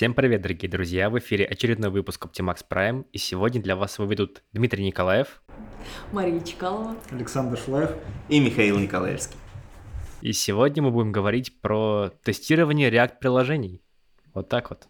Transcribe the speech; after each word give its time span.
Всем 0.00 0.14
привет, 0.14 0.40
дорогие 0.40 0.70
друзья! 0.70 1.10
В 1.10 1.18
эфире 1.18 1.44
очередной 1.44 1.90
выпуск 1.90 2.24
Optimax 2.24 2.64
Prime, 2.66 3.04
и 3.12 3.18
сегодня 3.18 3.60
для 3.60 3.76
вас 3.76 3.98
выведут 3.98 4.42
Дмитрий 4.52 4.82
Николаев, 4.82 5.42
Мария 6.10 6.40
Чкалова, 6.40 6.96
Александр 7.10 7.58
Шлаев 7.58 7.90
и 8.30 8.40
Михаил 8.40 8.78
Николаевский. 8.78 9.36
И 10.22 10.32
сегодня 10.32 10.82
мы 10.82 10.90
будем 10.90 11.12
говорить 11.12 11.60
про 11.60 12.10
тестирование 12.22 12.90
React-приложений. 12.90 13.82
Вот 14.34 14.48
так 14.48 14.70
вот. 14.70 14.86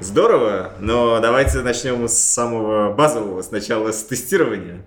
Здорово, 0.00 0.72
но 0.80 1.20
давайте 1.20 1.60
начнем 1.62 2.08
с 2.08 2.14
самого 2.14 2.92
базового, 2.92 3.42
сначала 3.42 3.92
с 3.92 4.02
тестирования. 4.04 4.82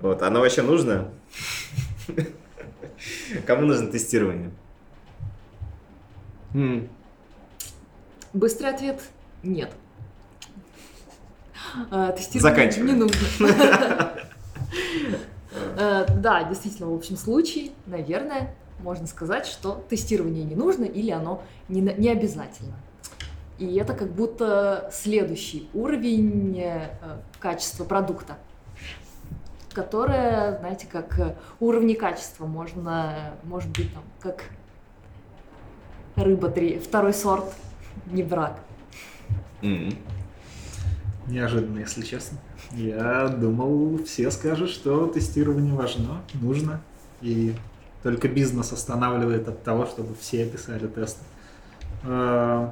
Вот, 0.00 0.22
оно 0.22 0.40
вообще 0.40 0.62
нужно? 0.62 1.08
Кому 3.46 3.66
нужно 3.66 3.88
тестирование? 3.90 4.50
Быстрый 8.32 8.70
ответ– 8.70 9.02
нет. 9.42 9.70
А, 11.90 12.12
тестирование 12.12 12.40
Заканчиваем. 12.72 12.86
не 12.86 12.92
нужно. 12.94 14.12
Э, 15.76 16.06
Да, 16.16 16.44
действительно, 16.44 16.90
в 16.90 16.94
общем 16.94 17.16
случае, 17.16 17.70
наверное, 17.86 18.54
можно 18.80 19.06
сказать, 19.06 19.46
что 19.46 19.84
тестирование 19.88 20.44
не 20.44 20.54
нужно 20.54 20.84
или 20.84 21.10
оно 21.10 21.42
не, 21.68 21.80
не 21.80 22.10
обязательно. 22.10 22.74
И 23.58 23.76
это 23.76 23.94
как 23.94 24.12
будто 24.12 24.90
следующий 24.92 25.68
уровень 25.72 26.60
э, 26.60 26.90
качества 27.40 27.84
продукта, 27.84 28.36
которое, 29.72 30.58
знаете, 30.58 30.86
как 30.90 31.18
э, 31.18 31.34
уровни 31.58 31.94
качества 31.94 32.46
можно, 32.46 33.34
может 33.44 33.70
быть, 33.70 33.92
там, 33.94 34.02
как 34.20 34.44
рыба 36.16 36.50
три, 36.50 36.78
второй 36.78 37.14
сорт, 37.14 37.46
не 38.06 38.22
брак. 38.22 38.60
М. 39.62 39.94
Неожиданно, 41.26 41.78
если 41.78 42.02
честно. 42.02 42.38
Я 42.72 43.28
думал, 43.28 44.04
все 44.04 44.30
скажут, 44.30 44.70
что 44.70 45.06
тестирование 45.06 45.72
важно, 45.72 46.20
нужно. 46.34 46.80
И 47.20 47.54
только 48.02 48.28
бизнес 48.28 48.72
останавливает 48.72 49.48
от 49.48 49.62
того, 49.62 49.86
чтобы 49.86 50.14
все 50.14 50.48
писали 50.48 50.86
тесты. 50.86 51.24
Э, 52.04 52.70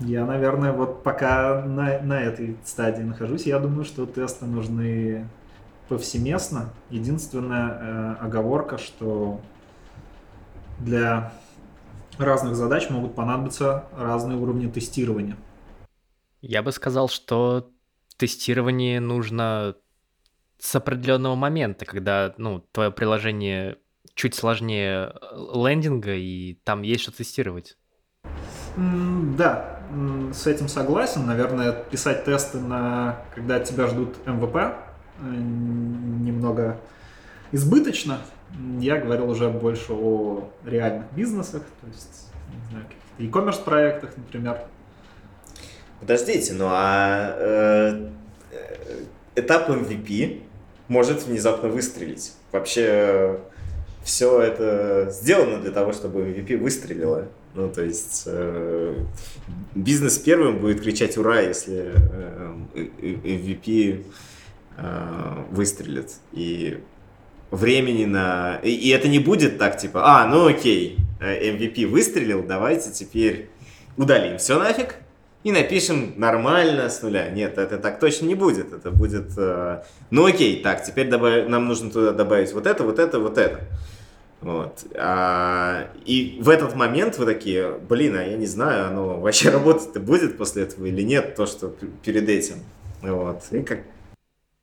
Я, 0.00 0.24
наверное, 0.24 0.72
вот 0.72 1.02
пока 1.02 1.62
на, 1.62 2.00
на 2.00 2.20
этой 2.22 2.56
стадии 2.64 3.02
нахожусь, 3.02 3.44
я 3.46 3.58
думаю, 3.58 3.84
что 3.84 4.06
тесты 4.06 4.46
нужны 4.46 5.28
повсеместно. 5.88 6.70
Единственная 6.88 7.68
э, 7.68 8.14
оговорка, 8.24 8.78
что 8.78 9.40
для 10.78 11.32
разных 12.16 12.56
задач 12.56 12.88
могут 12.88 13.14
понадобиться 13.14 13.84
разные 13.96 14.38
уровни 14.38 14.68
тестирования. 14.68 15.36
Я 16.40 16.62
бы 16.62 16.72
сказал, 16.72 17.08
что 17.08 17.70
тестирование 18.16 19.00
нужно 19.00 19.76
с 20.60 20.76
определенного 20.76 21.34
момента, 21.34 21.84
когда 21.84 22.34
ну, 22.36 22.60
твое 22.72 22.90
приложение 22.90 23.78
чуть 24.14 24.34
сложнее 24.34 25.14
лендинга, 25.54 26.14
и 26.14 26.54
там 26.64 26.82
есть 26.82 27.02
что 27.02 27.12
тестировать. 27.12 27.76
Да, 28.76 29.80
с 30.32 30.46
этим 30.46 30.68
согласен. 30.68 31.26
Наверное, 31.26 31.72
писать 31.72 32.24
тесты 32.24 32.58
на, 32.60 33.24
когда 33.34 33.56
от 33.56 33.64
тебя 33.64 33.86
ждут 33.86 34.16
МВП, 34.26 34.56
э, 34.56 34.72
немного 35.22 36.78
избыточно. 37.52 38.18
Я 38.78 38.98
говорил 38.98 39.30
уже 39.30 39.48
больше 39.48 39.92
о 39.92 40.50
реальных 40.64 41.12
бизнесах, 41.12 41.62
то 41.80 41.86
есть, 41.88 42.32
не 42.52 42.70
знаю, 42.70 42.86
каких-то 42.86 43.22
e-commerce 43.22 43.64
проектах, 43.64 44.16
например. 44.16 44.58
Подождите, 46.00 46.54
ну 46.54 46.66
а 46.68 47.34
э, 47.38 48.10
э, 48.52 49.04
этап 49.36 49.68
MVP 49.68 50.42
может 50.90 51.24
внезапно 51.24 51.68
выстрелить. 51.68 52.32
Вообще 52.50 53.38
все 54.02 54.40
это 54.40 55.08
сделано 55.10 55.60
для 55.60 55.70
того, 55.70 55.92
чтобы 55.92 56.22
MVP 56.22 56.56
выстрелило. 56.56 57.28
Ну, 57.54 57.70
то 57.70 57.82
есть 57.82 58.24
э, 58.26 58.96
бизнес 59.74 60.18
первым 60.18 60.58
будет 60.58 60.80
кричать 60.80 61.16
«Ура!», 61.16 61.40
если 61.40 61.92
э, 61.94 62.54
э, 62.74 62.80
MVP 63.02 64.04
э, 64.78 65.44
выстрелит. 65.52 66.10
И 66.32 66.80
времени 67.52 68.04
на... 68.04 68.56
И, 68.62 68.70
и 68.70 68.88
это 68.90 69.06
не 69.06 69.20
будет 69.20 69.58
так, 69.58 69.78
типа, 69.78 70.02
а, 70.04 70.26
ну 70.26 70.48
окей, 70.48 70.98
э, 71.20 71.52
MVP 71.52 71.86
выстрелил, 71.86 72.42
давайте 72.42 72.90
теперь 72.90 73.48
удалим 73.96 74.38
все 74.38 74.58
нафиг 74.58 74.96
и 75.42 75.52
напишем 75.52 76.14
нормально 76.16 76.90
с 76.90 77.02
нуля. 77.02 77.30
Нет, 77.30 77.56
это 77.56 77.78
так 77.78 77.98
точно 77.98 78.26
не 78.26 78.34
будет. 78.34 78.72
Это 78.72 78.90
будет, 78.90 79.32
э, 79.38 79.82
ну 80.10 80.26
окей, 80.26 80.62
так, 80.62 80.84
теперь 80.84 81.08
добав- 81.08 81.48
нам 81.48 81.66
нужно 81.66 81.90
туда 81.90 82.12
добавить 82.12 82.52
вот 82.52 82.66
это, 82.66 82.84
вот 82.84 82.98
это, 82.98 83.18
вот 83.18 83.38
это. 83.38 83.60
Вот. 84.40 84.84
А, 84.96 85.90
и 86.06 86.38
в 86.40 86.48
этот 86.48 86.74
момент 86.74 87.18
вы 87.18 87.26
такие, 87.26 87.72
блин, 87.72 88.16
а 88.16 88.22
я 88.22 88.36
не 88.36 88.46
знаю, 88.46 88.88
оно 88.88 89.20
вообще 89.20 89.50
работать-то 89.50 90.00
будет 90.00 90.38
после 90.38 90.64
этого 90.64 90.86
или 90.86 91.02
нет, 91.02 91.34
то, 91.34 91.46
что 91.46 91.74
перед 92.02 92.28
этим. 92.28 92.56
Вот. 93.02 93.42
И 93.50 93.62
как 93.62 93.80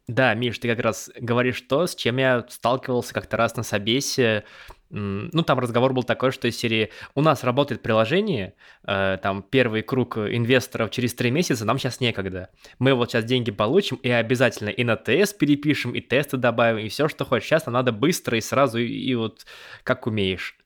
Да, 0.07 0.33
Миш, 0.33 0.57
ты 0.59 0.67
как 0.67 0.79
раз 0.79 1.09
говоришь 1.19 1.61
то, 1.61 1.85
с 1.87 1.95
чем 1.95 2.17
я 2.17 2.45
сталкивался 2.49 3.13
как-то 3.13 3.37
раз 3.37 3.55
на 3.55 3.63
собесе. 3.63 4.43
Ну, 4.89 5.43
там 5.43 5.59
разговор 5.59 5.93
был 5.93 6.03
такой, 6.03 6.31
что 6.31 6.47
из 6.47 6.57
серии 6.57 6.91
«У 7.13 7.21
нас 7.21 7.43
работает 7.43 7.81
приложение, 7.81 8.53
э, 8.85 9.17
там 9.21 9.43
первый 9.43 9.81
круг 9.81 10.17
инвесторов 10.17 10.91
через 10.91 11.13
три 11.13 11.29
месяца, 11.29 11.65
нам 11.65 11.77
сейчас 11.77 11.99
некогда. 11.99 12.49
Мы 12.79 12.93
вот 12.93 13.11
сейчас 13.11 13.25
деньги 13.25 13.51
получим 13.51 13.97
и 13.97 14.09
обязательно 14.09 14.69
и 14.69 14.83
на 14.83 14.95
ТС 14.95 15.33
перепишем, 15.33 15.91
и 15.91 15.99
тесты 15.99 16.37
добавим, 16.37 16.79
и 16.79 16.89
все, 16.89 17.09
что 17.09 17.25
хочешь. 17.25 17.47
Сейчас 17.47 17.65
нам 17.65 17.73
надо 17.73 17.91
быстро 17.91 18.37
и 18.37 18.41
сразу, 18.41 18.77
и, 18.79 18.87
и 18.87 19.15
вот 19.15 19.45
как 19.83 20.07
умеешь». 20.07 20.57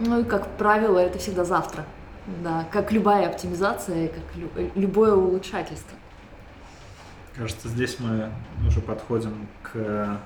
Ну 0.00 0.20
и, 0.20 0.24
как 0.24 0.56
правило, 0.56 0.98
это 0.98 1.18
всегда 1.18 1.44
завтра. 1.44 1.84
Да, 2.42 2.66
как 2.72 2.92
любая 2.92 3.28
оптимизация, 3.28 4.08
как 4.08 4.36
лю- 4.36 4.72
любое 4.74 5.12
улучшательство. 5.12 5.96
Кажется, 7.36 7.68
здесь 7.68 7.98
мы 7.98 8.30
уже 8.66 8.80
подходим 8.80 9.48
к 9.62 10.20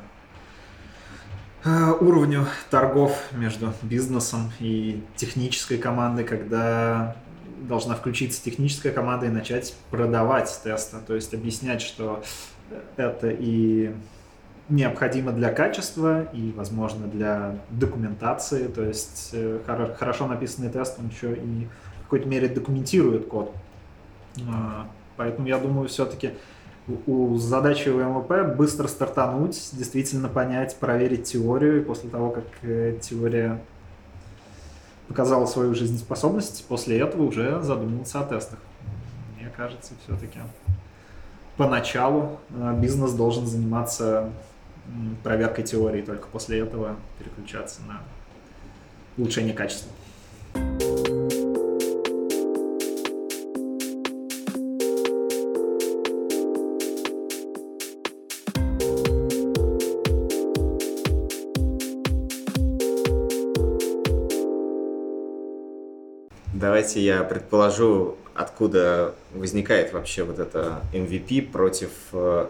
уровню 1.65 2.47
торгов 2.71 3.31
между 3.33 3.73
бизнесом 3.83 4.53
и 4.61 5.03
технической 5.17 5.79
командой, 5.79 6.25
когда 6.25 7.17
должна 7.69 7.95
включиться 7.95 8.43
техническая 8.45 8.93
команда 8.93 9.27
и 9.27 9.31
начать 9.31 9.75
продавать 9.91 10.61
тесты, 10.63 10.99
то 11.07 11.15
есть 11.15 11.33
объяснять, 11.33 11.81
что 11.81 12.23
это 12.97 13.31
и 13.31 13.95
необходимо 14.69 15.33
для 15.33 15.53
качества 15.53 16.25
и, 16.33 16.53
возможно, 16.53 17.07
для 17.07 17.59
документации, 17.71 18.67
то 18.67 18.83
есть 18.83 19.31
э, 19.33 19.61
хоро- 19.67 19.95
хорошо 19.95 20.27
написанный 20.27 20.71
тест, 20.71 20.99
он 20.99 21.09
еще 21.09 21.35
и 21.35 21.69
в 22.01 22.03
какой-то 22.05 22.29
мере 22.29 22.49
документирует 22.49 23.27
код. 23.27 23.55
А, 24.49 24.87
Поэтому 25.17 25.47
я 25.47 25.59
думаю, 25.59 25.89
все-таки 25.89 26.33
у 27.07 27.37
задачи 27.37 27.89
у 27.89 27.99
МВП 27.99 28.57
быстро 28.57 28.89
стартануть, 28.89 29.71
действительно 29.73 30.29
понять, 30.29 30.77
проверить 30.77 31.25
теорию, 31.25 31.81
и 31.81 31.85
после 31.85 32.11
того, 32.11 32.31
как 32.31 32.45
э, 32.63 32.99
теория 33.01 33.61
показала 35.09 35.47
свою 35.47 35.75
жизнеспособность, 35.75 36.65
после 36.69 37.01
этого 37.01 37.23
уже 37.23 37.63
задумываться 37.63 38.21
о 38.21 38.25
тестах. 38.25 38.59
Мне 39.39 39.51
кажется, 39.57 39.95
все-таки 40.05 40.39
поначалу 41.57 42.39
э, 42.51 42.77
бизнес 42.79 43.13
должен 43.13 43.47
заниматься 43.47 44.31
проверкой 45.23 45.65
теории, 45.65 46.03
только 46.03 46.29
после 46.29 46.61
этого 46.61 46.97
переключаться 47.19 47.81
на 47.89 48.03
улучшение 49.17 49.55
качества. 49.55 49.91
Давайте 66.85 67.01
я 67.01 67.25
предположу, 67.25 68.19
откуда 68.35 69.15
возникает 69.33 69.95
вообще 69.95 70.23
вот 70.23 70.39
это 70.39 70.83
MVP 70.93 71.51
против 71.51 71.89
э, 72.13 72.49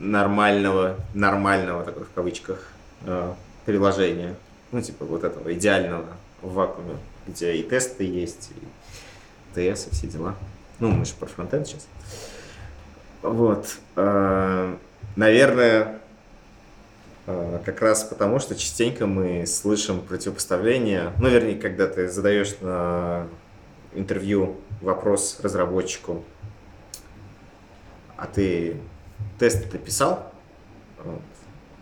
нормального, 0.00 0.96
нормального, 1.14 1.84
так 1.84 1.98
в 1.98 2.12
кавычках, 2.16 2.72
э, 3.04 3.32
приложения. 3.64 4.34
Ну, 4.72 4.82
типа 4.82 5.04
вот 5.04 5.22
этого 5.22 5.54
идеального 5.54 6.04
в 6.42 6.52
вакууме, 6.52 6.96
где 7.28 7.54
и 7.54 7.62
тесты 7.62 8.02
есть, 8.02 8.50
и 8.50 9.56
TS 9.56 9.90
и 9.90 9.94
все 9.94 10.08
дела. 10.08 10.34
Ну, 10.80 10.88
мы 10.88 11.04
же 11.04 11.14
про 11.14 11.26
фронтенд 11.26 11.68
сейчас. 11.68 11.86
Вот. 13.22 13.76
Э, 13.94 14.74
наверное, 15.14 16.00
как 17.64 17.82
раз 17.82 18.04
потому, 18.04 18.38
что 18.38 18.54
частенько 18.54 19.06
мы 19.06 19.46
слышим 19.46 20.00
противопоставление, 20.00 21.12
ну, 21.18 21.28
вернее, 21.28 21.56
когда 21.56 21.86
ты 21.86 22.08
задаешь 22.08 22.56
на 22.60 23.26
интервью 23.94 24.56
вопрос 24.80 25.40
разработчику, 25.42 26.24
а 28.16 28.26
ты 28.26 28.76
тест 29.38 29.70
ты 29.70 29.78
писал? 29.78 30.32
Вот. 31.04 31.20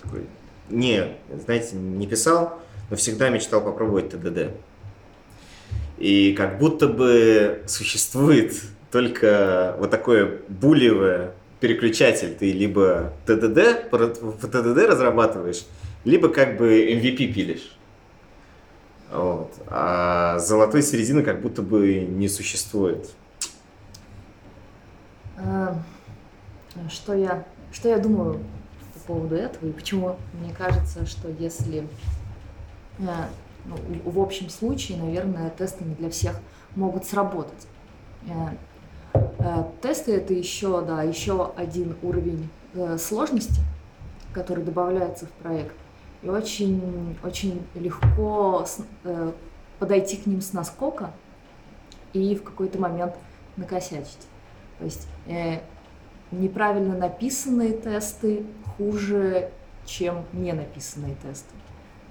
Такой, 0.03 0.27
не, 0.69 1.17
знаете, 1.45 1.77
не 1.77 2.07
писал, 2.09 2.61
но 2.91 2.97
всегда 2.97 3.29
мечтал 3.29 3.61
попробовать 3.61 4.11
ТДД. 4.11 4.51
И 5.99 6.35
как 6.35 6.59
будто 6.59 6.89
бы 6.89 7.63
существует 7.67 8.55
только 8.91 9.77
вот 9.79 9.91
такое 9.91 10.41
булевое 10.49 11.33
переключатель. 11.61 12.35
Ты 12.35 12.53
либо 12.53 13.13
ТДД, 13.27 13.91
по 13.91 13.99
ТДД 13.99 14.89
разрабатываешь, 14.89 15.67
либо 16.05 16.29
как 16.29 16.57
бы 16.57 16.91
MVP 16.93 17.33
пилишь. 17.33 17.77
Вот. 19.11 19.53
А 19.69 20.39
золотой 20.39 20.83
середины 20.83 21.23
как 21.23 21.41
будто 21.41 21.63
бы 21.63 22.01
не 22.01 22.29
существует. 22.29 23.09
А, 25.39 25.77
что 26.89 27.15
я, 27.15 27.47
что 27.73 27.89
я 27.89 27.99
думаю 27.99 28.41
по 28.95 29.15
поводу 29.15 29.37
этого 29.37 29.69
и 29.69 29.73
почему 29.73 30.17
мне 30.41 30.53
кажется, 30.53 31.07
что 31.07 31.29
если 31.29 31.87
э, 32.99 33.05
ну, 33.67 33.77
в 34.05 34.21
общем 34.21 34.49
случае, 34.49 34.99
наверное, 34.99 35.51
тесты 35.51 35.85
не 35.85 35.95
для 35.95 36.11
всех 36.11 36.41
могут 36.75 37.05
сработать. 37.05 37.67
Э, 39.17 39.31
э, 39.39 39.65
тесты 39.83 40.15
это 40.15 40.35
еще, 40.35 40.83
да, 40.83 41.03
еще 41.03 41.53
один 41.57 41.97
уровень 42.03 42.49
сложности, 42.99 43.61
который 44.33 44.63
добавляется 44.63 45.27
в 45.27 45.31
проект. 45.31 45.75
И 46.23 46.29
очень, 46.29 47.17
очень 47.23 47.67
легко 47.75 48.67
подойти 49.79 50.19
к 50.19 50.27
ним 50.27 50.43
с 50.43 50.53
наскока 50.53 51.11
и 52.13 52.35
в 52.35 52.43
какой-то 52.43 52.79
момент 52.79 53.15
накосячить. 53.57 54.27
То 54.79 54.85
есть 54.85 55.09
неправильно 56.31 56.99
написанные 56.99 57.73
тесты 57.73 58.45
хуже, 58.77 59.51
чем 59.87 60.25
не 60.33 60.53
написанные 60.53 61.15
тесты. 61.15 61.55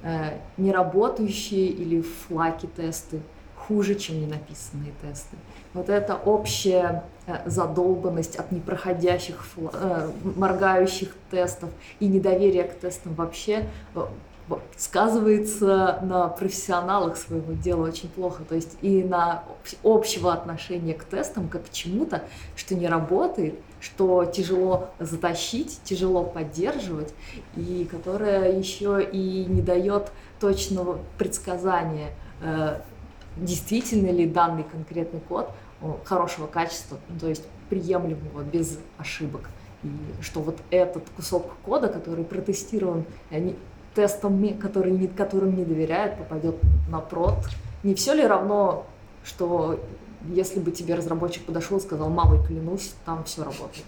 Э, 0.08 0.38
неработающие 0.58 1.66
или 1.66 2.02
флаки 2.02 2.68
тесты 2.68 3.22
хуже, 3.56 3.96
чем 3.96 4.20
не 4.20 4.28
написанные 4.28 4.94
тесты. 5.02 5.36
Вот 5.76 5.90
эта 5.90 6.16
общая 6.16 7.04
э, 7.28 7.50
задолбанность 7.50 8.38
от 8.38 8.50
непроходящих, 8.54 9.46
э, 9.58 10.10
моргающих 10.24 11.10
тестов 11.30 11.70
и 12.00 12.08
недоверие 12.08 12.64
к 12.64 12.80
тестам 12.80 13.14
вообще 13.14 13.68
сказывается 14.78 16.00
на 16.04 16.30
профессионалах 16.30 17.18
своего 17.18 17.54
дела 17.54 17.88
очень 17.88 18.08
плохо, 18.08 18.44
то 18.48 18.56
есть 18.56 18.78
и 18.82 19.04
на 19.04 19.44
общего 19.84 20.32
отношения 20.32 20.94
к 20.94 21.04
тестам 21.04 21.50
как 21.50 21.66
к 21.66 21.72
чему-то, 21.72 22.24
что 22.56 22.76
не 22.76 22.88
работает, 22.88 23.60
что 23.82 24.24
тяжело 24.24 24.92
затащить, 25.00 25.82
тяжело 25.84 26.24
поддерживать, 26.24 27.14
и 27.58 27.86
которое 27.90 28.58
еще 28.58 29.04
и 29.04 29.46
не 29.46 29.62
дает 29.62 30.12
точного 30.40 31.00
предсказания, 31.18 32.12
э, 32.42 32.80
действительно 33.38 34.12
ли 34.12 34.26
данный 34.26 34.64
конкретный 34.64 35.20
код 35.20 35.50
хорошего 36.04 36.48
качества, 36.48 36.98
ну, 37.10 37.20
то 37.20 37.28
есть 37.28 37.44
приемлемого, 37.70 38.42
без 38.44 38.80
ошибок. 38.98 39.50
И 39.84 39.90
что 40.22 40.42
вот 40.42 40.58
этот 40.72 41.04
кусок 41.16 41.54
кода, 41.64 41.88
который 41.88 42.26
протестирован 42.26 43.06
тестом, 43.94 44.58
который, 44.60 45.08
которым 45.08 45.56
не 45.56 45.66
доверяют, 45.66 46.18
попадет 46.18 46.56
на 46.90 47.00
прод. 47.00 47.36
Не 47.84 47.96
все 47.96 48.14
ли 48.14 48.26
равно, 48.26 48.86
что 49.24 49.80
если 50.28 50.60
бы 50.60 50.72
тебе 50.72 50.96
разработчик 50.96 51.46
подошел 51.46 51.78
и 51.78 51.82
сказал, 51.82 52.10
мамой 52.10 52.44
клянусь, 52.46 52.94
там 53.06 53.24
все 53.24 53.44
работает? 53.44 53.86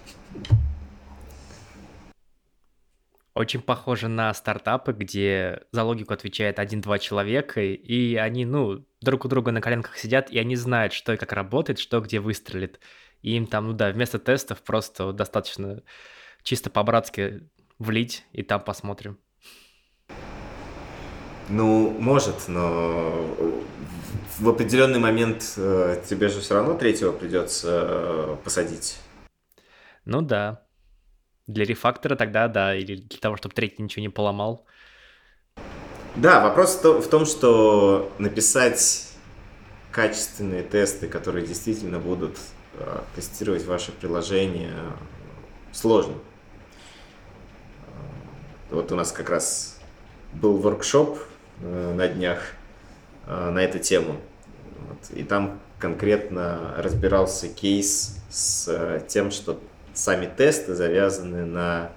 Очень 3.38 3.62
похоже 3.62 4.08
на 4.08 4.34
стартапы, 4.34 4.90
где 4.90 5.62
за 5.70 5.84
логику 5.84 6.12
отвечает 6.12 6.58
один-два 6.58 6.98
человека, 6.98 7.60
и 7.60 8.16
они, 8.16 8.44
ну, 8.44 8.84
друг 9.00 9.26
у 9.26 9.28
друга 9.28 9.52
на 9.52 9.60
коленках 9.60 9.96
сидят, 9.96 10.28
и 10.28 10.40
они 10.40 10.56
знают, 10.56 10.92
что 10.92 11.12
и 11.12 11.16
как 11.16 11.32
работает, 11.32 11.78
что 11.78 12.00
где 12.00 12.18
выстрелит. 12.18 12.80
И 13.22 13.36
им 13.36 13.46
там, 13.46 13.68
ну 13.68 13.74
да, 13.74 13.92
вместо 13.92 14.18
тестов 14.18 14.60
просто 14.62 15.12
достаточно 15.12 15.84
чисто 16.42 16.68
по-братски 16.68 17.48
влить, 17.78 18.24
и 18.32 18.42
там 18.42 18.60
посмотрим. 18.60 19.20
Ну, 21.48 21.90
может, 21.90 22.48
но 22.48 23.24
в 24.40 24.48
определенный 24.48 24.98
момент 24.98 25.54
э, 25.56 26.02
тебе 26.10 26.26
же 26.26 26.40
все 26.40 26.54
равно 26.54 26.74
третьего 26.74 27.12
придется 27.12 27.68
э, 27.70 28.36
посадить. 28.42 28.98
Ну 30.04 30.22
да. 30.22 30.67
Для 31.48 31.64
рефактора 31.64 32.14
тогда 32.14 32.46
да, 32.46 32.76
или 32.76 32.94
для 32.94 33.18
того, 33.18 33.36
чтобы 33.36 33.54
третий 33.54 33.82
ничего 33.82 34.02
не 34.02 34.08
поломал. 34.08 34.64
Да, 36.14 36.40
вопрос 36.40 36.80
в 36.84 37.08
том, 37.08 37.26
что 37.26 38.12
написать 38.18 39.08
качественные 39.90 40.62
тесты, 40.62 41.08
которые 41.08 41.44
действительно 41.44 41.98
будут 41.98 42.36
э, 42.74 43.00
тестировать 43.16 43.64
ваше 43.64 43.90
приложение, 43.90 44.74
сложно. 45.72 46.14
Вот 48.70 48.92
у 48.92 48.94
нас 48.94 49.10
как 49.10 49.30
раз 49.30 49.80
был 50.32 50.58
воркшоп 50.58 51.18
Э, 51.60 51.92
на 51.94 52.06
днях 52.06 52.38
э, 53.26 53.50
на 53.50 53.58
эту 53.58 53.78
тему. 53.78 54.16
И 55.10 55.24
там 55.24 55.60
конкретно 55.78 56.74
разбирался 56.76 57.48
кейс 57.48 58.16
с 58.30 58.68
э, 58.68 59.02
тем, 59.08 59.30
что 59.30 59.58
сами 59.98 60.26
тесты 60.26 60.74
завязаны 60.74 61.44
на 61.44 61.90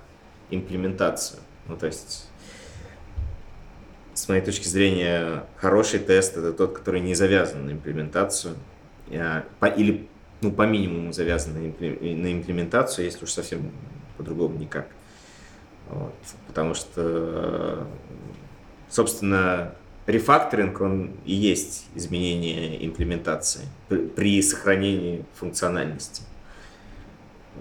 имплементацию. 0.49 1.39
Ну, 1.67 1.77
то 1.77 1.85
есть, 1.85 2.27
с 4.13 4.27
моей 4.27 4.41
точки 4.41 4.67
зрения, 4.67 5.43
хороший 5.57 5.99
тест 5.99 6.35
это 6.35 6.51
тот, 6.51 6.73
который 6.77 6.99
не 6.99 7.13
завязан 7.13 7.67
на 7.67 7.71
имплементацию, 7.71 8.55
или 9.09 10.07
ну, 10.41 10.51
по 10.51 10.63
минимуму 10.63 11.13
завязан 11.13 11.53
на 11.53 11.67
имплементацию, 11.67 13.05
если 13.05 13.23
уж 13.23 13.31
совсем 13.31 13.71
по-другому 14.17 14.57
никак. 14.57 14.87
Вот. 15.89 16.15
Потому 16.47 16.73
что 16.73 17.87
собственно, 18.89 19.75
рефакторинг, 20.07 20.81
он 20.81 21.11
и 21.25 21.33
есть 21.33 21.85
изменение 21.95 22.85
имплементации 22.85 23.67
при 24.15 24.41
сохранении 24.41 25.25
функциональности. 25.35 26.23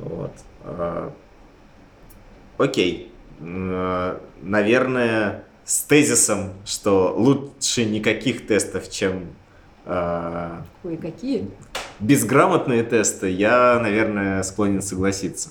Вот. 0.01 0.33
А, 0.65 1.13
окей. 2.59 3.13
А, 3.41 4.21
наверное, 4.43 5.45
с 5.65 5.83
тезисом, 5.83 6.55
что 6.65 7.15
лучше 7.17 7.85
никаких 7.85 8.47
тестов, 8.47 8.91
чем... 8.91 9.29
А, 9.87 10.65
Кое-какие? 10.83 11.51
Безграмотные 12.01 12.83
тесты, 12.83 13.29
я, 13.31 13.79
наверное, 13.81 14.43
склонен 14.43 14.83
согласиться. 14.83 15.51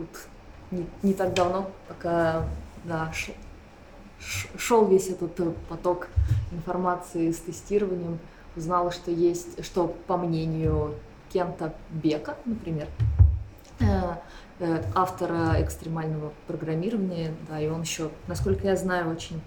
Тут 0.00 0.28
не, 0.70 0.86
не 1.02 1.14
так 1.14 1.34
давно, 1.34 1.70
пока 1.88 2.44
да, 2.84 3.12
шел 4.56 4.86
весь 4.86 5.08
этот 5.08 5.38
э, 5.40 5.52
поток 5.68 6.08
информации 6.52 7.30
с 7.30 7.38
тестированием, 7.38 8.18
узнала, 8.56 8.90
что 8.90 9.10
есть, 9.10 9.64
что 9.64 9.94
по 10.06 10.16
мнению 10.16 10.94
Кента 11.32 11.74
Бека, 11.90 12.36
например, 12.44 12.88
э, 13.80 13.84
э, 14.60 14.82
автора 14.94 15.62
экстремального 15.62 16.32
программирования, 16.46 17.34
да, 17.48 17.60
и 17.60 17.68
он 17.68 17.82
еще, 17.82 18.10
насколько 18.26 18.66
я 18.66 18.76
знаю, 18.76 19.10
очень 19.10 19.40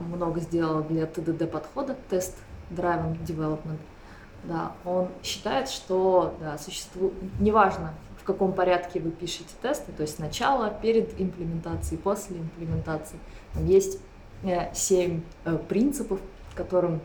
много 0.00 0.40
сделал 0.40 0.82
для 0.82 1.06
ТДД 1.06 1.50
подхода, 1.50 1.96
тест 2.10 2.36
Driven 2.70 3.18
Development, 3.24 3.78
да, 4.44 4.72
он 4.84 5.08
считает, 5.22 5.70
что 5.70 6.36
да, 6.40 6.58
существует, 6.58 7.14
неважно, 7.40 7.94
в 8.22 8.24
каком 8.24 8.52
порядке 8.52 9.00
вы 9.00 9.10
пишете 9.10 9.50
тесты, 9.60 9.90
то 9.92 10.02
есть 10.02 10.16
сначала, 10.16 10.70
перед 10.70 11.20
имплементацией, 11.20 12.00
после 12.00 12.36
имплементации. 12.38 13.18
Там 13.52 13.66
есть 13.66 13.98
э, 14.44 14.72
семь 14.74 15.22
э, 15.44 15.58
принципов, 15.68 16.20
которым 16.54 17.00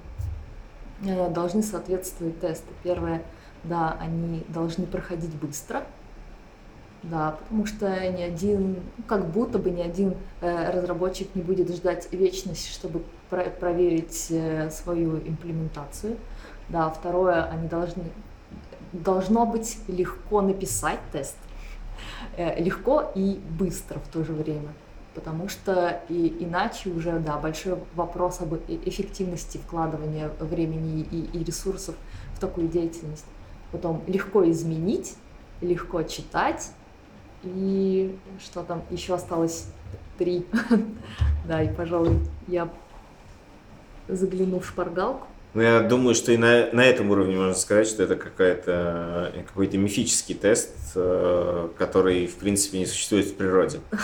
э, 1.04 1.30
должны 1.32 1.64
соответствовать 1.64 2.40
тесты. 2.40 2.68
Первое, 2.84 3.24
да, 3.64 3.98
они 4.00 4.44
должны 4.50 4.86
проходить 4.86 5.34
быстро, 5.34 5.84
да, 7.02 7.32
потому 7.32 7.66
что 7.66 7.88
ни 8.12 8.22
один, 8.22 8.78
как 9.08 9.28
будто 9.28 9.58
бы 9.58 9.72
ни 9.72 9.82
один 9.82 10.16
разработчик 10.42 11.34
не 11.36 11.42
будет 11.42 11.70
ждать 11.74 12.12
вечность, 12.12 12.72
чтобы 12.72 13.04
про 13.30 13.44
проверить 13.46 14.32
свою 14.72 15.18
имплементацию. 15.18 16.18
Да, 16.70 16.90
второе, 16.90 17.46
они 17.46 17.68
должны, 17.68 18.04
должно 18.94 19.46
быть 19.46 19.77
легко 19.88 20.41
написать 20.41 21.00
тест, 21.12 21.38
э, 22.36 22.62
легко 22.62 23.12
и 23.15 23.39
быстро 23.60 24.00
в 24.00 24.08
то 24.08 24.24
же 24.24 24.34
время, 24.34 24.74
потому 25.15 25.50
что 25.50 26.01
и, 26.10 26.38
иначе 26.39 26.89
уже, 26.89 27.20
да, 27.20 27.38
большой 27.38 27.77
вопрос 27.96 28.41
об 28.41 28.53
э, 28.53 28.60
эффективности 28.86 29.58
вкладывания 29.58 30.29
времени 30.39 31.01
и, 31.12 31.38
и 31.38 31.44
ресурсов 31.44 31.96
в 32.36 32.39
такую 32.39 32.67
деятельность. 32.67 33.25
Потом 33.72 34.01
легко 34.08 34.50
изменить, 34.50 35.15
легко 35.62 36.03
читать, 36.03 36.72
и 37.44 38.17
что 38.39 38.63
там 38.63 38.84
еще 38.89 39.13
осталось? 39.13 39.67
Три. 40.17 40.48
да, 41.48 41.62
и, 41.62 41.74
пожалуй, 41.74 42.20
я 42.48 42.70
загляну 44.08 44.60
в 44.60 44.65
шпаргалку. 44.65 45.27
Ну, 45.58 45.64
я 45.64 45.82
думаю, 45.82 46.14
что 46.14 46.32
и 46.32 46.38
на, 46.38 46.70
на 46.72 46.82
этом 46.82 47.10
уровне 47.10 47.36
можно 47.36 47.56
сказать, 47.56 47.88
что 47.88 48.04
это 48.04 48.16
какая-то, 48.16 49.34
какой-то 49.48 49.80
мифический 49.80 50.36
тест, 50.36 50.70
э, 50.94 51.70
который, 51.80 52.28
в 52.28 52.36
принципе, 52.36 52.78
не 52.78 52.86
существует 52.86 53.26
в 53.26 53.34
природе. 53.34 53.80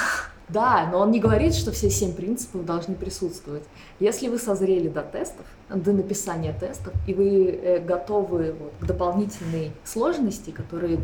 Да, 0.50 0.90
но 0.92 1.00
он 1.00 1.10
не 1.10 1.20
говорит, 1.20 1.56
что 1.56 1.72
все 1.72 1.90
семь 1.90 2.14
принципов 2.14 2.66
должны 2.66 2.96
присутствовать. 2.96 3.64
Если 4.00 4.28
вы 4.28 4.38
созрели 4.38 4.88
до 4.88 5.02
тестов, 5.02 5.46
до 5.70 5.94
написания 5.94 6.54
тестов, 6.54 6.94
и 7.08 7.14
вы 7.14 7.48
э, 7.48 7.80
готовы 7.80 8.54
вот, 8.60 8.74
к 8.80 8.86
дополнительной 8.86 9.72
сложности, 9.84 10.52
которые 10.52 11.00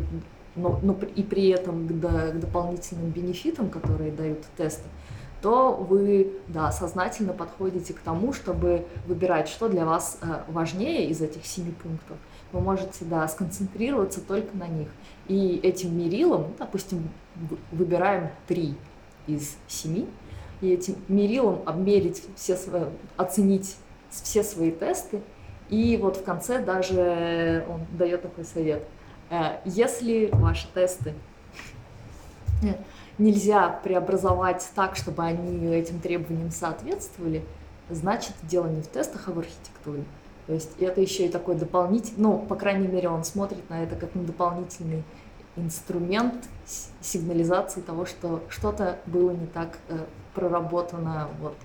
но, 0.56 0.78
но 0.82 0.96
и 1.16 1.22
при 1.22 1.48
этом 1.48 1.88
к, 1.88 2.00
до, 2.00 2.32
к 2.32 2.40
дополнительным 2.40 3.10
бенефитам, 3.10 3.70
которые 3.70 4.12
дают 4.12 4.40
тесты, 4.56 4.88
то 5.42 5.74
вы 5.74 6.32
да, 6.48 6.70
сознательно 6.72 7.32
подходите 7.32 7.94
к 7.94 8.00
тому, 8.00 8.32
чтобы 8.32 8.86
выбирать, 9.06 9.48
что 9.48 9.68
для 9.68 9.84
вас 9.84 10.18
э, 10.20 10.42
важнее 10.48 11.08
из 11.08 11.20
этих 11.20 11.46
семи 11.46 11.72
пунктов. 11.72 12.16
Вы 12.52 12.60
можете 12.60 13.04
да, 13.04 13.26
сконцентрироваться 13.28 14.20
только 14.20 14.56
на 14.56 14.66
них. 14.66 14.88
И 15.28 15.60
этим 15.62 15.96
мерилом, 15.96 16.42
ну, 16.42 16.54
допустим, 16.58 17.08
выбираем 17.72 18.30
три 18.46 18.74
из 19.26 19.56
семи, 19.68 20.08
и 20.60 20.70
этим 20.70 20.96
мерилом 21.08 21.60
обмерить 21.66 22.22
все 22.36 22.56
свои, 22.56 22.84
оценить 23.16 23.76
все 24.10 24.42
свои 24.42 24.72
тесты, 24.72 25.22
и 25.68 25.96
вот 25.96 26.16
в 26.16 26.24
конце 26.24 26.62
даже 26.62 27.64
он 27.68 27.86
дает 27.96 28.22
такой 28.22 28.44
совет– 28.44 28.82
Э, 29.30 29.60
если 29.64 30.28
ваши 30.32 30.66
тесты 30.74 31.14
э, 32.64 32.74
нельзя 33.20 33.68
преобразовать 33.68 34.68
так, 34.74 34.96
чтобы 34.96 35.22
они 35.22 35.66
этим 35.74 36.00
требованиям 36.00 36.50
соответствовали, 36.50 37.44
значит, 37.90 38.34
дело 38.42 38.66
не 38.66 38.82
в 38.82 38.88
тестах, 38.88 39.28
а 39.28 39.32
в 39.32 39.38
архитектуре. 39.38 40.04
То 40.46 40.54
есть 40.54 40.70
это 40.80 41.00
еще 41.00 41.26
и 41.26 41.28
такой 41.28 41.54
дополнительный, 41.54 42.22
ну, 42.22 42.38
по 42.38 42.56
крайней 42.56 42.88
мере, 42.88 43.08
он 43.08 43.22
смотрит 43.24 43.68
на 43.70 43.84
это 43.84 43.94
как 43.94 44.14
на 44.14 44.22
дополнительный 44.24 45.04
инструмент 45.56 46.48
сигнализации 47.00 47.80
того, 47.80 48.06
что 48.06 48.42
что-то 48.48 48.98
было 49.06 49.30
не 49.30 49.46
так 49.46 49.78
э, 49.88 49.98
проработано 50.34 51.28
вот, 51.40 51.56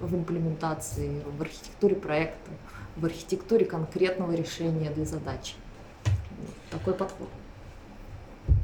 в 0.00 0.14
имплементации, 0.14 1.22
в 1.38 1.42
архитектуре 1.42 1.94
проекта, 1.94 2.50
в 2.96 3.04
архитектуре 3.04 3.64
конкретного 3.64 4.32
решения 4.32 4.90
для 4.90 5.04
задачи 5.04 5.54
такой 6.70 6.94
подход? 6.94 7.28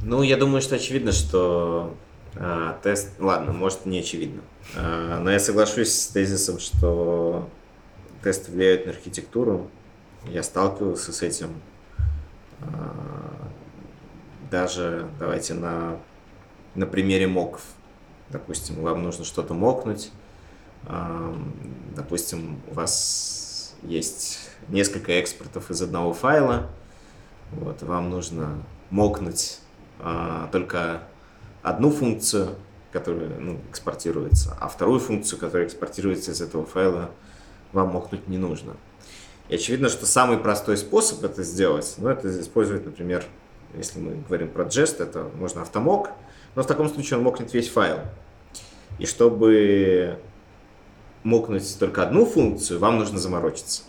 Ну, 0.02 0.22
я 0.22 0.36
думаю, 0.36 0.60
что 0.60 0.76
очевидно, 0.76 1.12
что 1.12 1.94
э, 2.34 2.74
тест... 2.82 3.10
Ладно, 3.18 3.52
может, 3.52 3.86
не 3.86 4.00
очевидно. 4.00 4.42
Э, 4.76 5.18
но 5.20 5.30
я 5.30 5.40
соглашусь 5.40 5.92
с 5.92 6.08
тезисом, 6.08 6.58
что 6.58 7.48
тесты 8.22 8.50
влияют 8.52 8.86
на 8.86 8.92
архитектуру. 8.92 9.68
Я 10.26 10.42
сталкивался 10.42 11.12
с 11.12 11.22
этим. 11.22 11.60
Э, 12.60 12.64
даже, 14.50 15.08
давайте, 15.18 15.54
на, 15.54 15.98
на 16.74 16.86
примере 16.86 17.26
моков. 17.26 17.62
Допустим, 18.30 18.82
вам 18.82 19.02
нужно 19.02 19.24
что-то 19.24 19.54
мокнуть. 19.54 20.10
Допустим, 21.96 22.60
у 22.70 22.74
вас 22.74 23.74
есть 23.82 24.38
несколько 24.68 25.12
экспортов 25.12 25.70
из 25.70 25.82
одного 25.82 26.12
файла, 26.12 26.68
вот, 27.52 27.82
вам 27.82 28.10
нужно 28.10 28.62
мокнуть 28.90 29.60
а, 30.00 30.48
только 30.52 31.02
одну 31.68 31.90
функцию, 31.90 32.50
которая 32.92 33.28
ну, 33.38 33.58
экспортируется, 33.70 34.56
а 34.60 34.68
вторую 34.68 35.00
функцию, 35.00 35.38
которая 35.38 35.66
экспортируется 35.66 36.32
из 36.32 36.40
этого 36.40 36.64
файла, 36.64 37.10
вам 37.72 37.88
мокнуть 37.90 38.28
не 38.28 38.38
нужно. 38.38 38.76
И 39.48 39.54
очевидно, 39.54 39.88
что 39.88 40.06
самый 40.06 40.38
простой 40.38 40.76
способ 40.76 41.24
это 41.24 41.42
сделать, 41.42 41.94
ну, 41.98 42.08
это 42.08 42.28
использовать, 42.40 42.84
например, 42.84 43.24
если 43.76 43.98
мы 43.98 44.22
говорим 44.26 44.48
про 44.48 44.64
Jest, 44.64 45.02
это 45.02 45.30
можно 45.34 45.62
автомок, 45.62 46.10
но 46.54 46.62
в 46.62 46.66
таком 46.66 46.88
случае 46.88 47.18
он 47.18 47.24
мокнет 47.24 47.52
весь 47.52 47.68
файл. 47.68 47.98
И 48.98 49.06
чтобы 49.06 50.18
мокнуть 51.22 51.78
только 51.78 52.02
одну 52.02 52.24
функцию, 52.24 52.78
вам 52.80 52.98
нужно 52.98 53.18
заморочиться 53.18 53.82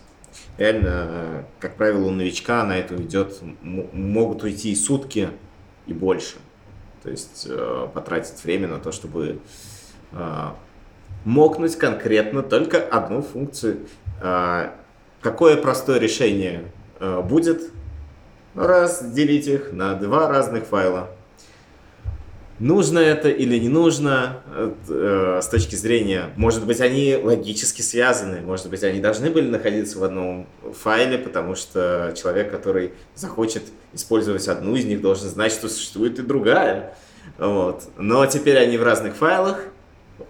реально, 0.59 1.45
как 1.59 1.75
правило, 1.75 2.05
у 2.05 2.11
новичка 2.11 2.63
на 2.63 2.77
это 2.77 2.93
уйдет, 2.93 3.39
могут 3.61 4.43
уйти 4.43 4.71
и 4.71 4.75
сутки, 4.75 5.29
и 5.87 5.93
больше. 5.93 6.35
То 7.03 7.09
есть 7.09 7.47
э, 7.49 7.87
потратить 7.93 8.43
время 8.43 8.67
на 8.67 8.79
то, 8.79 8.91
чтобы 8.91 9.39
э, 10.11 10.45
мокнуть 11.25 11.75
конкретно 11.77 12.43
только 12.43 12.79
одну 12.79 13.21
функцию. 13.21 13.87
Э, 14.21 14.71
какое 15.21 15.57
простое 15.57 15.99
решение 15.99 16.63
будет? 16.99 17.71
Разделить 18.55 19.47
их 19.47 19.71
на 19.71 19.93
два 19.93 20.27
разных 20.27 20.65
файла 20.65 21.09
нужно 22.59 22.99
это 22.99 23.29
или 23.29 23.57
не 23.57 23.69
нужно 23.69 24.41
э, 24.89 25.39
с 25.41 25.47
точки 25.47 25.75
зрения, 25.75 26.31
может 26.35 26.65
быть, 26.65 26.81
они 26.81 27.17
логически 27.21 27.81
связаны, 27.81 28.41
может 28.41 28.69
быть, 28.69 28.83
они 28.83 28.99
должны 28.99 29.29
были 29.29 29.49
находиться 29.49 29.99
в 29.99 30.03
одном 30.03 30.47
файле, 30.73 31.17
потому 31.17 31.55
что 31.55 32.13
человек, 32.15 32.51
который 32.51 32.93
захочет 33.15 33.63
использовать 33.93 34.47
одну 34.47 34.75
из 34.75 34.85
них, 34.85 35.01
должен 35.01 35.29
знать, 35.29 35.51
что 35.51 35.69
существует 35.69 36.19
и 36.19 36.21
другая. 36.21 36.95
Вот. 37.37 37.83
Но 37.97 38.25
теперь 38.25 38.57
они 38.57 38.77
в 38.77 38.83
разных 38.83 39.15
файлах, 39.15 39.63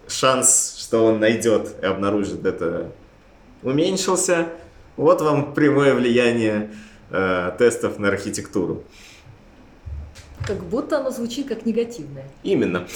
шанс, 0.07 0.77
что 0.79 1.05
он 1.05 1.19
найдет 1.19 1.75
и 1.81 1.86
обнаружит 1.86 2.45
это, 2.45 2.91
уменьшился. 3.63 4.48
Вот 4.98 5.21
вам 5.21 5.53
прямое 5.53 5.93
влияние 5.95 6.71
э, 7.09 7.51
тестов 7.57 8.00
на 8.00 8.09
архитектуру. 8.09 8.83
Как 10.46 10.63
будто 10.63 11.00
оно 11.00 11.12
звучит 11.12 11.48
как 11.48 11.65
негативное. 11.65 12.25
Именно. 12.43 12.88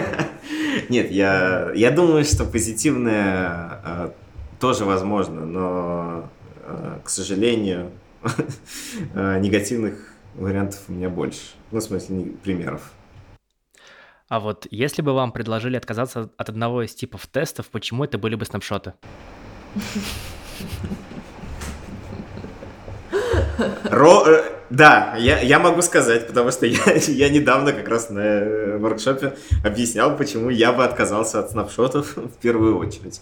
Нет, 0.88 1.10
я, 1.10 1.70
я 1.74 1.90
думаю, 1.90 2.24
что 2.24 2.44
позитивное 2.44 3.80
э, 3.84 4.10
тоже 4.60 4.84
возможно, 4.84 5.46
но, 5.46 6.28
э, 6.62 6.98
к 7.04 7.08
сожалению, 7.08 7.90
э, 9.14 9.40
негативных 9.40 10.14
вариантов 10.34 10.80
у 10.88 10.92
меня 10.92 11.08
больше. 11.08 11.40
Ну, 11.70 11.80
в 11.80 11.82
смысле, 11.82 12.32
примеров. 12.42 12.92
А 14.28 14.40
вот 14.40 14.66
если 14.70 15.02
бы 15.02 15.12
вам 15.12 15.32
предложили 15.32 15.76
отказаться 15.76 16.30
от 16.36 16.48
одного 16.48 16.82
из 16.82 16.94
типов 16.94 17.26
тестов, 17.26 17.68
почему 17.68 18.04
это 18.04 18.18
были 18.18 18.34
бы 18.34 18.44
снапшоты? 18.44 18.94
Ро... 23.84 24.24
Э, 24.26 24.54
да, 24.70 25.14
я, 25.18 25.40
я 25.40 25.58
могу 25.58 25.82
сказать, 25.82 26.26
потому 26.26 26.50
что 26.50 26.66
я, 26.66 26.78
я 26.94 27.28
недавно 27.28 27.72
как 27.72 27.88
раз 27.88 28.10
на 28.10 28.20
э, 28.20 28.78
воркшопе 28.78 29.36
объяснял, 29.64 30.16
почему 30.16 30.50
я 30.50 30.72
бы 30.72 30.84
отказался 30.84 31.40
от 31.40 31.50
снапшотов 31.50 32.12
в 32.16 32.36
первую 32.40 32.78
очередь. 32.78 33.20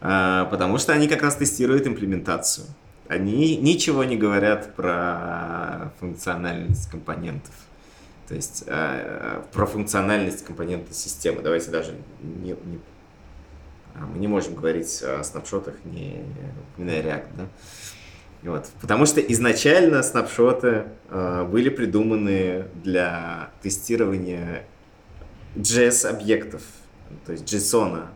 А, 0.00 0.46
потому 0.46 0.78
что 0.78 0.92
они 0.92 1.08
как 1.08 1.22
раз 1.22 1.36
тестируют 1.36 1.86
имплементацию. 1.86 2.66
Они 3.08 3.56
ничего 3.56 4.04
не 4.04 4.16
говорят 4.16 4.74
про 4.74 5.92
функциональность 6.00 6.90
компонентов. 6.90 7.54
То 8.28 8.34
есть 8.34 8.64
а, 8.66 9.44
про 9.52 9.66
функциональность 9.66 10.44
компонента 10.44 10.94
системы. 10.94 11.42
Давайте 11.42 11.70
даже 11.70 11.94
не, 12.22 12.50
не, 12.50 12.80
а, 13.94 14.06
мы 14.06 14.18
не 14.18 14.28
можем 14.28 14.54
говорить 14.54 15.02
о 15.02 15.22
снапшотах, 15.22 15.74
не 15.84 16.24
упоминая 16.72 17.02
React, 17.02 17.26
да? 17.36 17.46
Вот. 18.42 18.66
Потому 18.80 19.06
что 19.06 19.20
изначально 19.20 20.02
снапшоты 20.02 20.84
э, 21.10 21.44
были 21.50 21.68
придуманы 21.68 22.66
для 22.82 23.50
тестирования 23.62 24.64
JS-объектов, 25.56 26.62
то 27.26 27.32
есть 27.32 27.44
JSON. 27.44 28.06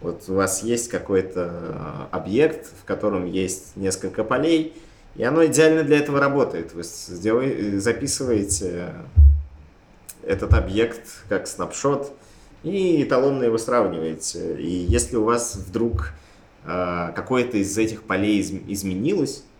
Вот 0.00 0.24
у 0.28 0.34
вас 0.34 0.62
есть 0.62 0.88
какой-то 0.88 2.08
объект, 2.10 2.66
в 2.80 2.84
котором 2.84 3.24
есть 3.24 3.76
несколько 3.76 4.24
полей, 4.24 4.74
и 5.14 5.22
оно 5.22 5.46
идеально 5.46 5.84
для 5.84 5.98
этого 5.98 6.18
работает. 6.18 6.74
Вы 6.74 6.82
сделаете, 6.82 7.78
записываете 7.78 8.94
этот 10.24 10.54
объект 10.54 11.24
как 11.28 11.46
снапшот 11.46 12.12
и 12.62 13.02
эталонно 13.02 13.44
его 13.44 13.58
сравниваете. 13.58 14.56
И 14.56 14.70
если 14.70 15.16
у 15.16 15.24
вас 15.24 15.56
вдруг 15.56 16.12
э, 16.64 17.12
какое-то 17.14 17.58
из 17.58 17.76
этих 17.76 18.04
полей 18.04 18.38
из, 18.38 18.50
изменилось, 18.50 19.44
э, 19.44 19.51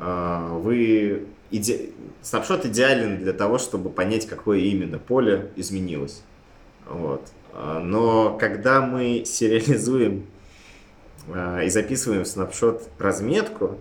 вы 0.00 1.26
иде... 1.50 1.90
снапшот 2.22 2.66
идеален 2.66 3.18
для 3.18 3.32
того, 3.32 3.58
чтобы 3.58 3.90
понять, 3.90 4.26
какое 4.26 4.58
именно 4.58 4.98
поле 4.98 5.50
изменилось. 5.56 6.22
Вот. 6.88 7.28
Но 7.52 8.36
когда 8.38 8.80
мы 8.80 9.24
сериализуем 9.26 10.26
э, 11.28 11.66
и 11.66 11.68
записываем 11.68 12.24
снапшот 12.24 12.88
разметку, 12.98 13.76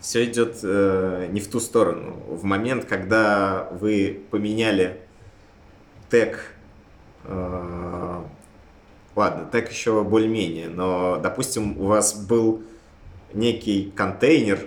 все 0.00 0.24
идет 0.24 0.58
э, 0.62 1.28
не 1.30 1.40
в 1.40 1.48
ту 1.48 1.60
сторону. 1.60 2.16
В 2.28 2.44
момент, 2.44 2.84
когда 2.84 3.68
вы 3.80 4.20
поменяли 4.30 5.00
тег, 6.10 6.54
ладно, 9.14 9.48
тег 9.52 9.70
еще 9.70 10.02
более-менее, 10.02 10.68
но, 10.68 11.18
допустим, 11.22 11.78
у 11.80 11.84
вас 11.84 12.14
был 12.14 12.62
некий 13.32 13.92
контейнер, 13.94 14.66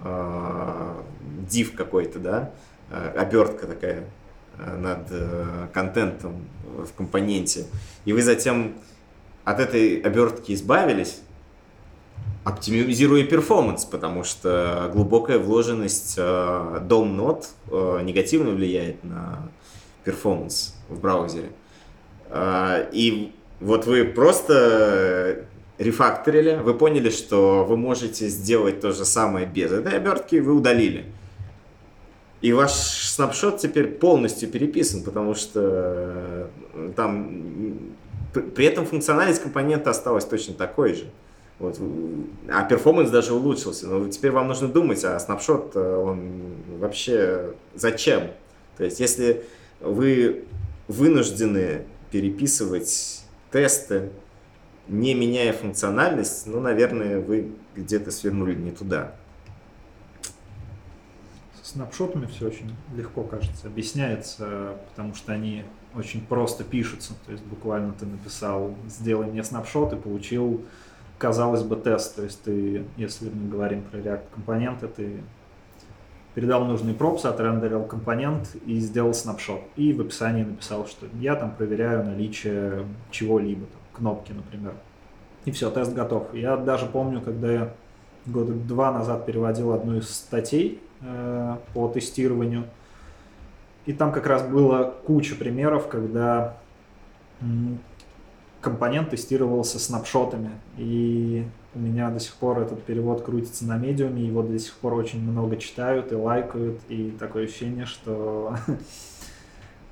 э, 0.00 0.94
div 1.50 1.74
какой-то, 1.74 2.18
да, 2.18 2.50
э, 2.90 3.14
обертка 3.16 3.66
такая 3.66 4.04
э, 4.58 4.76
над 4.76 5.72
контентом 5.72 6.46
в 6.76 6.92
компоненте, 6.96 7.66
и 8.04 8.12
вы 8.12 8.22
затем 8.22 8.74
от 9.44 9.60
этой 9.60 10.00
обертки 10.00 10.52
избавились, 10.52 11.20
оптимизируя 12.44 13.24
performance, 13.24 13.84
потому 13.84 14.24
что 14.24 14.90
глубокая 14.92 15.38
вложенность 15.38 16.18
DOM 16.18 17.04
нод 17.04 17.48
э, 17.70 18.00
негативно 18.02 18.50
влияет 18.50 19.02
на 19.04 19.48
performance 20.04 20.74
в 20.88 21.00
браузере. 21.00 21.50
И 22.92 23.34
вот 23.60 23.86
вы 23.86 24.04
просто 24.04 25.44
рефакторили, 25.78 26.60
вы 26.62 26.74
поняли, 26.74 27.10
что 27.10 27.64
вы 27.64 27.76
можете 27.76 28.28
сделать 28.28 28.80
то 28.80 28.92
же 28.92 29.04
самое 29.04 29.46
без 29.46 29.72
этой 29.72 29.96
обертки, 29.96 30.36
вы 30.36 30.52
удалили. 30.52 31.06
И 32.40 32.52
ваш 32.52 32.72
снапшот 32.72 33.58
теперь 33.58 33.86
полностью 33.88 34.48
переписан, 34.48 35.02
потому 35.02 35.34
что 35.34 36.50
там 36.94 37.42
при 38.32 38.66
этом 38.66 38.86
функциональность 38.86 39.42
компонента 39.42 39.90
осталась 39.90 40.24
точно 40.24 40.54
такой 40.54 40.94
же. 40.94 41.04
Вот. 41.58 41.80
А 42.48 42.62
перформанс 42.64 43.10
даже 43.10 43.34
улучшился. 43.34 43.88
Но 43.88 44.08
теперь 44.08 44.30
вам 44.30 44.46
нужно 44.46 44.68
думать, 44.68 45.02
а 45.04 45.18
снапшот, 45.18 45.72
э, 45.74 45.96
он 45.96 46.54
вообще 46.78 47.54
зачем? 47.74 48.28
То 48.76 48.84
есть, 48.84 49.00
если 49.00 49.44
вы 49.80 50.44
вынуждены 50.86 51.82
переписывать 52.12 53.24
тесты, 53.50 54.10
не 54.88 55.14
меняя 55.14 55.52
функциональность, 55.52 56.46
ну, 56.46 56.60
наверное, 56.60 57.20
вы 57.20 57.52
где-то 57.76 58.10
свернули 58.10 58.54
не 58.54 58.70
туда. 58.70 59.12
С 61.62 61.72
снапшотами 61.72 62.26
все 62.26 62.46
очень 62.46 62.74
легко, 62.96 63.22
кажется, 63.22 63.66
объясняется, 63.66 64.76
потому 64.90 65.14
что 65.14 65.32
они 65.32 65.64
очень 65.94 66.20
просто 66.24 66.64
пишутся. 66.64 67.14
То 67.26 67.32
есть 67.32 67.44
буквально 67.44 67.92
ты 67.92 68.06
написал 68.06 68.74
«сделай 68.88 69.26
мне 69.26 69.44
снапшот» 69.44 69.92
и 69.92 69.96
получил 69.96 70.64
казалось 71.18 71.62
бы, 71.62 71.76
тест. 71.76 72.16
То 72.16 72.22
есть 72.22 72.42
ты, 72.42 72.84
если 72.96 73.28
мы 73.28 73.50
говорим 73.50 73.82
про 73.82 73.98
React 73.98 74.22
компоненты, 74.34 74.88
ты 74.88 75.20
передал 76.34 76.64
нужный 76.64 76.94
пропс, 76.94 77.24
отрендерил 77.24 77.84
компонент 77.84 78.56
и 78.64 78.78
сделал 78.78 79.12
снапшот. 79.12 79.60
И 79.76 79.92
в 79.92 80.00
описании 80.00 80.44
написал, 80.44 80.86
что 80.86 81.06
я 81.20 81.34
там 81.34 81.54
проверяю 81.54 82.04
наличие 82.04 82.86
чего-либо, 83.10 83.66
кнопки, 83.92 84.32
например. 84.32 84.74
И 85.44 85.50
все, 85.50 85.70
тест 85.70 85.92
готов. 85.94 86.34
Я 86.34 86.56
даже 86.56 86.86
помню, 86.86 87.20
когда 87.20 87.52
я 87.52 87.74
года 88.26 88.52
два 88.52 88.92
назад 88.92 89.26
переводил 89.26 89.72
одну 89.72 89.96
из 89.96 90.10
статей 90.10 90.80
э, 91.00 91.56
по 91.72 91.88
тестированию, 91.88 92.64
и 93.86 93.92
там 93.92 94.12
как 94.12 94.26
раз 94.26 94.42
было 94.42 94.94
куча 95.06 95.34
примеров, 95.34 95.88
когда 95.88 96.58
компонент 98.60 99.10
тестировался 99.10 99.78
снапшотами, 99.78 100.50
и 100.76 101.46
у 101.74 101.78
меня 101.78 102.10
до 102.10 102.20
сих 102.20 102.34
пор 102.34 102.58
этот 102.58 102.82
перевод 102.82 103.22
крутится 103.22 103.64
на 103.64 103.76
медиуме, 103.76 104.26
его 104.26 104.42
до 104.42 104.58
сих 104.58 104.74
пор 104.74 104.94
очень 104.94 105.22
много 105.22 105.56
читают 105.56 106.12
и 106.12 106.16
лайкают, 106.16 106.80
и 106.88 107.14
такое 107.18 107.44
ощущение, 107.44 107.86
что 107.86 108.56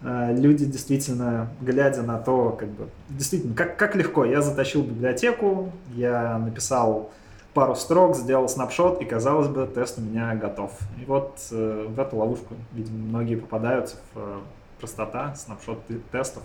люди 0.02 0.66
действительно, 0.66 1.48
глядя 1.61 2.02
на 2.02 2.18
то, 2.18 2.50
как 2.50 2.68
бы, 2.68 2.88
действительно, 3.09 3.54
как, 3.54 3.76
как 3.76 3.96
легко, 3.96 4.24
я 4.24 4.42
затащил 4.42 4.82
библиотеку, 4.82 5.72
я 5.94 6.38
написал 6.38 7.11
пару 7.56 7.74
строк, 7.74 8.14
сделал 8.14 8.50
снапшот, 8.50 9.00
и, 9.00 9.06
казалось 9.06 9.48
бы, 9.48 9.66
тест 9.66 9.98
у 9.98 10.02
меня 10.02 10.35
готов. 10.35 10.72
И 11.00 11.06
вот 11.06 11.38
э, 11.50 11.87
в 11.88 11.98
эту 11.98 12.16
ловушку, 12.16 12.54
видимо, 12.74 12.98
многие 12.98 13.37
попадаются 13.37 13.96
в 14.12 14.18
э, 14.18 14.38
простота 14.78 15.35
снапшот 15.35 15.78
тестов. 16.12 16.42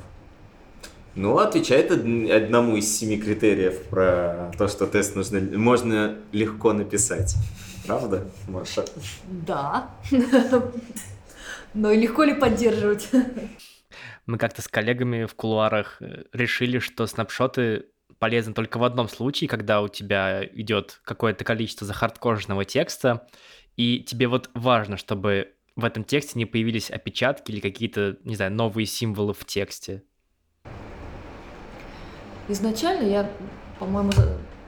Ну, 1.14 1.38
отвечает 1.38 1.92
одному 1.92 2.78
из 2.78 2.98
семи 2.98 3.18
критериев 3.18 3.84
про 3.90 4.54
то, 4.58 4.70
что 4.70 4.88
тест 4.88 5.18
нужно, 5.18 5.42
можно 5.58 6.16
легко 6.32 6.72
написать. 6.72 7.36
Правда, 7.86 8.24
Маша? 8.48 8.86
Да. 9.28 9.90
Но 11.74 11.94
легко 11.94 12.24
ли 12.24 12.34
поддерживать? 12.34 13.10
Мы 14.26 14.38
как-то 14.38 14.62
с 14.62 14.68
коллегами 14.68 15.26
в 15.26 15.36
кулуарах 15.36 16.02
э, 16.02 16.24
решили, 16.34 16.80
что 16.80 17.08
снапшоты 17.08 17.86
полезны 18.20 18.54
только 18.54 18.78
в 18.78 18.84
одном 18.84 19.10
случае, 19.10 19.48
когда 19.48 19.82
у 19.82 19.88
тебя 19.88 20.46
идет 20.46 21.02
какое-то 21.04 21.44
количество 21.44 21.88
захардкоженного 21.88 22.66
текста, 22.66 23.28
и 23.78 24.02
тебе 24.02 24.28
вот 24.28 24.50
важно, 24.54 24.98
чтобы 24.98 25.54
в 25.76 25.86
этом 25.86 26.04
тексте 26.04 26.38
не 26.38 26.46
появились 26.46 26.92
опечатки 26.92 27.52
или 27.52 27.60
какие-то, 27.60 28.18
не 28.24 28.36
знаю, 28.36 28.52
новые 28.52 28.86
символы 28.86 29.34
в 29.34 29.46
тексте. 29.46 30.04
Изначально 32.48 33.08
я, 33.08 33.32
по-моему, 33.80 34.12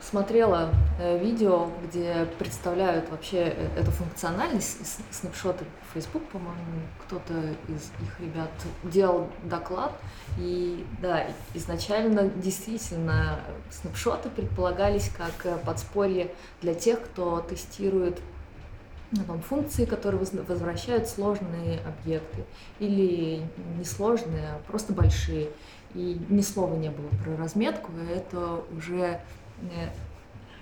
смотрела 0.10 0.74
э, 1.00 1.18
видео, 1.18 1.70
где 1.84 2.28
представляют 2.38 3.10
вообще 3.10 3.54
э, 3.56 3.80
эту 3.80 3.92
функциональность, 3.92 5.02
снапшоты 5.12 5.66
Facebook, 5.94 6.24
по-моему, 6.26 6.82
кто-то 7.06 7.34
из 7.70 7.92
их 8.02 8.20
ребят 8.20 8.50
делал 8.84 9.30
доклад, 9.44 9.94
и 10.38 10.86
да, 11.02 11.28
изначально 11.54 12.28
действительно 12.30 13.40
снапшоты 13.72 14.30
предполагались 14.30 15.10
как 15.18 15.46
э, 15.46 15.58
подспорье 15.66 16.32
для 16.62 16.74
тех, 16.74 17.02
кто 17.02 17.40
тестирует 17.40 18.20
ну, 19.12 19.24
там, 19.26 19.42
функции, 19.42 19.86
которые 19.86 20.26
возвращают 20.48 21.08
сложные 21.08 21.80
объекты, 21.86 22.44
или 22.80 23.44
несложные, 23.78 24.50
а 24.50 24.62
просто 24.68 24.92
большие. 24.92 25.50
И 25.94 26.20
ни 26.30 26.42
слова 26.42 26.76
не 26.76 26.90
было 26.90 27.08
про 27.24 27.38
разметку, 27.38 27.92
это 28.12 28.64
уже 28.76 29.22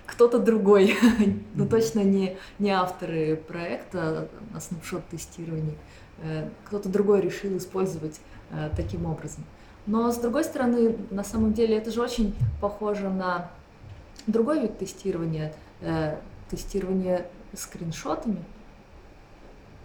кто-то 0.06 0.38
другой, 0.38 0.96
но 1.54 1.66
точно 1.66 2.00
не, 2.00 2.36
не 2.58 2.70
авторы 2.70 3.36
проекта 3.36 4.28
на 4.52 4.60
снапшот 4.60 5.06
тестировании, 5.08 5.78
э, 6.22 6.48
кто-то 6.64 6.88
другой 6.88 7.20
решил 7.20 7.56
использовать 7.56 8.20
э, 8.50 8.70
таким 8.76 9.06
образом. 9.06 9.44
Но 9.86 10.12
с 10.12 10.18
другой 10.18 10.44
стороны, 10.44 10.96
на 11.10 11.24
самом 11.24 11.52
деле 11.52 11.76
это 11.76 11.90
же 11.90 12.00
очень 12.00 12.34
похоже 12.60 13.08
на 13.08 13.50
другой 14.28 14.60
вид 14.60 14.78
тестирования, 14.78 15.52
тестирование 16.48 17.26
скриншотами. 17.52 18.44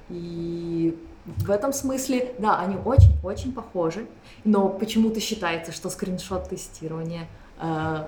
И 0.09 0.95
в 1.25 1.51
этом 1.51 1.73
смысле, 1.73 2.33
да, 2.39 2.59
они 2.59 2.77
очень-очень 2.77 3.53
похожи, 3.53 4.07
но 4.45 4.69
почему-то 4.69 5.19
считается, 5.19 5.71
что 5.71 5.89
скриншот 5.89 6.49
тестирования 6.49 7.27
э, 7.59 8.07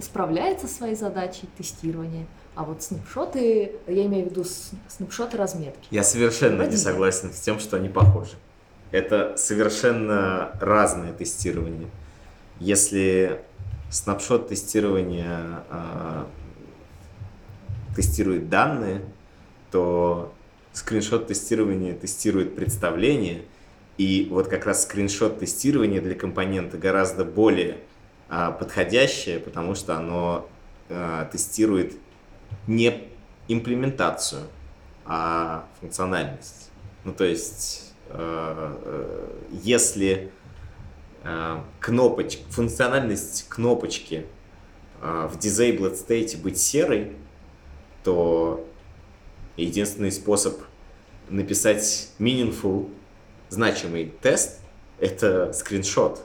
справляется 0.00 0.66
со 0.66 0.74
своей 0.74 0.94
задачей 0.94 1.48
тестирования, 1.56 2.26
а 2.54 2.64
вот 2.64 2.82
снапшоты, 2.82 3.72
я 3.86 4.06
имею 4.06 4.26
в 4.26 4.30
виду 4.30 4.44
снапшоты 4.88 5.36
разметки. 5.36 5.88
Я 5.90 6.02
совершенно 6.02 6.56
Вроде 6.56 6.72
не 6.72 6.76
согласен 6.76 7.32
с 7.32 7.40
тем, 7.40 7.58
что 7.58 7.76
они 7.76 7.88
похожи. 7.88 8.32
Это 8.90 9.36
совершенно 9.36 10.52
разное 10.60 11.12
тестирование. 11.12 11.88
Если 12.58 13.40
снапшот 13.90 14.48
тестирования 14.48 15.64
э, 15.70 16.24
тестирует 17.96 18.50
данные, 18.50 19.02
то 19.70 20.32
скриншот 20.72 21.26
тестирования 21.26 21.94
тестирует 21.94 22.54
представление, 22.54 23.42
и 23.96 24.28
вот 24.30 24.48
как 24.48 24.66
раз 24.66 24.82
скриншот 24.82 25.38
тестирования 25.38 26.00
для 26.00 26.14
компонента 26.14 26.76
гораздо 26.78 27.24
более 27.24 27.78
подходящее, 28.32 29.38
потому 29.38 29.74
что 29.74 29.94
оно 29.94 30.48
а, 30.88 31.26
тестирует 31.26 31.96
не 32.66 33.08
имплементацию, 33.46 34.42
а 35.04 35.66
функциональность. 35.80 36.70
Ну, 37.04 37.12
то 37.12 37.24
есть, 37.24 37.92
а, 38.08 39.38
если 39.50 40.30
кнопоч... 41.78 42.38
функциональность 42.48 43.46
кнопочки 43.48 44.26
в 45.00 45.36
disabled 45.38 45.94
state 45.94 46.40
быть 46.40 46.58
серой, 46.58 47.16
то 48.02 48.66
единственный 49.56 50.10
способ 50.10 50.58
написать 51.28 52.08
meaningful, 52.18 52.90
значимый 53.50 54.12
тест— 54.20 54.60
это 54.98 55.52
скриншот. 55.52 56.24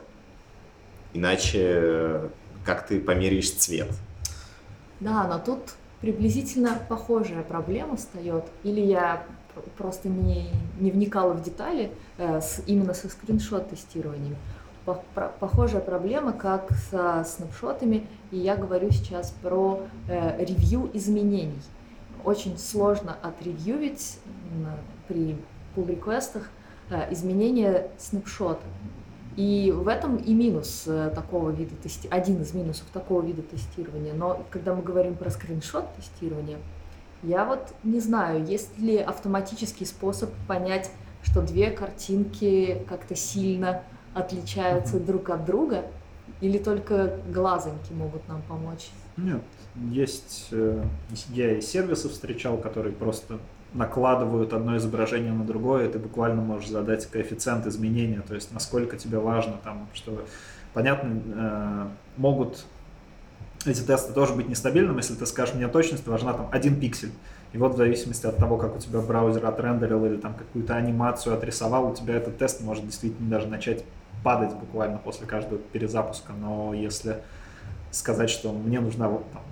Иначе 1.13 2.29
как 2.65 2.85
ты 2.85 2.99
померяешь 2.99 3.51
цвет? 3.51 3.87
Да, 4.99 5.27
но 5.27 5.39
тут 5.39 5.59
приблизительно 6.01 6.77
похожая 6.89 7.43
проблема 7.43 7.95
встает. 7.95 8.43
Или 8.63 8.81
я 8.81 9.23
просто 9.77 10.09
не, 10.09 10.49
не 10.79 10.91
вникала 10.91 11.33
в 11.33 11.41
детали 11.41 11.91
э, 12.17 12.41
с, 12.41 12.61
именно 12.67 12.93
со 12.93 13.09
скриншот-тестированием. 13.09 14.35
Похожая 15.39 15.81
проблема, 15.81 16.31
как 16.31 16.71
со 16.89 17.25
снапшотами, 17.25 18.07
и 18.31 18.37
я 18.37 18.55
говорю 18.55 18.91
сейчас 18.91 19.31
про 19.41 19.81
э, 20.07 20.45
ревью 20.45 20.89
изменений. 20.93 21.61
Очень 22.23 22.57
сложно 22.57 23.17
отревьювить 23.21 24.19
при 25.07 25.37
pull-реквестах 25.75 26.49
э, 26.89 27.11
изменения 27.13 27.89
снапшота. 27.97 28.63
И 29.37 29.71
в 29.71 29.87
этом 29.87 30.17
и 30.17 30.33
минус 30.33 30.85
э, 30.87 31.11
такого 31.13 31.51
вида 31.51 31.75
тестирования, 31.75 32.21
один 32.21 32.41
из 32.41 32.53
минусов 32.55 32.87
такого 32.91 33.21
вида 33.23 33.43
тестирования. 33.43 34.13
Но 34.13 34.43
когда 34.49 34.73
мы 34.73 34.81
говорим 34.81 35.15
про 35.15 35.29
скриншот 35.29 35.85
тестирование, 35.95 36.57
я 37.21 37.45
вот 37.45 37.73
не 37.83 37.99
знаю, 37.99 38.43
есть 38.43 38.77
ли 38.79 38.97
автоматический 38.97 39.85
способ 39.85 40.31
понять, 40.47 40.89
что 41.23 41.43
две 41.43 41.69
картинки 41.69 42.83
как-то 42.89 43.15
сильно 43.15 43.83
отличаются 44.15 44.99
друг 44.99 45.29
от 45.29 45.45
друга, 45.45 45.85
или 46.41 46.57
только 46.57 47.19
глазоньки 47.31 47.93
могут 47.93 48.27
нам 48.27 48.41
помочь? 48.41 48.89
Нет, 49.17 49.41
есть, 49.91 50.47
э, 50.51 50.83
я 51.29 51.57
и 51.57 51.61
сервисы 51.61 52.09
встречал, 52.09 52.57
которые 52.57 52.93
просто 52.93 53.39
накладывают 53.77 54.53
одно 54.53 54.75
изображение 54.77 55.31
на 55.31 55.45
другое, 55.45 55.87
и 55.87 55.91
ты 55.91 55.99
буквально 55.99 56.41
можешь 56.41 56.69
задать 56.69 57.05
коэффициент 57.05 57.65
изменения, 57.67 58.21
то 58.27 58.35
есть 58.35 58.51
насколько 58.51 58.97
тебе 58.97 59.19
важно 59.19 59.53
там, 59.63 59.87
что 59.93 60.25
понятно, 60.73 61.21
э, 61.35 61.87
могут 62.17 62.65
эти 63.65 63.81
тесты 63.81 64.13
тоже 64.13 64.33
быть 64.33 64.49
нестабильными, 64.49 64.97
если 64.97 65.15
ты 65.15 65.25
скажешь, 65.25 65.55
мне 65.55 65.67
точность 65.67 66.07
важна 66.07 66.33
там 66.33 66.47
один 66.51 66.79
пиксель, 66.79 67.11
и 67.53 67.57
вот 67.57 67.75
в 67.75 67.77
зависимости 67.77 68.25
от 68.25 68.37
того, 68.37 68.57
как 68.57 68.75
у 68.75 68.79
тебя 68.79 68.99
браузер 68.99 69.45
отрендерил 69.45 70.05
или 70.05 70.17
там 70.17 70.33
какую-то 70.33 70.75
анимацию 70.75 71.35
отрисовал, 71.35 71.91
у 71.91 71.95
тебя 71.95 72.15
этот 72.15 72.37
тест 72.37 72.61
может 72.61 72.85
действительно 72.85 73.29
даже 73.29 73.47
начать 73.47 73.83
падать 74.23 74.53
буквально 74.53 74.97
после 74.97 75.27
каждого 75.27 75.59
перезапуска, 75.59 76.33
но 76.33 76.73
если 76.73 77.17
сказать, 77.91 78.29
что 78.29 78.51
мне 78.51 78.79
нужна 78.79 79.07
вот 79.07 79.31
там, 79.31 79.43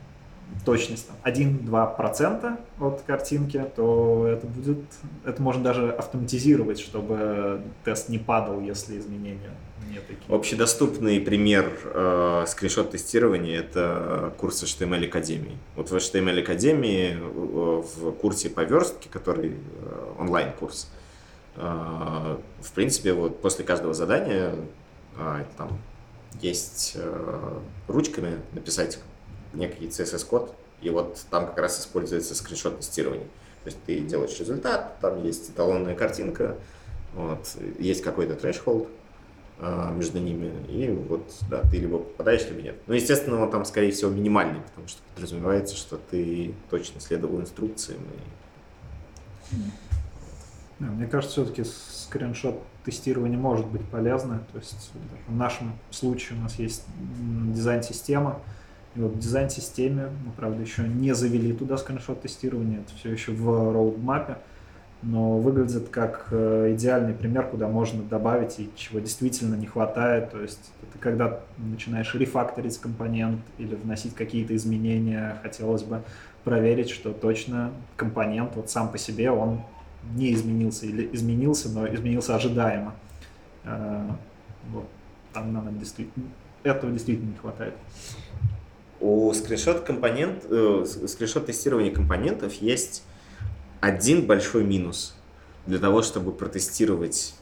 точность 0.66 1.08
там, 1.08 1.16
1-2% 1.24 2.58
от 2.80 3.02
картинки, 3.02 3.64
то 3.76 4.28
это 4.28 4.48
будет, 4.48 4.80
это 5.24 5.42
можно 5.42 5.64
даже 5.64 5.92
автоматизировать, 5.92 6.80
чтобы 6.80 7.62
тест 7.84 8.10
не 8.10 8.18
падал, 8.18 8.60
если 8.60 8.98
изменения 8.98 9.52
не 9.90 10.00
такие. 10.00 10.36
Общедоступный 10.36 11.20
пример 11.20 11.72
э, 11.84 12.46
скриншот-тестирования— 12.48 13.60
это 13.60 14.34
курс 14.38 14.64
HTML 14.64 15.06
Академии. 15.06 15.58
Вот 15.76 15.92
в 15.92 15.96
HTML 15.96 16.42
Академии 16.42 17.12
э, 17.12 17.18
в 17.20 18.12
курсе 18.14 18.50
по 18.50 18.62
верстке, 18.62 19.10
который 19.10 19.52
э, 19.54 20.14
онлайн-курс, 20.20 20.90
э, 21.56 22.38
в 22.62 22.72
принципе, 22.74 23.14
вот 23.14 23.42
после 23.42 23.64
каждого 23.64 23.94
задания 23.94 24.56
э, 25.18 25.44
там 25.58 25.78
есть 26.42 26.94
э, 26.96 27.60
ручками 27.88 28.40
написать 28.54 29.00
некий 29.56 29.88
CSS-код, 29.88 30.56
и 30.82 30.90
вот 30.90 31.20
там 31.30 31.48
как 31.48 31.58
раз 31.58 31.80
используется 31.80 32.36
скриншот 32.36 32.80
тестирования. 32.80 33.26
То 33.64 33.70
есть 33.70 33.78
ты 33.86 34.00
делаешь 34.02 34.40
результат, 34.40 35.00
там 35.00 35.24
есть 35.24 35.50
эталонная 35.50 35.96
картинка, 35.96 36.56
вот, 37.16 37.48
есть 37.80 38.04
какой-то 38.04 38.36
трэш-холд 38.36 38.88
а, 39.58 39.92
между 39.92 40.20
ними, 40.20 40.52
и 40.68 40.92
вот, 40.92 41.32
да, 41.50 41.62
ты 41.64 41.78
либо 41.78 42.00
попадаешь, 42.00 42.46
либо 42.50 42.62
нет. 42.62 42.76
Но, 42.88 42.94
естественно, 42.94 43.42
он 43.42 43.50
там, 43.50 43.66
скорее 43.66 43.92
всего, 43.92 44.12
минимальный, 44.12 44.62
потому 44.62 44.88
что 44.88 45.02
подразумевается, 45.16 45.76
что 45.76 45.98
ты 45.98 46.54
точно 46.70 47.00
следовал 47.00 47.40
инструкциям. 47.40 48.02
И... 49.52 49.56
Да, 50.80 50.88
мне 50.88 51.08
кажется, 51.08 51.42
все-таки 51.42 51.64
скриншот 51.64 52.62
тестирование 52.84 53.38
может 53.38 53.66
быть 53.66 53.88
полезно. 53.90 54.46
То 54.52 54.60
есть 54.60 54.92
в 55.28 55.36
нашем 55.36 55.74
случае 55.90 56.38
у 56.38 56.42
нас 56.42 56.60
есть 56.60 56.84
дизайн-система, 56.98 58.42
и 58.96 59.00
вот 59.00 59.14
в 59.14 59.20
дизайн-системе 59.20 60.10
мы, 60.26 60.32
правда, 60.32 60.62
еще 60.62 60.88
не 60.88 61.14
завели 61.14 61.52
туда 61.54 61.78
скриншот 61.78 62.22
тестирования, 62.22 62.80
это 62.80 62.96
все 62.98 63.12
еще 63.12 63.34
в 63.34 63.74
роудмапе, 63.74 64.38
но 65.02 65.38
выглядит 65.38 65.90
как 65.90 66.28
э, 66.32 66.74
идеальный 66.74 67.14
пример, 67.14 67.48
куда 67.48 67.68
можно 67.68 68.04
добавить 68.04 68.60
и 68.60 68.70
чего 68.76 69.00
действительно 69.00 69.56
не 69.56 69.66
хватает. 69.66 70.32
То 70.32 70.42
есть 70.42 70.72
это 70.82 70.98
когда 71.00 71.42
начинаешь 71.58 72.14
рефакторить 72.16 72.78
компонент 72.78 73.42
или 73.58 73.76
вносить 73.76 74.16
какие-то 74.16 74.56
изменения, 74.56 75.38
хотелось 75.44 75.84
бы 75.84 76.02
проверить, 76.46 76.90
что 76.90 77.12
точно 77.12 77.72
компонент 77.98 78.56
вот 78.56 78.70
сам 78.70 78.90
по 78.90 78.98
себе, 78.98 79.30
он 79.30 79.62
не 80.16 80.34
изменился 80.34 80.86
или 80.86 81.10
изменился, 81.12 81.70
но 81.70 81.94
изменился 81.94 82.36
ожидаемо. 82.36 82.94
Э, 83.66 84.10
вот. 84.72 84.88
Там 85.34 85.52
нам 85.52 85.78
действительно, 85.78 86.28
этого 86.64 86.94
действительно 86.94 87.32
не 87.32 87.38
хватает. 87.38 87.74
У 89.00 89.34
скриншот 89.34 89.82
компонент, 89.82 90.46
э, 90.50 90.86
скриншот 91.08 91.48
тестирования 91.48 91.92
компонентов 91.92 92.54
есть 92.54 93.04
один 93.82 94.26
большой 94.26 94.64
минус. 94.64 95.16
Для 95.66 95.80
того, 95.80 96.02
чтобы 96.02 96.32
протестировать 96.32 97.36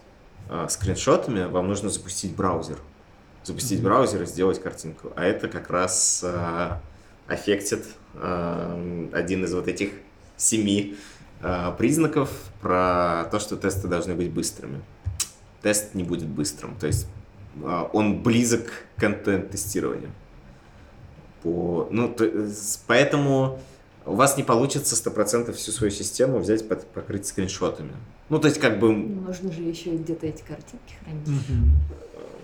э, 0.49 0.67
скриншотами, 0.69 1.45
вам 1.45 1.67
нужно 1.67 1.89
запустить 1.89 2.35
браузер. 2.35 2.77
Запустить 3.43 3.79
mm-hmm. 3.79 3.83
браузер 3.83 4.23
и 4.23 4.25
сделать 4.25 4.61
картинку. 4.61 5.11
А 5.15 5.25
это 5.25 5.47
как 5.47 5.69
раз 5.69 6.21
э, 6.23 6.71
аффектит 7.27 7.85
э, 8.15 9.09
один 9.13 9.43
из 9.43 9.53
вот 9.53 9.67
этих 9.67 9.91
семи 10.37 10.97
э, 11.41 11.71
признаков 11.77 12.31
про 12.61 13.25
то, 13.31 13.39
что 13.39 13.57
тесты 13.57 13.87
должны 13.87 14.15
быть 14.15 14.31
быстрыми. 14.31 14.81
Тест 15.61 15.93
не 15.93 16.03
будет 16.03 16.27
быстрым. 16.27 16.75
То 16.79 16.87
есть 16.87 17.05
э, 17.61 17.83
он 17.93 18.23
близок 18.23 18.65
к 18.97 18.99
контент-тестированию 18.99 20.09
по... 21.43 21.87
Ну, 21.91 22.09
то, 22.09 22.29
поэтому 22.87 23.59
у 24.05 24.15
вас 24.15 24.37
не 24.37 24.43
получится 24.43 24.95
100% 24.95 25.53
всю 25.53 25.71
свою 25.71 25.91
систему 25.91 26.39
взять, 26.39 26.67
под, 26.67 26.85
покрыть 26.87 27.27
скриншотами. 27.27 27.93
Ну, 28.29 28.39
то 28.39 28.47
есть, 28.47 28.59
как 28.59 28.79
бы... 28.79 28.93
Нужно 28.93 29.51
же 29.51 29.61
еще 29.61 29.95
где-то 29.95 30.25
эти 30.25 30.41
картинки 30.41 30.95
хранить. 31.03 31.43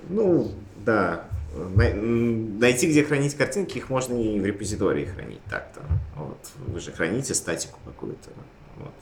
Ну, 0.10 0.52
да. 0.86 1.26
Найти, 1.56 2.88
где 2.90 3.04
хранить 3.04 3.36
картинки, 3.36 3.78
их 3.78 3.90
можно 3.90 4.14
и 4.14 4.40
в 4.40 4.46
репозитории 4.46 5.06
хранить 5.06 5.44
так-то. 5.50 5.82
Вот. 6.16 6.38
Вы 6.68 6.80
же 6.80 6.92
храните 6.92 7.34
статику 7.34 7.80
какую-то. 7.86 8.30
Вот. 8.78 8.94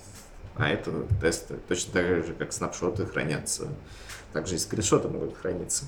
А 0.56 0.70
это 0.70 0.92
тесты. 1.22 1.56
Точно 1.68 1.94
так 1.94 2.06
же, 2.06 2.34
как 2.38 2.54
снапшоты 2.54 3.06
хранятся. 3.06 3.68
Также 4.34 4.56
и 4.56 4.58
скриншоты 4.58 5.10
могут 5.10 5.38
храниться. 5.38 5.86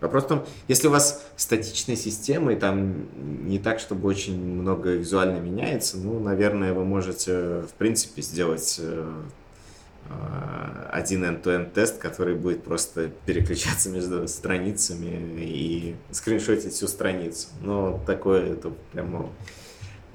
Вопрос 0.00 0.24
в 0.24 0.28
том, 0.28 0.46
если 0.68 0.86
у 0.86 0.90
вас 0.90 1.26
статичная 1.36 1.96
система, 1.96 2.52
и 2.52 2.56
там 2.56 3.08
не 3.48 3.58
так, 3.58 3.80
чтобы 3.80 4.08
очень 4.08 4.40
много 4.40 4.90
визуально 4.90 5.38
меняется, 5.38 5.96
ну, 5.98 6.20
наверное, 6.20 6.72
вы 6.72 6.84
можете, 6.84 7.62
в 7.62 7.72
принципе, 7.76 8.22
сделать 8.22 8.76
э, 8.78 9.12
э, 10.08 10.88
один 10.92 11.24
end-to-end 11.24 11.72
тест, 11.72 11.98
который 11.98 12.36
будет 12.36 12.62
просто 12.62 13.10
переключаться 13.26 13.90
между 13.90 14.28
страницами 14.28 15.42
и 15.42 15.96
скриншотить 16.12 16.74
всю 16.74 16.86
страницу. 16.86 17.48
Но 17.60 18.00
такое, 18.06 18.52
это 18.52 18.72
прямо, 18.92 19.30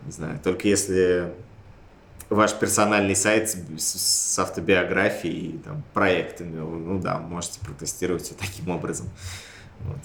не 0.06 0.12
знаю, 0.14 0.40
только 0.42 0.70
если 0.70 1.34
ваш 2.30 2.54
персональный 2.54 3.18
сайт 3.18 3.50
с, 3.50 3.84
с 3.84 4.40
автобиографией, 4.40 5.60
там, 5.60 5.84
проектами, 5.94 6.58
ну 6.58 7.00
да, 7.00 7.20
можете 7.20 7.60
протестировать 7.60 8.24
все 8.24 8.34
таким 8.34 8.70
образом. 8.70 9.10
Вот. 9.82 9.98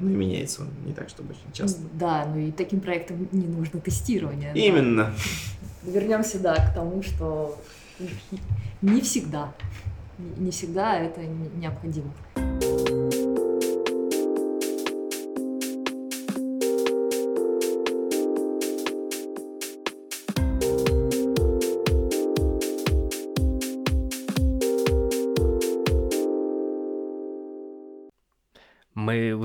Ну 0.00 0.10
и 0.10 0.14
меняется 0.14 0.62
он 0.62 0.68
не 0.84 0.92
так, 0.92 1.08
чтобы 1.08 1.30
очень 1.30 1.52
часто. 1.52 1.82
Да, 1.92 2.26
ну 2.26 2.38
и 2.38 2.52
таким 2.52 2.80
проектам 2.80 3.28
не 3.32 3.46
нужно 3.46 3.80
тестирование. 3.80 4.52
Именно. 4.54 5.12
Да. 5.82 5.90
Вернемся, 5.90 6.38
да, 6.38 6.54
к 6.54 6.74
тому, 6.74 7.02
что 7.02 7.58
не 8.80 9.00
всегда, 9.00 9.52
не 10.18 10.50
всегда 10.50 10.98
это 10.98 11.20
необходимо. 11.22 12.12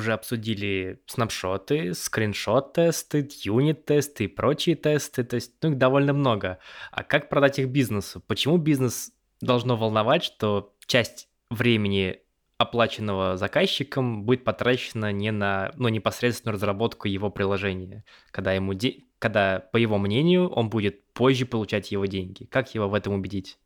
Уже 0.10 0.14
обсудили 0.14 1.02
снапшоты, 1.06 1.94
скриншот-тесты, 1.94 3.30
юнит-тесты 3.44 4.26
и 4.26 4.28
прочие 4.28 4.76
тесты, 4.76 5.24
то 5.24 5.36
есть 5.36 5.54
ну, 5.62 5.72
их 5.72 5.78
довольно 5.78 6.14
много. 6.14 6.58
А 6.92 7.04
как 7.04 7.30
продать 7.30 7.60
их 7.60 7.70
бизнесу? 7.70 8.22
Почему 8.26 8.58
бизнес 8.58 9.12
должно 9.40 9.78
волновать, 9.78 10.24
что 10.24 10.74
часть 10.88 11.30
времени 11.50 12.22
оплаченного 12.58 13.38
заказчиком 13.38 14.24
будет 14.24 14.44
потрачено 14.44 15.12
не 15.12 15.32
на 15.32 15.72
ну, 15.78 15.90
непосредственную 15.90 16.56
разработку 16.56 17.08
его 17.08 17.30
приложения, 17.30 18.04
когда, 18.32 18.54
ему 18.54 18.74
де... 18.74 19.04
когда, 19.20 19.60
по 19.72 19.78
его 19.78 19.98
мнению, 19.98 20.50
он 20.50 20.70
будет 20.70 21.14
позже 21.14 21.46
получать 21.46 21.92
его 21.92 22.06
деньги. 22.06 22.46
Как 22.46 22.74
его 22.74 22.90
в 22.90 22.94
этом 22.96 23.14
убедить? 23.14 23.58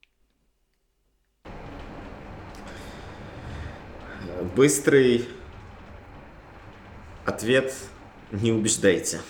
Быстрый 4.55 5.25
ответ 7.25 7.73
не 8.31 8.51
убеждайте. 8.51 9.21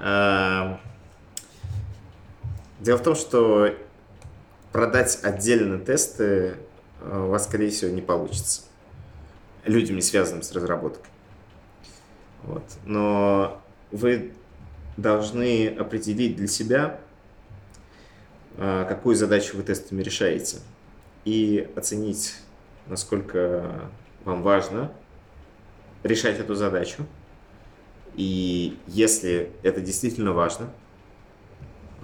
А, 0.00 0.80
дело 2.80 2.98
в 2.98 3.02
том, 3.02 3.14
что 3.14 3.74
продать 4.72 5.18
отдельно 5.22 5.78
тесты 5.78 6.56
у 7.02 7.28
вас, 7.28 7.44
скорее 7.44 7.70
всего, 7.70 7.90
не 7.90 8.02
получится 8.02 8.62
людям, 9.64 9.96
не 9.96 10.02
связанным 10.02 10.42
с 10.42 10.52
разработкой. 10.52 11.10
Вот. 12.42 12.64
Но 12.84 13.62
вы 13.90 14.32
должны 14.96 15.68
определить 15.68 16.36
для 16.36 16.46
себя, 16.46 17.00
а, 18.56 18.84
какую 18.84 19.16
задачу 19.16 19.56
вы 19.56 19.62
тестами 19.62 20.02
решаете, 20.02 20.58
и 21.24 21.70
оценить, 21.74 22.34
насколько 22.86 23.88
вам 24.24 24.42
важно 24.42 24.92
решать 26.02 26.38
эту 26.38 26.54
задачу. 26.54 27.06
И 28.14 28.78
если 28.86 29.52
это 29.62 29.80
действительно 29.80 30.32
важно, 30.32 30.70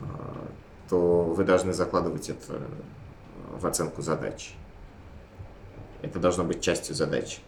а, 0.00 0.48
то 0.88 1.22
вы 1.24 1.44
должны 1.44 1.72
закладывать 1.72 2.28
это 2.28 2.60
в 3.58 3.66
оценку 3.66 4.02
задач. 4.02 4.54
Это 6.02 6.18
должно 6.18 6.44
быть 6.44 6.60
частью 6.60 6.94
задачи. 6.94 7.40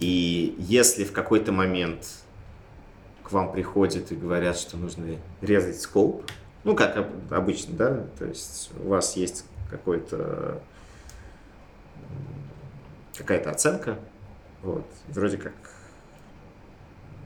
И 0.00 0.54
если 0.58 1.04
в 1.04 1.12
какой-то 1.12 1.52
момент 1.52 2.06
к 3.22 3.32
вам 3.32 3.52
приходят 3.52 4.10
и 4.10 4.16
говорят, 4.16 4.56
что 4.56 4.76
нужно 4.76 5.16
резать 5.40 5.80
скоп, 5.80 6.24
ну, 6.64 6.74
как 6.74 7.08
обычно, 7.30 7.76
да, 7.76 8.06
то 8.18 8.24
есть 8.24 8.70
у 8.82 8.88
вас 8.88 9.16
есть 9.16 9.44
какой-то 9.70 10.60
какая-то 13.16 13.50
оценка, 13.50 13.98
вот, 14.62 14.86
вроде 15.08 15.36
как 15.36 15.52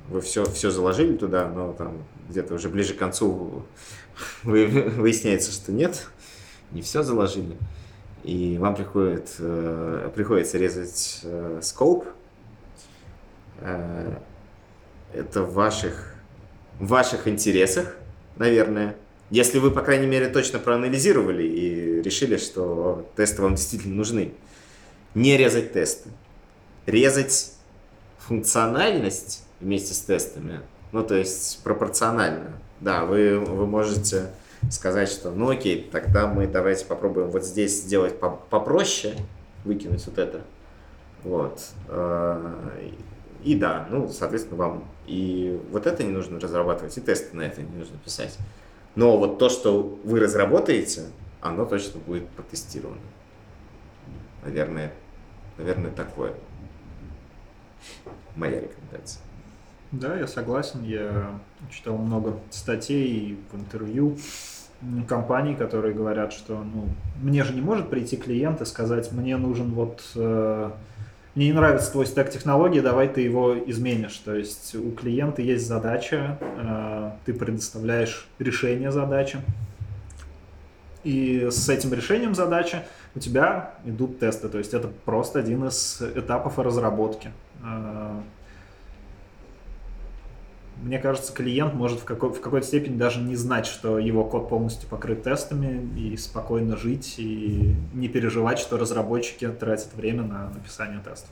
вы 0.09 0.21
все, 0.21 0.45
все 0.45 0.71
заложили 0.71 1.17
туда, 1.17 1.49
но 1.49 1.73
там 1.73 2.05
где-то 2.29 2.55
уже 2.55 2.69
ближе 2.69 2.95
к 2.95 2.99
концу 2.99 3.65
вы, 4.43 4.67
выясняется, 4.67 5.53
что 5.53 5.73
нет, 5.73 6.07
не 6.73 6.83
все 6.83 7.03
заложили, 7.03 7.57
и 8.25 8.59
вам 8.59 8.75
приходит, 8.75 9.35
э, 9.39 10.11
приходится 10.15 10.59
резать 10.59 11.21
э, 11.25 11.61
скоп, 11.63 12.07
Э, 13.61 14.19
это 15.13 15.43
в 15.43 15.55
ваших, 15.55 16.15
в 16.79 16.89
ваших 16.89 17.27
интересах, 17.29 17.97
наверное. 18.37 18.97
Если 19.31 19.59
вы, 19.59 19.71
по 19.71 19.83
крайней 19.83 20.07
мере, 20.07 20.29
точно 20.29 20.59
проанализировали 20.59 21.43
и 21.43 22.03
решили, 22.03 22.37
что 22.37 23.11
тесты 23.17 23.43
вам 23.43 23.57
действительно 23.57 23.95
нужны. 23.95 24.33
Не 25.15 25.37
резать 25.37 25.73
тесты. 25.73 26.11
Резать 26.87 27.53
функциональность 28.19 29.45
вместе 29.61 29.95
с 29.95 30.01
тестами, 30.01 30.61
ну, 30.93 31.05
то 31.05 31.15
есть 31.15 31.63
пропорционально. 31.63 32.53
Да, 32.81 33.05
вы, 33.05 33.39
вы 33.41 33.67
можете 33.67 34.31
сказать, 34.71 35.09
что 35.09 35.31
ну 35.31 35.51
окей, 35.51 35.89
тогда 35.91 36.27
мы 36.27 36.47
давайте 36.47 36.85
попробуем 36.85 37.29
вот 37.31 37.45
здесь 37.45 37.83
сделать 37.83 38.19
попроще, 38.19 39.15
выкинуть 39.65 40.05
вот 40.07 40.19
это. 40.19 40.41
Вот. 41.25 41.61
Э, 41.89 42.91
и 43.43 43.57
да, 43.57 43.87
ну, 43.91 44.09
соответственно, 44.09 44.57
вам 44.57 44.85
и 45.07 45.61
вот 45.71 45.87
это 45.87 46.05
не 46.05 46.11
нужно 46.11 46.39
разрабатывать, 46.39 46.97
и 46.97 47.01
тесты 47.01 47.37
на 47.37 47.43
это 47.43 47.63
не 47.63 47.77
нужно 47.77 47.97
писать. 47.99 48.37
Но 48.95 49.17
вот 49.17 49.39
то, 49.39 49.49
что 49.49 49.99
вы 50.05 50.21
разработаете, 50.21 51.07
оно 51.41 51.65
точно 51.65 52.01
будет 52.01 52.29
протестировано. 52.31 53.01
Наверное, 54.45 54.93
наверное, 55.57 55.91
такое. 55.91 56.35
Моя 58.35 58.61
рекомендация. 58.61 59.23
Да, 59.93 60.17
я 60.17 60.27
согласен. 60.27 60.83
Я 60.85 61.31
читал 61.71 61.97
много 61.97 62.39
статей 62.51 63.39
в 63.53 63.57
интервью 63.57 64.17
компаний, 65.09 65.55
которые 65.55 65.95
говорят, 65.95 66.33
что 66.33 66.63
ну, 66.63 66.89
мне 67.21 67.43
же 67.43 67.53
не 67.53 67.61
может 67.61 67.91
прийти 67.91 68.17
клиент 68.17 68.61
и 68.61 68.65
сказать, 68.65 69.11
мне 69.11 69.37
нужен 69.37 69.73
вот 69.73 70.03
э, 70.15 70.71
мне 71.35 71.47
не 71.47 71.53
нравится 71.53 71.91
твой 71.91 72.07
стек 72.07 72.31
технологий, 72.31 72.81
давай 72.81 73.09
ты 73.09 73.21
его 73.21 73.57
изменишь. 73.59 74.17
То 74.19 74.35
есть 74.35 74.75
у 74.75 74.93
клиента 74.93 75.43
есть 75.43 75.67
задача, 75.67 76.39
э, 76.41 77.11
ты 77.25 77.35
предоставляешь 77.35 78.29
решение 78.39 78.93
задачи, 78.93 79.39
и 81.05 81.49
с 81.51 81.69
этим 81.69 81.93
решением 81.95 82.35
задачи 82.35 82.79
у 83.15 83.19
тебя 83.19 83.75
идут 83.85 84.19
тесты. 84.19 84.49
То 84.49 84.59
есть 84.59 84.75
это 84.75 84.91
просто 85.05 85.39
один 85.39 85.67
из 85.67 86.03
этапов 86.15 86.59
разработки. 86.59 87.31
Мне 90.83 90.99
кажется, 90.99 91.33
клиент 91.33 91.75
может 91.75 92.01
в, 92.01 92.05
какой- 92.05 92.33
в 92.33 92.41
какой-то 92.41 92.67
степени 92.67 92.97
даже 92.97 93.21
не 93.21 93.35
знать, 93.35 93.67
что 93.67 93.99
его 93.99 94.25
код 94.25 94.49
полностью 94.49 94.89
покрыт 94.89 95.25
тестами, 95.25 95.89
и 95.99 96.17
спокойно 96.17 96.77
жить, 96.77 97.17
и 97.19 97.75
не 97.93 98.09
переживать, 98.09 98.59
что 98.61 98.77
разработчики 98.79 99.49
тратят 99.49 99.95
время 99.95 100.23
на 100.23 100.51
написание 100.51 101.01
тестов. 101.01 101.31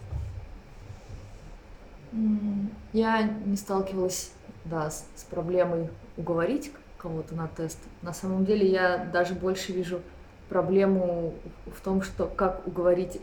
Я 2.93 3.23
не 3.23 3.57
сталкивалась, 3.57 4.33
да, 4.65 4.91
с, 4.91 5.05
с 5.15 5.23
проблемой 5.25 5.91
уговорить 6.17 6.73
кого-то 6.99 7.35
на 7.35 7.47
тест. 7.47 7.79
На 8.03 8.13
самом 8.13 8.45
деле 8.45 8.67
я 8.69 9.05
даже 9.13 9.35
больше 9.35 9.73
вижу 9.73 10.01
проблему 10.49 11.35
в 11.67 11.81
том, 11.83 12.03
что 12.03 12.27
как 12.27 12.67
уговорить 12.67 13.19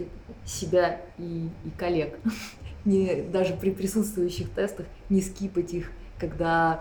себя 0.45 1.01
и, 1.17 1.49
и 1.65 1.69
коллег. 1.77 2.17
Не, 2.85 3.21
даже 3.23 3.55
при 3.55 3.71
присутствующих 3.71 4.49
тестах 4.51 4.85
не 5.09 5.21
скипать 5.21 5.73
их 5.73 5.91
когда 6.23 6.79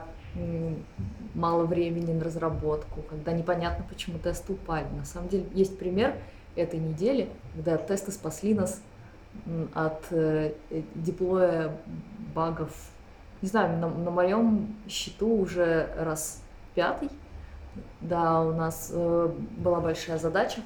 мало 1.34 1.64
времени 1.64 2.12
на 2.12 2.24
разработку, 2.24 3.02
когда 3.02 3.32
непонятно, 3.32 3.84
почему 3.88 4.18
тесты 4.20 4.52
упали. 4.52 4.86
На 4.96 5.04
самом 5.04 5.28
деле 5.28 5.46
есть 5.52 5.78
пример 5.78 6.14
этой 6.54 6.78
недели, 6.78 7.28
когда 7.54 7.76
тесты 7.76 8.12
спасли 8.12 8.54
нас 8.54 8.80
от 9.74 10.04
э, 10.10 10.52
деплоя 10.94 11.76
багов. 12.34 12.70
Не 13.40 13.48
знаю, 13.48 13.78
на, 13.78 13.88
на 13.88 14.10
моем 14.12 14.76
счету 14.88 15.40
уже 15.40 15.88
раз 15.98 16.40
пятый. 16.76 17.08
Да, 18.00 18.42
у 18.42 18.52
нас 18.52 18.90
э, 18.92 19.34
была 19.56 19.80
большая 19.80 20.18
задача. 20.18 20.60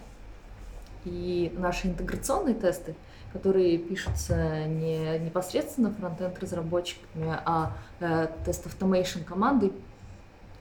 И 1.07 1.55
наши 1.57 1.87
интеграционные 1.87 2.55
тесты 2.55 2.95
которые 3.37 3.77
пишутся 3.79 4.67
не 4.67 5.19
непосредственно 5.19 5.93
фронтенд 5.93 6.39
разработчиками, 6.39 7.39
а 7.45 7.73
э, 8.01 8.29
тест 8.45 8.67
automation 8.67 9.25
командой. 9.25 9.73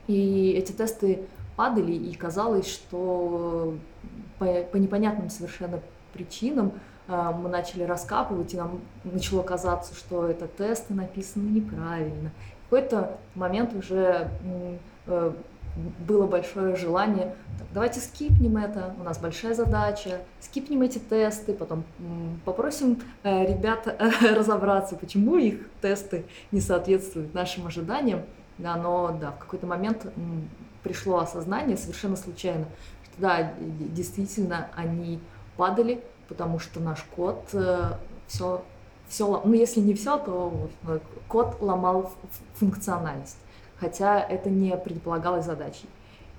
И 0.06 0.52
эти 0.52 0.72
тесты 0.72 1.22
падали, 1.56 1.92
и 1.92 2.14
казалось, 2.14 2.68
что 2.68 3.74
по, 4.38 4.62
по 4.62 4.76
непонятным 4.76 5.30
совершенно 5.30 5.80
причинам 6.12 6.72
э, 7.08 7.32
мы 7.34 7.48
начали 7.48 7.82
раскапывать, 7.84 8.52
и 8.52 8.58
нам 8.58 8.80
начало 9.04 9.42
казаться, 9.42 9.94
что 9.94 10.26
это 10.26 10.46
тесты 10.46 10.92
написаны 10.92 11.48
неправильно. 11.48 12.30
В 12.66 12.70
какой-то 12.70 13.16
момент 13.34 13.74
уже 13.74 14.28
э, 15.06 15.32
было 16.06 16.26
большое 16.26 16.76
желание, 16.76 17.34
так, 17.58 17.68
давайте 17.72 18.00
скипнем 18.00 18.56
это, 18.56 18.94
у 18.98 19.02
нас 19.02 19.18
большая 19.18 19.54
задача, 19.54 20.20
скипнем 20.40 20.82
эти 20.82 20.98
тесты, 20.98 21.52
потом 21.52 21.84
попросим 22.44 23.02
э, 23.22 23.46
ребят 23.46 23.86
э, 23.86 24.34
разобраться, 24.34 24.96
почему 24.96 25.36
их 25.36 25.68
тесты 25.80 26.24
не 26.50 26.60
соответствуют 26.60 27.34
нашим 27.34 27.66
ожиданиям. 27.66 28.22
Да, 28.58 28.76
но 28.76 29.14
да, 29.20 29.32
в 29.32 29.38
какой-то 29.38 29.66
момент 29.66 30.06
м, 30.16 30.48
пришло 30.82 31.18
осознание 31.18 31.76
совершенно 31.76 32.16
случайно, 32.16 32.64
что 33.04 33.20
да, 33.20 33.52
действительно 33.58 34.68
они 34.74 35.20
падали, 35.58 36.02
потому 36.28 36.58
что 36.58 36.80
наш 36.80 37.02
код 37.14 37.48
э, 37.52 37.92
все, 38.26 38.64
все, 39.08 39.42
ну 39.44 39.52
если 39.52 39.80
не 39.80 39.92
все, 39.92 40.18
то 40.18 40.70
вот, 40.82 41.02
код 41.28 41.58
ломал 41.60 42.12
функциональность 42.54 43.36
хотя 43.78 44.20
это 44.20 44.50
не 44.50 44.76
предполагалось 44.76 45.44
задачей. 45.44 45.88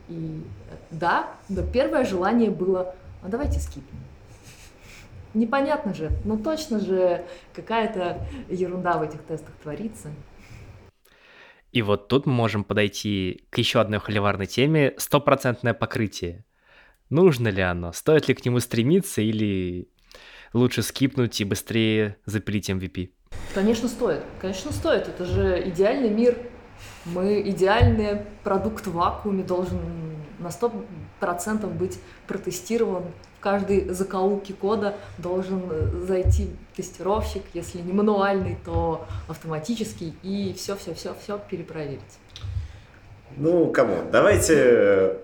И 0.10 0.44
да, 0.92 1.30
но 1.50 1.64
первое 1.64 2.06
желание 2.06 2.50
было, 2.50 2.96
а 3.22 3.28
давайте 3.28 3.60
скипнем. 3.60 4.00
непонятно 5.34 5.94
же, 5.94 6.12
ну 6.26 6.38
точно 6.38 6.80
же 6.80 7.26
какая-то 7.54 8.26
ерунда 8.50 8.98
в 8.98 9.04
этих 9.04 9.22
тестах 9.24 9.54
творится. 9.62 10.10
И 11.72 11.82
вот 11.82 12.08
тут 12.08 12.26
мы 12.26 12.34
можем 12.34 12.64
подойти 12.64 13.44
к 13.50 13.58
еще 13.58 13.80
одной 13.80 14.00
холиварной 14.00 14.48
теме– 14.48 14.94
стопроцентное 14.98 15.74
покрытие. 15.74 16.46
Нужно 17.10 17.50
ли 17.50 17.62
оно? 17.62 17.92
Стоит 17.92 18.28
ли 18.28 18.34
к 18.34 18.44
нему 18.46 18.60
стремиться 18.60 19.22
или 19.22 19.88
лучше 20.54 20.82
скипнуть 20.82 21.40
и 21.40 21.46
быстрее 21.46 22.18
запилить 22.26 22.70
MVP? 22.70 23.12
Конечно, 23.54 23.88
стоит. 23.90 24.24
Конечно, 24.40 24.72
стоит. 24.72 25.08
Это 25.08 25.26
же 25.26 25.70
идеальный 25.70 26.10
мир. 26.10 26.38
Мы 27.06 27.42
идеальный 27.42 28.22
продукт 28.44 28.88
в 28.88 28.94
вакууме 28.94 29.44
должен 29.44 29.80
на 30.40 30.48
100% 30.48 31.66
быть 31.68 32.00
протестирован. 32.28 33.04
В 33.40 33.40
каждой 33.40 33.90
закоулке 33.90 34.54
кода 34.54 34.96
должен 35.18 36.06
зайти 36.06 36.50
тестировщик, 36.76 37.44
если 37.54 37.80
не 37.80 37.94
мануальный, 37.94 38.58
то 38.66 39.06
автоматический, 39.28 40.16
и 40.24 40.54
все-все-все-все 40.58 41.40
перепроверить. 41.50 42.02
Ну, 43.36 43.72
кому? 43.72 43.98
Давайте 44.12 45.18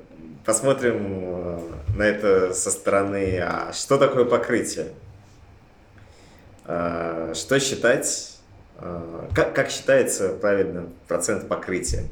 посмотрим 0.46 1.02
э, 1.06 1.60
на 1.96 2.04
это 2.04 2.54
со 2.54 2.70
стороны. 2.70 3.40
А 3.40 3.72
что 3.74 3.98
такое 3.98 4.26
покрытие? 4.26 4.88
А, 6.66 7.34
что 7.34 7.60
считать? 7.60 8.33
А, 8.86 9.30
как, 9.34 9.56
как 9.56 9.70
считается 9.70 10.30
правильно 10.30 10.90
процент 11.08 11.48
покрытия? 11.48 12.04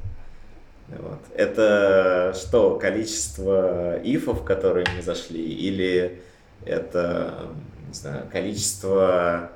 Вот. 0.87 1.19
Это 1.35 2.33
что, 2.35 2.77
количество 2.79 3.97
ифов, 4.03 4.43
которые 4.43 4.85
мы 4.95 5.01
зашли, 5.01 5.43
или 5.43 6.21
это, 6.65 7.47
не 7.87 7.93
знаю, 7.93 8.25
количество 8.31 9.51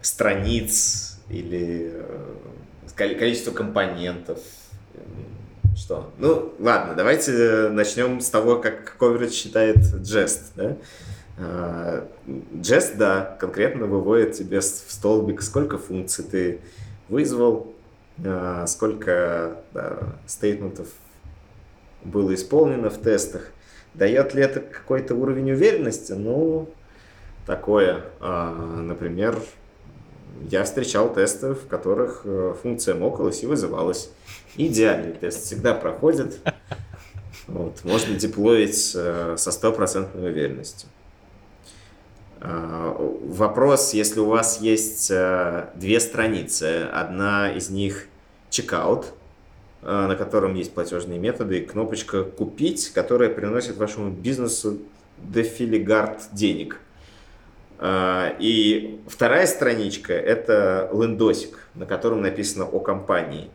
страниц, 0.00 1.18
или 1.28 1.92
э, 1.92 3.14
количество 3.18 3.50
компонентов? 3.50 4.38
Что? 5.76 6.12
Ну, 6.18 6.54
ладно, 6.58 6.94
давайте 6.94 7.68
начнем 7.68 8.20
с 8.20 8.30
того, 8.30 8.60
как 8.60 8.96
coverage 8.98 9.30
считает 9.32 9.76
Jest. 9.76 10.52
Да? 10.56 10.76
Jest, 11.38 12.96
да, 12.96 13.36
конкретно 13.38 13.86
выводит 13.86 14.32
тебе 14.32 14.60
в 14.60 14.64
столбик, 14.64 15.40
сколько 15.42 15.78
функций 15.78 16.24
ты 16.24 16.60
вызвал, 17.08 17.72
а, 18.24 18.66
сколько 18.66 19.58
да, 19.72 19.98
стейтментов 20.26 20.88
было 22.02 22.34
исполнено 22.34 22.90
в 22.90 22.98
тестах. 22.98 23.52
Дает 23.94 24.34
ли 24.34 24.42
это 24.42 24.60
какой-то 24.60 25.14
уровень 25.14 25.52
уверенности? 25.52 26.12
Ну, 26.12 26.68
такое. 27.46 28.04
А, 28.20 28.52
например, 28.52 29.38
я 30.50 30.64
встречал 30.64 31.12
тесты, 31.12 31.54
в 31.54 31.66
которых 31.66 32.22
э, 32.24 32.54
функция 32.62 32.94
мокалась 32.94 33.42
и 33.42 33.46
вызывалась. 33.46 34.10
Идеальный 34.56 35.12
тест 35.12 35.44
всегда 35.44 35.74
проходит. 35.74 36.38
Вот, 37.48 37.82
можно 37.82 38.14
деплоить 38.14 38.92
э, 38.94 39.36
со 39.38 39.50
стопроцентной 39.50 40.30
уверенностью. 40.30 40.88
А, 42.40 42.94
вопрос, 42.98 43.94
если 43.94 44.20
у 44.20 44.26
вас 44.26 44.60
есть 44.60 45.10
э, 45.10 45.66
две 45.74 45.98
страницы, 45.98 46.88
одна 46.92 47.50
из 47.50 47.68
них 47.68 48.06
checkout, 48.50 49.06
э, 49.82 50.06
на 50.06 50.14
котором 50.14 50.54
есть 50.54 50.72
платежные 50.72 51.18
методы, 51.18 51.58
и 51.58 51.66
кнопочка 51.66 52.22
«Купить», 52.22 52.90
которая 52.90 53.28
приносит 53.28 53.76
вашему 53.76 54.10
бизнесу 54.10 54.78
дефилигард 55.18 56.28
денег. 56.32 56.80
И 57.80 59.00
вторая 59.06 59.46
страничка– 59.46 60.12
это 60.14 60.90
лендосик, 60.92 61.68
на 61.74 61.86
котором 61.86 62.22
написано 62.22 62.64
о 62.64 62.80
компании. 62.80 63.50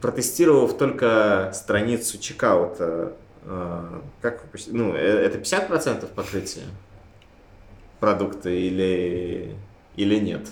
Протестировав 0.00 0.76
только 0.76 1.52
страницу 1.54 2.18
чекаута 2.18 3.12
как 4.20 4.44
ну, 4.68 4.94
э, 4.94 4.98
это 4.98 5.38
50% 5.38 6.06
покрытия 6.14 6.64
продукта 8.00 8.50
или, 8.50 9.54
или 9.96 10.18
нет? 10.18 10.48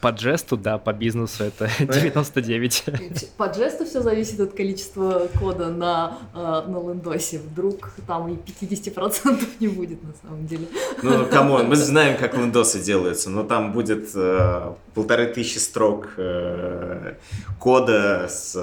По 0.00 0.08
Jest'у, 0.08 0.56
да, 0.56 0.78
по 0.78 0.92
бизнесу 0.92 1.44
это 1.44 1.68
99. 1.78 3.30
По 3.36 3.46
Jest'у 3.46 3.84
все 3.84 4.00
зависит 4.00 4.40
от 4.40 4.52
количества 4.54 5.28
кода 5.38 5.68
на, 5.68 6.18
э, 6.34 6.38
на 6.38 6.78
лендосе. 6.78 7.38
Вдруг 7.38 7.90
там 8.06 8.32
и 8.32 8.36
50% 8.36 9.46
не 9.60 9.68
будет 9.68 10.02
на 10.02 10.12
самом 10.22 10.46
деле. 10.46 10.66
Ну, 11.02 11.26
come 11.26 11.50
on, 11.50 11.68
мы 11.68 11.76
знаем, 11.76 12.16
как 12.16 12.34
лендосы 12.34 12.80
делаются, 12.80 13.30
но 13.30 13.42
там 13.42 13.72
будет 13.72 14.10
э, 14.14 14.72
полторы 14.94 15.26
тысячи 15.26 15.58
строк 15.58 16.08
э, 16.16 17.14
кода 17.58 18.26
с, 18.28 18.54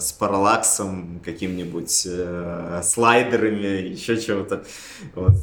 с 0.00 0.12
параллаксом, 0.12 1.20
каким-нибудь 1.24 2.06
э, 2.08 2.80
слайдерами, 2.82 3.88
еще 3.88 4.20
чего-то. 4.20 4.64
Вот. 5.14 5.34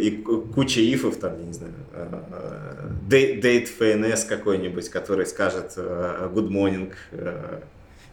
И 0.00 0.10
куча 0.54 0.80
ифов 0.80 1.16
там, 1.16 1.38
я 1.40 1.46
не 1.46 1.52
знаю, 1.52 1.74
э, 1.92 2.88
date 3.08 3.68
FNS 3.78 4.26
какой-нибудь 4.28 4.67
кто-нибудь, 4.68 4.88
который 4.90 5.26
скажет 5.26 5.72
uh, 5.76 6.32
good 6.32 6.50
morning, 6.50 6.92
uh, 7.12 7.62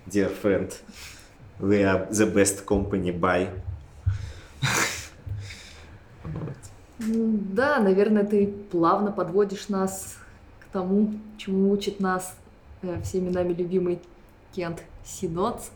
dear 0.07 0.31
friend, 0.41 0.71
we 1.59 1.83
are 1.83 2.07
the 2.09 2.25
best 2.25 2.65
company 2.65 3.11
by. 3.11 3.49
Да, 6.97 7.79
наверное, 7.79 8.23
ты 8.23 8.47
плавно 8.71 9.11
подводишь 9.11 9.67
нас 9.67 10.17
к 10.61 10.71
тому, 10.71 11.13
чему 11.37 11.71
учит 11.71 11.99
нас 11.99 12.37
э, 12.81 13.01
всеми 13.03 13.29
нами 13.29 13.53
любимый 13.53 13.99
Кент 14.55 14.81
Синотс. 15.03 15.69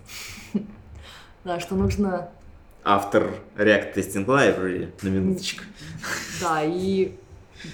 да, 1.44 1.60
что 1.60 1.76
нужно... 1.76 2.30
Автор 2.86 3.34
React 3.58 3.96
Testing 3.96 4.26
Library, 4.26 4.92
на 5.02 5.10
минуточку. 5.10 5.64
Да, 6.42 6.64
и 6.64 7.16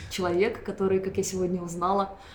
человек, 0.10 0.64
который, 0.64 1.00
как 1.00 1.16
я 1.18 1.24
сегодня 1.24 1.62
узнала, 1.62 2.10
Э, 2.10 2.35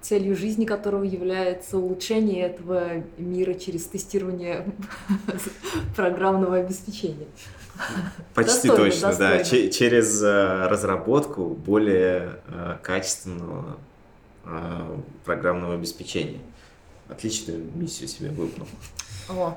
целью 0.00 0.36
жизни 0.36 0.64
которого 0.64 1.02
является 1.02 1.76
улучшение 1.78 2.46
этого 2.46 3.02
мира 3.18 3.54
через 3.54 3.84
тестирование 3.84 4.64
программного 5.96 6.56
обеспечения. 6.56 7.26
Почти 8.34 8.68
достойно, 8.68 8.76
точно, 8.76 9.08
достойно. 9.08 9.36
да. 9.38 9.44
Ч- 9.44 9.70
через 9.70 10.22
э, 10.22 10.66
разработку 10.66 11.48
более 11.50 12.40
э, 12.48 12.76
качественного 12.82 13.76
э, 14.44 14.96
программного 15.24 15.74
обеспечения. 15.74 16.40
Отличную 17.08 17.64
миссию 17.74 18.08
себе 18.08 18.30
выполнил. 18.30 18.68
О, 19.28 19.56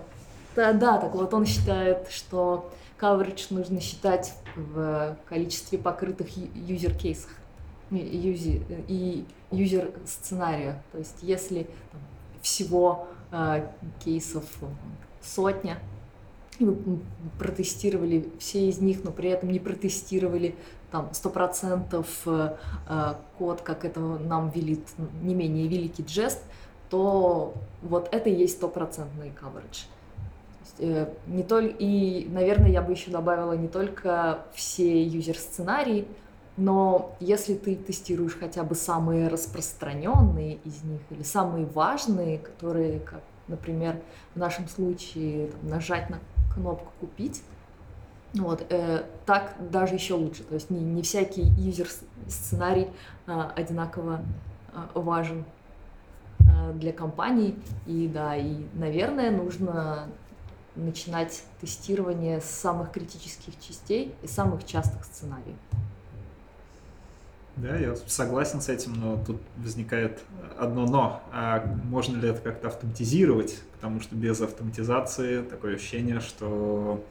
да, 0.55 0.73
да, 0.73 0.97
так 0.97 1.13
вот 1.15 1.33
он 1.33 1.45
считает, 1.45 2.09
что 2.09 2.71
coverage 2.99 3.47
нужно 3.49 3.79
считать 3.81 4.33
в 4.55 5.17
количестве 5.27 5.77
покрытых 5.79 6.27
юзер-кейсах 6.37 7.31
и 7.91 9.25
юзер 9.51 9.91
сценария. 10.05 10.81
То 10.91 10.97
есть 10.97 11.17
если 11.21 11.63
там, 11.91 12.01
всего 12.41 13.07
э, 13.31 13.67
кейсов 14.03 14.45
сотня, 15.21 15.79
вы 16.59 16.99
протестировали 17.39 18.29
все 18.39 18.69
из 18.69 18.79
них, 18.79 19.03
но 19.03 19.11
при 19.11 19.29
этом 19.29 19.51
не 19.51 19.59
протестировали 19.59 20.55
там 20.91 21.09
100% 21.11 22.05
э, 22.25 22.57
э, 22.87 23.13
код, 23.37 23.61
как 23.61 23.85
это 23.85 23.99
нам 23.99 24.49
велит 24.51 24.85
не 25.21 25.33
менее 25.33 25.67
великий 25.67 26.03
джест, 26.03 26.43
то 26.89 27.53
вот 27.81 28.09
это 28.11 28.29
и 28.29 28.33
есть 28.33 28.57
стопроцентный 28.57 29.31
coverage. 29.31 29.85
Э, 30.79 31.07
не 31.27 31.43
только, 31.43 31.75
и, 31.79 32.27
наверное, 32.29 32.69
я 32.69 32.81
бы 32.81 32.91
еще 32.91 33.11
добавила 33.11 33.53
не 33.53 33.67
только 33.67 34.45
все 34.53 35.03
юзер-сценарии, 35.03 36.07
но 36.61 37.15
если 37.19 37.55
ты 37.55 37.75
тестируешь 37.75 38.37
хотя 38.39 38.63
бы 38.63 38.75
самые 38.75 39.29
распространенные 39.29 40.59
из 40.63 40.83
них 40.83 41.01
или 41.09 41.23
самые 41.23 41.65
важные, 41.65 42.37
которые, 42.37 42.99
как, 42.99 43.21
например, 43.47 43.99
в 44.35 44.37
нашем 44.37 44.67
случае 44.67 45.47
там, 45.47 45.69
нажать 45.69 46.11
на 46.11 46.19
кнопку 46.53 46.91
купить, 46.99 47.41
вот, 48.35 48.63
э, 48.69 49.05
так 49.25 49.55
даже 49.71 49.95
еще 49.95 50.13
лучше. 50.13 50.43
То 50.43 50.53
есть 50.53 50.69
не, 50.69 50.81
не 50.81 51.01
всякий 51.01 51.41
юзер-сценарий 51.41 52.89
э, 53.25 53.41
одинаково 53.55 54.21
э, 54.71 54.85
важен 54.93 55.45
э, 56.41 56.73
для 56.73 56.93
компаний. 56.93 57.57
И 57.87 58.07
да, 58.07 58.35
и, 58.35 58.67
наверное, 58.75 59.31
нужно 59.31 60.09
начинать 60.75 61.41
тестирование 61.59 62.39
с 62.39 62.45
самых 62.45 62.91
критических 62.91 63.59
частей 63.59 64.13
и 64.21 64.27
самых 64.27 64.63
частых 64.63 65.03
сценариев. 65.05 65.57
Да, 67.61 67.77
я 67.77 67.95
согласен 68.07 68.59
с 68.59 68.69
этим, 68.69 68.93
но 68.95 69.23
тут 69.23 69.39
возникает 69.57 70.19
одно 70.57 70.87
но. 70.87 71.21
А 71.31 71.63
можно 71.83 72.17
ли 72.17 72.29
это 72.29 72.41
как-то 72.41 72.69
автоматизировать? 72.69 73.59
Потому 73.73 73.99
что 73.99 74.15
без 74.15 74.41
автоматизации 74.41 75.43
такое 75.43 75.75
ощущение, 75.75 76.21
что 76.21 77.05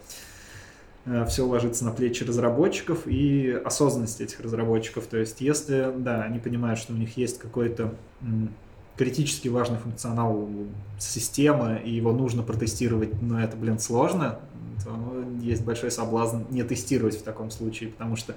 э, 1.05 1.25
все 1.27 1.47
ложится 1.47 1.85
на 1.85 1.93
плечи 1.93 2.25
разработчиков 2.25 3.07
и 3.07 3.51
осознанность 3.65 4.21
этих 4.21 4.41
разработчиков. 4.41 5.07
То 5.07 5.19
есть, 5.19 5.41
если, 5.41 5.93
да, 5.97 6.23
они 6.23 6.41
понимают, 6.41 6.81
что 6.81 6.95
у 6.95 6.97
них 6.97 7.17
есть 7.17 7.39
какой-то 7.39 7.95
критически 8.97 9.47
важный 9.47 9.79
функционал 9.79 10.49
системы, 10.99 11.81
и 11.85 11.91
его 11.91 12.13
нужно 12.13 12.43
протестировать, 12.43 13.23
но 13.23 13.41
это, 13.41 13.57
блин, 13.57 13.79
сложно, 13.79 14.41
то 14.85 15.25
есть 15.41 15.65
большой 15.65 15.93
соблазн 15.93 16.43
не 16.51 16.65
тестировать 16.65 17.17
в 17.17 17.23
таком 17.23 17.51
случае, 17.51 17.91
потому 17.91 18.17
что 18.17 18.35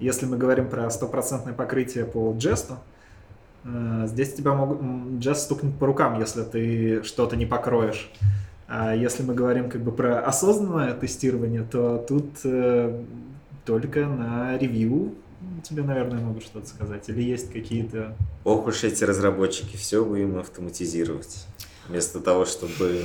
если 0.00 0.26
мы 0.26 0.36
говорим 0.36 0.68
про 0.68 0.90
стопроцентное 0.90 1.54
покрытие 1.54 2.04
по 2.04 2.34
джесту, 2.36 2.78
э, 3.64 4.04
здесь 4.06 4.32
тебя 4.32 4.54
могут 4.54 4.80
джест 5.20 5.42
стукнет 5.42 5.78
по 5.78 5.86
рукам, 5.86 6.18
если 6.18 6.42
ты 6.42 7.02
что-то 7.02 7.36
не 7.36 7.46
покроешь. 7.46 8.10
А 8.66 8.94
если 8.94 9.22
мы 9.22 9.34
говорим 9.34 9.68
как 9.68 9.82
бы 9.82 9.92
про 9.92 10.20
осознанное 10.20 10.94
тестирование, 10.94 11.62
то 11.62 12.04
тут 12.08 12.30
э, 12.44 13.02
только 13.64 14.06
на 14.06 14.56
ревью 14.58 15.14
тебе, 15.62 15.82
наверное, 15.82 16.20
могут 16.20 16.44
что-то 16.44 16.66
сказать. 16.66 17.08
Или 17.08 17.22
есть 17.22 17.52
какие-то... 17.52 18.16
Ох 18.44 18.66
уж 18.66 18.84
эти 18.84 19.04
разработчики, 19.04 19.76
все 19.76 20.04
будем 20.04 20.38
автоматизировать. 20.38 21.46
Вместо 21.88 22.20
того, 22.20 22.44
чтобы 22.44 23.04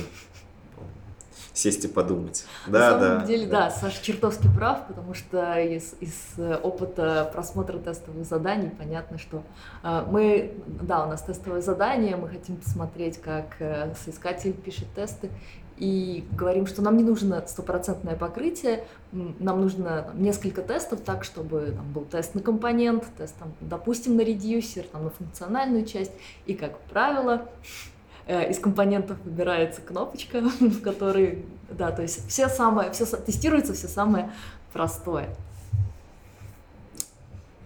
сесть 1.56 1.84
и 1.84 1.88
подумать. 1.88 2.44
Да, 2.66 2.78
На 2.78 3.00
самом 3.00 3.18
да. 3.20 3.26
деле, 3.26 3.46
да, 3.46 3.70
Саша 3.70 4.04
чертовски 4.04 4.48
прав, 4.54 4.86
потому 4.86 5.14
что 5.14 5.58
из, 5.58 5.94
из 6.00 6.38
опыта 6.62 7.30
просмотра 7.32 7.78
тестовых 7.78 8.26
заданий 8.26 8.70
понятно, 8.70 9.18
что 9.18 9.42
э, 9.82 10.04
мы, 10.10 10.52
да, 10.66 11.06
у 11.06 11.08
нас 11.08 11.22
тестовое 11.22 11.62
задание, 11.62 12.16
мы 12.16 12.28
хотим 12.28 12.56
посмотреть, 12.56 13.20
как 13.20 13.56
э, 13.58 13.94
соискатель 14.04 14.52
пишет 14.52 14.86
тесты, 14.94 15.30
и 15.78 16.26
говорим, 16.32 16.66
что 16.66 16.82
нам 16.82 16.96
не 16.96 17.04
нужно 17.04 17.42
стопроцентное 17.46 18.16
покрытие, 18.16 18.84
нам 19.12 19.60
нужно 19.60 20.04
там, 20.04 20.22
несколько 20.22 20.62
тестов 20.62 21.00
так, 21.00 21.24
чтобы 21.24 21.72
там, 21.76 21.92
был 21.92 22.04
тест 22.04 22.34
на 22.34 22.40
компонент, 22.40 23.04
тест, 23.16 23.34
там, 23.38 23.52
допустим, 23.60 24.16
на 24.16 24.22
редюсер, 24.22 24.84
там, 24.84 25.04
на 25.04 25.10
функциональную 25.10 25.84
часть, 25.84 26.12
и, 26.46 26.54
как 26.54 26.78
правило, 26.80 27.46
Э, 27.62 27.95
из 28.26 28.58
компонентов 28.58 29.18
выбирается 29.24 29.80
кнопочка, 29.80 30.40
в 30.60 30.80
которой, 30.82 31.44
да, 31.70 31.92
то 31.92 32.02
есть 32.02 32.28
все 32.28 32.48
самое, 32.48 32.92
все 32.92 33.04
тестируется 33.04 33.74
все 33.74 33.88
самое 33.88 34.32
простое. 34.72 35.28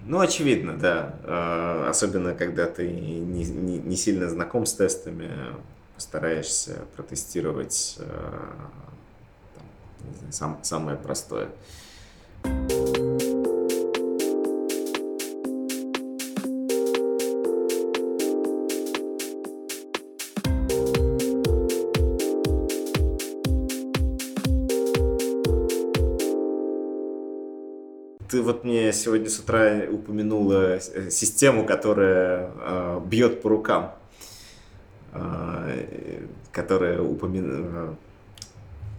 Ну, 0.04 0.18
очевидно, 0.18 0.76
да. 0.76 1.14
Э, 1.24 1.88
особенно, 1.88 2.34
когда 2.34 2.66
ты 2.66 2.90
не, 2.90 3.44
не, 3.44 3.78
не 3.78 3.96
сильно 3.96 4.28
знаком 4.28 4.66
с 4.66 4.74
тестами, 4.74 5.30
постараешься 5.94 6.78
протестировать 6.96 7.96
э, 7.98 8.04
там, 9.54 9.64
знаю, 10.18 10.32
сам, 10.32 10.58
самое 10.62 10.96
простое. 10.96 11.48
ты 12.42 13.29
вот 28.51 28.64
мне 28.64 28.92
сегодня 28.92 29.30
с 29.30 29.38
утра 29.38 29.82
упомянула 29.88 30.76
э, 30.76 31.11
систему, 31.11 31.64
которая 31.64 32.51
э, 32.57 33.01
бьет 33.07 33.42
по 33.42 33.48
рукам, 33.48 33.94
э, 35.12 36.24
которая 36.51 37.01
упомянула 37.01 37.96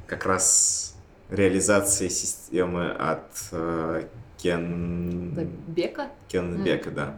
как 0.08 0.26
раз 0.26 0.96
реализация 1.30 2.08
системы 2.08 2.92
от 2.92 3.28
э, 3.52 4.06
Кен... 4.38 5.34
Бека? 5.68 6.08
Кен 6.30 6.64
Бека, 6.64 6.90
да. 6.92 7.18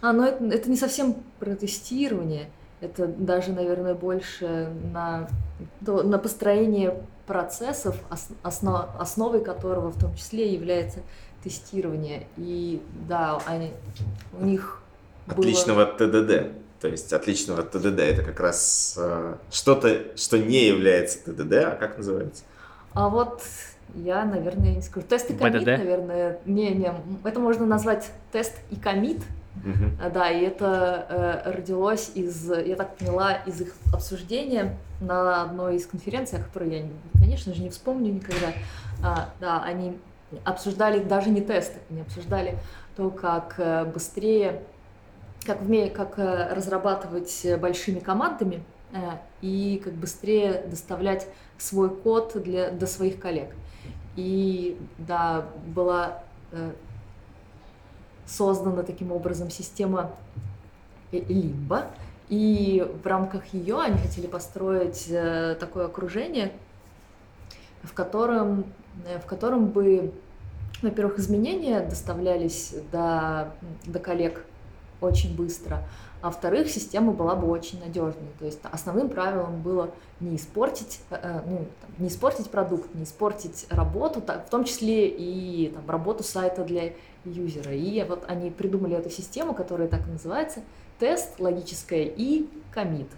А, 0.00 0.12
ну 0.12 0.24
это, 0.24 0.44
это 0.44 0.70
не 0.70 0.76
совсем 0.76 1.16
про 1.40 1.56
тестирование, 1.56 2.50
это 2.80 3.08
даже, 3.08 3.52
наверное, 3.52 3.94
больше 3.94 4.72
на, 4.92 5.28
на 5.80 6.18
построение 6.18 7.02
процессов, 7.26 7.96
основ, 8.42 8.90
основой 8.96 9.42
которого 9.42 9.90
в 9.90 9.98
том 9.98 10.14
числе 10.14 10.52
является 10.52 11.00
тестирования. 11.44 12.24
И 12.36 12.82
да, 13.08 13.38
они, 13.46 13.70
у 14.32 14.44
них 14.44 14.80
Отличного 15.28 15.84
было... 15.84 16.08
ТДД. 16.08 16.52
То 16.80 16.88
есть 16.88 17.12
отличного 17.12 17.62
ТДД 17.62 18.00
это 18.00 18.22
как 18.22 18.40
раз 18.40 18.96
э, 18.98 19.36
что-то, 19.50 20.16
что 20.16 20.38
не 20.38 20.66
является 20.66 21.18
ТДД, 21.24 21.52
а 21.52 21.76
как 21.80 21.96
называется? 21.96 22.42
А 22.92 23.08
вот 23.08 23.42
я, 23.94 24.24
наверное, 24.24 24.74
не 24.74 24.82
скажу. 24.82 25.06
Тест 25.08 25.30
и 25.30 25.34
комит, 25.34 25.64
наверное. 25.64 26.40
Не, 26.44 26.70
не, 26.74 26.92
это 27.24 27.40
можно 27.40 27.64
назвать 27.64 28.10
тест 28.32 28.54
и 28.70 28.76
комит. 28.76 29.22
Uh-huh. 29.64 30.12
Да, 30.12 30.30
и 30.30 30.42
это 30.42 31.06
э, 31.44 31.52
родилось 31.52 32.10
из, 32.14 32.50
я 32.50 32.74
так 32.74 32.96
поняла, 32.96 33.34
из 33.46 33.60
их 33.60 33.72
обсуждения 33.92 34.76
на 35.00 35.42
одной 35.42 35.76
из 35.76 35.86
конференций, 35.86 36.40
о 36.40 36.42
которой 36.42 36.76
я, 36.76 36.86
конечно 37.18 37.54
же, 37.54 37.62
не 37.62 37.70
вспомню 37.70 38.12
никогда. 38.12 38.52
А, 39.02 39.30
да, 39.40 39.62
они 39.62 39.96
обсуждали 40.44 41.02
даже 41.02 41.30
не 41.30 41.40
тесты, 41.40 41.78
они 41.90 42.00
обсуждали 42.00 42.58
то, 42.96 43.10
как 43.10 43.54
э, 43.58 43.84
быстрее, 43.84 44.62
как, 45.44 45.60
вме, 45.62 45.90
как 45.90 46.18
э, 46.18 46.54
разрабатывать 46.54 47.46
большими 47.60 47.98
командами 47.98 48.64
э, 48.92 48.98
и 49.40 49.80
как 49.82 49.94
быстрее 49.94 50.64
доставлять 50.66 51.26
свой 51.58 51.90
код 51.90 52.32
для, 52.42 52.70
до 52.70 52.86
своих 52.86 53.20
коллег. 53.20 53.54
И 54.16 54.78
да, 54.98 55.46
была 55.66 56.22
создана 58.26 58.84
таким 58.84 59.10
образом 59.10 59.50
система 59.50 60.12
Limbo, 61.10 61.84
и 62.28 62.86
в 63.02 63.06
рамках 63.06 63.46
ее 63.52 63.80
они 63.80 63.98
хотели 63.98 64.28
построить 64.28 65.08
такое 65.58 65.86
окружение, 65.86 66.52
в 67.82 67.92
котором, 67.92 68.66
в 69.20 69.26
котором 69.26 69.66
бы 69.66 70.12
во-первых, 70.82 71.18
изменения 71.18 71.80
доставлялись 71.80 72.74
до, 72.92 73.52
до 73.86 73.98
коллег 73.98 74.44
очень 75.00 75.34
быстро, 75.34 75.82
а 76.24 76.28
во-вторых, 76.28 76.70
система 76.70 77.12
была 77.12 77.34
бы 77.34 77.48
очень 77.48 77.78
надежной. 77.80 78.28
То 78.38 78.46
есть 78.46 78.58
основным 78.62 79.10
правилом 79.10 79.60
было 79.60 79.90
не 80.20 80.36
испортить, 80.36 81.00
э, 81.10 81.18
э, 81.22 81.40
ну, 81.46 81.66
не 81.98 82.08
испортить 82.08 82.50
продукт, 82.50 82.94
не 82.94 83.04
испортить 83.04 83.66
работу, 83.68 84.22
в 84.22 84.50
том 84.50 84.64
числе 84.64 85.06
и 85.08 85.68
там, 85.68 85.88
работу 85.88 86.22
сайта 86.22 86.64
для 86.64 86.94
юзера. 87.26 87.72
И 87.74 88.02
вот 88.04 88.24
они 88.26 88.50
придумали 88.50 88.96
эту 88.96 89.10
систему, 89.10 89.52
которая 89.52 89.86
так 89.86 90.06
и 90.08 90.10
называется, 90.12 90.60
тест, 90.98 91.38
логическая 91.38 92.04
и 92.04 92.48
комит. 92.72 93.08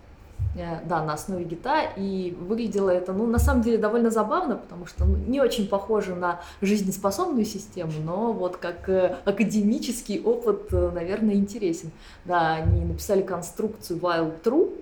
Э, 0.59 0.80
да, 0.87 1.03
на 1.03 1.12
основе 1.12 1.45
гита, 1.45 1.82
и 1.97 2.34
выглядело 2.41 2.89
это, 2.89 3.12
ну, 3.12 3.26
на 3.26 3.39
самом 3.39 3.61
деле 3.61 3.76
довольно 3.76 4.11
забавно, 4.11 4.57
потому 4.57 4.87
что 4.87 5.05
ну, 5.05 5.16
не 5.16 5.39
очень 5.39 5.68
похоже 5.68 6.14
на 6.14 6.41
жизнеспособную 6.62 7.45
систему, 7.45 7.93
но 8.03 8.32
вот 8.32 8.57
как 8.57 8.89
э, 8.89 9.16
академический 9.26 10.18
опыт, 10.22 10.72
э, 10.72 10.91
наверное, 10.95 11.34
интересен. 11.34 11.91
Да, 12.24 12.55
они 12.55 12.87
написали 12.87 13.20
конструкцию 13.20 13.99
while 13.99 14.32
true. 14.43 14.72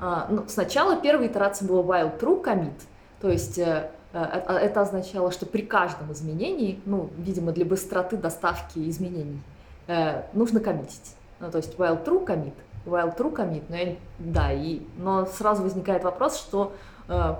А, 0.00 0.26
ну, 0.30 0.44
сначала 0.48 0.96
первая 0.96 1.28
итерация 1.28 1.68
была 1.68 1.82
while 1.82 2.18
true 2.18 2.42
commit, 2.42 2.80
то 3.20 3.30
есть 3.30 3.58
это 3.58 4.80
означало, 4.80 5.30
что 5.30 5.44
при 5.44 5.60
каждом 5.60 6.12
изменении, 6.12 6.80
ну, 6.86 7.10
видимо, 7.18 7.52
для 7.52 7.66
быстроты 7.66 8.16
доставки 8.16 8.78
изменений, 8.88 9.42
нужно 10.32 10.60
коммитить. 10.60 11.14
Ну, 11.40 11.50
то 11.50 11.58
есть 11.58 11.74
while 11.74 12.02
true 12.02 12.24
commit 12.24 12.54
while 12.88 13.16
true 13.16 13.34
commit, 13.34 13.64
но 13.68 13.76
я, 13.76 13.96
да, 14.18 14.52
и, 14.52 14.80
но 14.96 15.26
сразу 15.26 15.62
возникает 15.62 16.04
вопрос, 16.04 16.38
что, 16.38 16.72
э, 17.08 17.34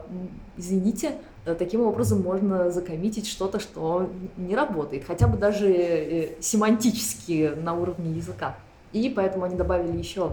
извините, 0.57 1.17
э, 1.45 1.55
таким 1.55 1.83
образом 1.83 2.23
можно 2.23 2.71
закоммитить 2.71 3.27
что-то, 3.27 3.61
что 3.61 4.11
не 4.37 4.55
работает, 4.55 5.05
хотя 5.05 5.27
бы 5.27 5.37
даже 5.37 5.71
э, 5.71 6.41
семантически 6.41 7.53
на 7.57 7.75
уровне 7.75 8.13
языка. 8.13 8.57
И 8.93 9.11
поэтому 9.11 9.45
они 9.45 9.57
добавили 9.57 9.97
еще 9.97 10.33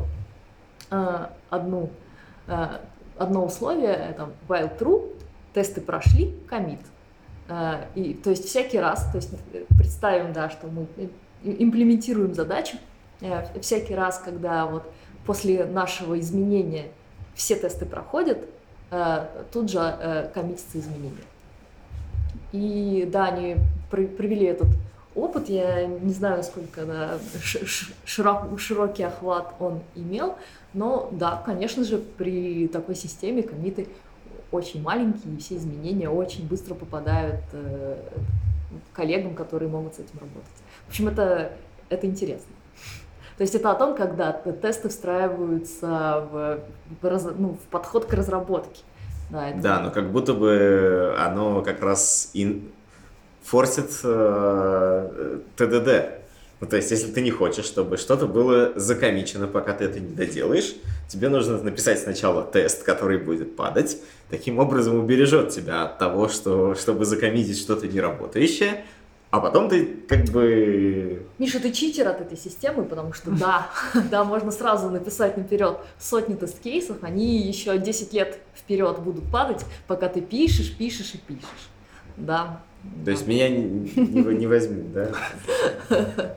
одну, 1.49 1.89
одно 3.17 3.45
условие, 3.45 3.91
это 3.91 4.29
while 4.47 4.77
true, 4.79 5.13
тесты 5.53 5.81
прошли, 5.81 6.33
commit. 6.49 6.79
И, 7.95 8.13
то 8.13 8.29
есть 8.29 8.45
всякий 8.45 8.79
раз, 8.79 9.09
то 9.11 9.17
есть 9.17 9.31
представим, 9.77 10.31
да, 10.31 10.49
что 10.49 10.67
мы 10.67 10.87
имплементируем 11.43 12.33
задачу, 12.33 12.77
всякий 13.59 13.95
раз, 13.95 14.19
когда 14.19 14.67
вот 14.67 14.89
после 15.25 15.65
нашего 15.65 16.19
изменения 16.19 16.87
все 17.33 17.55
тесты 17.55 17.85
проходят, 17.85 18.39
э, 18.91 19.25
тут 19.51 19.69
же 19.69 19.79
э, 19.79 20.29
коммитятся 20.33 20.79
изменения. 20.79 21.15
И 22.51 23.07
да, 23.11 23.25
они 23.25 23.57
провели 23.89 24.45
этот 24.45 24.69
опыт, 25.15 25.49
я 25.49 25.85
не 25.85 26.13
знаю, 26.13 26.37
насколько 26.37 26.85
да, 26.85 27.19
широк, 28.05 28.59
широкий 28.59 29.03
охват 29.03 29.55
он 29.59 29.81
имел, 29.95 30.35
но 30.73 31.09
да, 31.11 31.41
конечно 31.45 31.83
же, 31.83 31.97
при 31.97 32.67
такой 32.67 32.95
системе 32.95 33.43
комиты 33.43 33.87
очень 34.51 34.81
маленькие, 34.81 35.33
и 35.33 35.37
все 35.37 35.55
изменения 35.57 36.09
очень 36.09 36.47
быстро 36.47 36.75
попадают 36.75 37.41
э, 37.53 37.97
коллегам, 38.93 39.35
которые 39.35 39.69
могут 39.69 39.95
с 39.95 39.99
этим 39.99 40.19
работать. 40.19 40.63
В 40.85 40.89
общем, 40.89 41.07
это, 41.07 41.51
это 41.89 42.07
интересно. 42.07 42.54
То 43.37 43.41
есть 43.41 43.53
это 43.53 43.71
о 43.71 43.75
том, 43.75 43.95
когда 43.95 44.31
тесты 44.31 44.89
встраиваются 44.89 46.25
в, 46.31 46.59
ну, 47.37 47.57
в 47.61 47.69
подход 47.69 48.05
к 48.05 48.13
разработке. 48.13 48.81
Да, 49.29 49.49
это... 49.49 49.59
да, 49.59 49.79
но 49.79 49.91
как 49.91 50.11
будто 50.11 50.33
бы 50.33 51.15
оно 51.17 51.61
как 51.61 51.81
раз 51.81 52.29
ин... 52.33 52.71
форсит 53.43 53.91
э, 54.03 55.39
ТДД. 55.57 56.21
Ну, 56.61 56.67
то 56.67 56.77
есть, 56.77 56.89
если 56.91 57.11
ты 57.11 57.21
не 57.21 57.31
хочешь, 57.31 57.65
чтобы 57.65 57.97
что-то 57.97 58.27
было 58.27 58.71
закомичено, 58.75 59.47
пока 59.47 59.73
ты 59.73 59.85
это 59.85 59.99
не 59.99 60.15
доделаешь, 60.15 60.73
тебе 61.09 61.27
нужно 61.27 61.61
написать 61.61 61.99
сначала 61.99 62.43
тест, 62.43 62.83
который 62.83 63.17
будет 63.17 63.57
падать. 63.57 63.97
Таким 64.29 64.59
образом 64.59 64.97
убережет 64.97 65.49
тебя 65.49 65.83
от 65.83 65.99
того, 65.99 66.29
что, 66.29 66.73
чтобы 66.75 67.03
закоммитить 67.03 67.59
что-то 67.59 67.87
неработающее, 67.87 68.85
а 69.35 69.39
потом 69.41 69.67
ты 69.67 69.85
как 70.07 70.25
бы... 70.25 71.27
Миша, 71.39 71.59
ты 71.59 71.73
читер 71.73 72.07
от 72.07 72.21
этой 72.21 72.37
системы, 72.37 72.85
потому 72.85 73.11
что 73.11 73.31
да, 73.31 73.67
да, 74.11 74.23
можно 74.23 74.49
сразу 74.49 74.89
написать 74.89 75.35
наперед 75.35 75.77
сотни 75.99 76.35
тест-кейсов, 76.35 77.03
они 77.03 77.37
еще 77.39 77.77
10 77.77 78.13
лет 78.13 78.39
вперед 78.55 78.99
будут 78.99 79.29
падать, 79.29 79.65
пока 79.87 80.07
ты 80.07 80.21
пишешь, 80.21 80.73
пишешь 80.77 81.15
и 81.15 81.17
пишешь. 81.17 81.69
Да. 82.15 82.61
То 83.03 83.11
есть 83.11 83.27
меня 83.27 83.49
не, 83.49 84.47
возьмут, 84.47 84.93
да? 84.93 85.11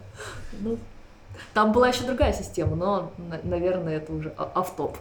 Там 1.55 1.73
была 1.73 1.89
еще 1.89 2.05
другая 2.05 2.33
система, 2.33 2.77
но, 2.77 3.13
наверное, 3.43 3.97
это 3.97 4.13
уже 4.13 4.33
автоп. 4.37 4.97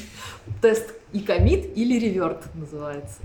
Тест 0.60 0.94
и 1.12 1.20
комит 1.20 1.76
или 1.76 1.98
реверт 1.98 2.42
называется. 2.54 3.16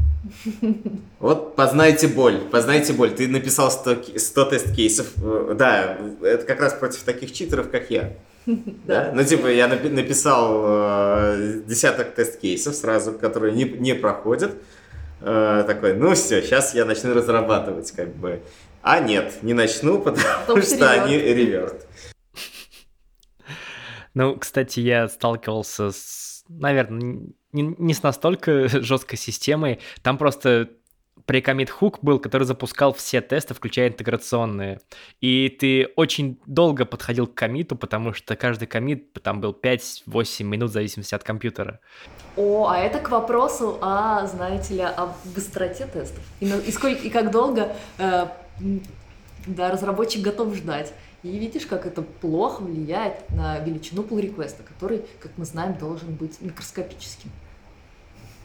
Вот 1.20 1.56
познайте 1.56 2.08
боль, 2.08 2.40
познайте 2.52 2.94
боль. 2.94 3.12
Ты 3.12 3.28
написал 3.28 3.72
100, 3.72 4.18
100 4.18 4.46
тест-кейсов. 4.46 5.08
Э, 5.18 5.56
да, 5.58 5.98
это 6.22 6.46
как 6.46 6.62
раз 6.62 6.74
против 6.74 7.04
таких 7.04 7.34
читеров, 7.34 7.70
как 7.70 7.90
я. 7.90 8.14
Да? 8.86 9.12
Ну, 9.14 9.24
типа, 9.24 9.48
я 9.48 9.68
написал 9.68 10.64
э, 10.66 11.62
десяток 11.66 12.14
тест-кейсов 12.16 12.76
сразу, 12.76 13.14
которые 13.14 13.54
не, 13.54 13.64
не 13.66 13.94
проходят. 13.94 14.56
Э, 15.22 15.64
такой, 15.68 15.94
ну 15.94 16.14
все, 16.16 16.42
сейчас 16.42 16.74
я 16.74 16.86
начну 16.86 17.14
разрабатывать, 17.14 17.92
как 17.92 18.16
бы. 18.16 18.42
А 18.82 19.00
нет, 19.00 19.34
не 19.42 19.54
начну, 19.54 20.00
потому 20.02 20.62
что 20.62 20.92
они 20.92 21.18
реверт. 21.18 21.86
Ну, 24.14 24.38
кстати, 24.38 24.80
я 24.80 25.08
сталкивался 25.08 25.92
с, 25.92 26.44
наверное, 26.50 27.20
не, 27.52 27.76
не 27.78 27.94
с 27.94 28.04
настолько 28.04 28.68
жесткой 28.82 29.18
системой. 29.18 29.80
Там 30.02 30.18
просто 30.18 30.70
прикомит 31.26 31.70
хук 31.70 32.00
был, 32.02 32.18
который 32.20 32.44
запускал 32.44 32.92
все 32.92 33.22
тесты, 33.22 33.54
включая 33.54 33.90
интеграционные. 33.90 34.82
И 35.22 35.50
ты 35.50 35.88
очень 35.96 36.40
долго 36.48 36.86
подходил 36.86 37.28
к 37.28 37.36
комиту, 37.36 37.76
потому 37.76 38.14
что 38.14 38.36
каждый 38.36 38.68
комит 38.68 39.14
там 39.22 39.40
был 39.40 39.52
5-8 39.52 40.44
минут 40.44 40.72
в 40.72 40.74
зависимости 40.74 41.14
от 41.14 41.24
компьютера. 41.24 41.82
О, 42.36 42.68
а 42.68 42.80
это 42.80 43.00
к 43.00 43.12
вопросу 43.12 43.78
о, 43.80 44.26
знаете 44.26 44.74
ли, 44.74 44.82
о 44.82 45.14
быстроте 45.36 45.86
тестов. 45.86 46.24
И, 46.40 46.46
и, 46.46 46.72
сколько, 46.72 47.00
и 47.02 47.10
как 47.12 47.30
долго 47.30 47.76
э, 48.00 48.26
да, 49.46 49.72
разработчик 49.72 50.22
готов 50.22 50.56
ждать. 50.56 50.94
И 51.22 51.38
видишь, 51.38 51.66
как 51.66 51.86
это 51.86 52.02
плохо 52.02 52.62
влияет 52.62 53.30
на 53.32 53.60
величину 53.60 54.04
pull 54.04 54.22
реквеста 54.22 54.64
который, 54.64 55.04
как 55.20 55.32
мы 55.38 55.46
знаем, 55.46 55.78
должен 55.78 56.16
быть 56.16 56.40
микроскопическим. 56.42 57.30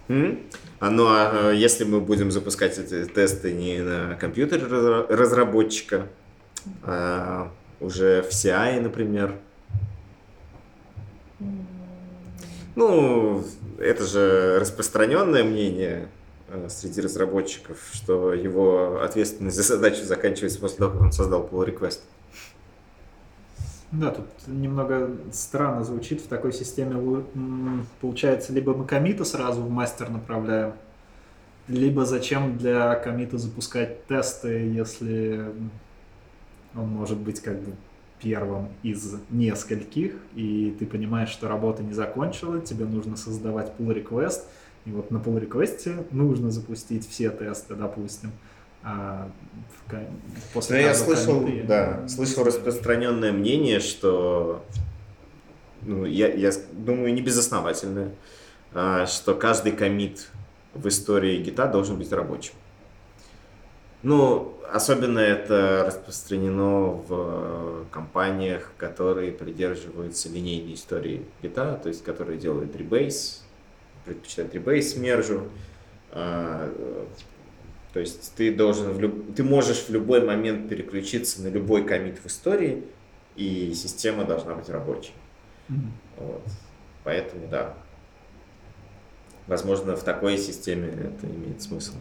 Mm-hmm. 0.09 0.53
А, 0.81 0.91
ну 0.91 1.07
а 1.09 1.53
если 1.53 1.85
мы 1.85 2.01
будем 2.01 2.31
запускать 2.31 2.77
эти 2.79 3.07
тесты 3.07 3.53
не 3.53 3.79
на 3.79 4.16
компьютере 4.16 4.66
разработчика, 4.66 6.09
а 6.83 7.51
уже 7.81 8.22
в 8.22 8.31
CI, 8.31 8.81
например, 8.81 9.37
mm-hmm. 11.41 11.64
ну, 12.75 13.45
это 13.79 14.05
же 14.05 14.59
распространенное 14.61 15.45
мнение 15.45 16.09
э, 16.49 16.68
среди 16.68 17.01
разработчиков, 17.01 17.79
что 17.93 18.35
его 18.35 19.01
ответственность 19.01 19.57
за 19.57 19.62
задачу 19.62 20.05
заканчивается 20.05 20.59
после 20.59 20.79
того, 20.79 20.93
как 20.93 21.01
он 21.03 21.12
создал 21.12 21.49
pull 21.51 21.66
request. 21.66 22.01
Да, 23.95 24.11
тут 24.11 24.26
немного 24.49 25.11
странно 25.32 25.84
звучит 25.84 26.20
в 26.20 26.26
такой 26.26 26.53
системе. 26.53 27.24
Получается, 28.01 28.53
либо 28.53 28.74
мы 28.74 28.86
комита 28.86 29.24
сразу 29.24 29.62
в 29.62 29.70
мастер 29.70 30.11
направляем, 30.11 30.72
либо 31.68 32.05
зачем 32.05 32.59
для 32.59 32.97
комита 32.97 33.38
запускать 33.38 34.07
тесты, 34.07 34.68
если 34.68 35.47
он 36.74 36.88
может 36.88 37.18
быть 37.18 37.40
как 37.40 37.61
бы 37.61 37.72
первым 38.20 38.68
из 38.82 39.14
нескольких, 39.30 40.16
и 40.34 40.74
ты 40.76 40.86
понимаешь, 40.86 41.28
что 41.28 41.47
работа 41.47 41.84
не 41.84 41.92
закончила, 41.92 42.61
тебе 42.61 42.86
нужно 42.86 43.16
создавать 43.16 43.72
pull 43.78 43.95
request, 43.95 44.42
и 44.86 44.90
вот 44.90 45.12
на 45.12 45.18
pull 45.18 45.40
request 45.40 46.07
нужно 46.11 46.51
запустить 46.51 47.09
все 47.09 47.30
тесты, 47.30 47.74
допустим 47.76 48.32
а 48.85 49.30
после 50.53 50.82
я 50.82 50.95
слышал, 50.95 51.47
да, 51.64 52.07
слышал 52.09 52.45
распространенное 52.45 53.32
мнение, 53.32 53.80
что 53.80 54.64
ну, 55.82 56.05
я, 56.05 56.32
я 56.32 56.51
думаю, 56.72 57.14
не 57.14 57.22
безосновательное, 57.22 58.14
а, 58.72 59.07
что 59.07 59.35
каждый 59.35 59.72
комит 59.72 60.28
в 60.74 60.89
истории 60.89 61.43
гита 61.43 61.66
должен 61.66 61.99
быть 61.99 62.12
рабочим. 62.12 62.55
Ну, 64.03 64.55
особенно 64.70 65.18
это 65.18 65.85
распространено 65.87 66.91
в 67.09 67.87
компаниях, 67.91 68.70
которые 68.76 69.32
придерживаются 69.32 70.28
линейной 70.28 70.74
истории 70.74 71.24
гита, 71.43 71.80
то 71.82 71.89
есть 71.89 72.05
которые 72.05 72.39
делают 72.39 72.76
ребейс, 72.76 73.43
предпочитают 74.05 74.55
ребейс 74.55 74.97
мержу, 74.97 75.49
а, 76.11 76.70
то 77.95 78.01
есть 78.01 78.34
ты 78.34 78.53
должен, 78.53 78.92
в 78.92 79.01
люб... 79.01 79.36
ты 79.36 79.45
можешь 79.45 79.84
в 79.84 79.90
любой 79.90 80.20
момент 80.20 80.68
переключиться 80.68 81.40
на 81.42 81.47
любой 81.47 81.86
комит 81.86 82.18
в 82.18 82.26
истории, 82.26 82.82
и 83.36 83.72
система 83.72 84.24
должна 84.24 84.57
быть 84.57 84.68
рабочей. 84.68 85.12
Mm-hmm. 85.68 85.76
Вот. 86.18 86.42
Поэтому 87.05 87.47
да. 87.47 87.74
Возможно, 89.47 89.95
в 89.95 90.03
такой 90.03 90.38
системе 90.38 90.88
это 90.88 91.26
имеет 91.28 91.62
смысл. 91.62 91.95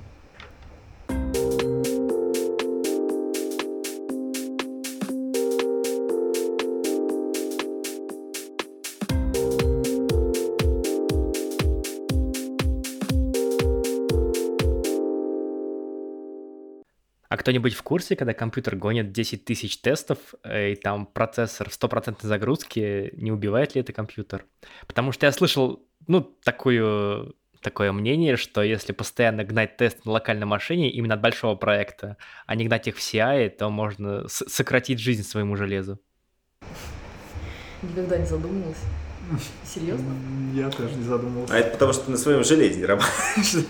Кто-нибудь 17.43 17.73
в 17.73 17.83
курсе, 17.83 18.15
когда 18.15 18.33
компьютер 18.33 18.77
гонит 18.77 19.11
10 19.11 19.43
тысяч 19.43 19.77
тестов, 19.81 20.17
э, 20.45 20.71
и 20.71 20.75
там 20.75 21.05
процессор 21.05 21.69
в 21.69 21.73
стопроцентной 21.73 22.29
загрузке, 22.29 23.11
не 23.17 23.33
убивает 23.33 23.75
ли 23.75 23.81
это 23.81 23.91
компьютер? 23.91 24.45
Потому 24.87 25.11
что 25.11 25.25
я 25.25 25.31
слышал, 25.33 25.85
ну, 26.07 26.21
такую, 26.21 27.35
такое 27.61 27.91
мнение, 27.91 28.37
что 28.37 28.63
если 28.63 28.93
постоянно 28.93 29.43
гнать 29.43 29.75
тест 29.75 30.05
на 30.05 30.13
локальной 30.13 30.45
машине, 30.45 30.89
именно 30.89 31.15
от 31.15 31.21
большого 31.21 31.55
проекта, 31.55 32.15
а 32.45 32.55
не 32.55 32.63
гнать 32.63 32.87
их 32.87 32.95
в 32.95 32.99
CI, 33.01 33.49
то 33.49 33.69
можно 33.69 34.25
сократить 34.29 34.99
жизнь 34.99 35.23
своему 35.23 35.57
железу. 35.57 35.99
Никогда 37.81 38.17
не 38.19 38.25
задумывался. 38.25 38.85
Серьезно? 39.65 40.15
Я 40.53 40.69
тоже 40.69 40.95
не 40.95 41.03
задумывался. 41.03 41.53
А 41.53 41.57
это 41.57 41.71
потому, 41.71 41.91
что 41.91 42.05
ты 42.05 42.11
на 42.11 42.17
своем 42.17 42.45
железе 42.45 42.85
работаешь. 42.85 43.65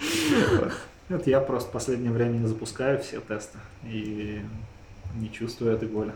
Нет, 1.08 1.26
я 1.26 1.40
просто 1.40 1.68
в 1.68 1.72
последнее 1.72 2.10
время 2.10 2.38
не 2.38 2.46
запускаю 2.46 3.00
все 3.00 3.20
тесты 3.20 3.58
и 3.84 4.40
не 5.14 5.32
чувствую 5.32 5.72
этой 5.72 5.88
боли. 5.88 6.12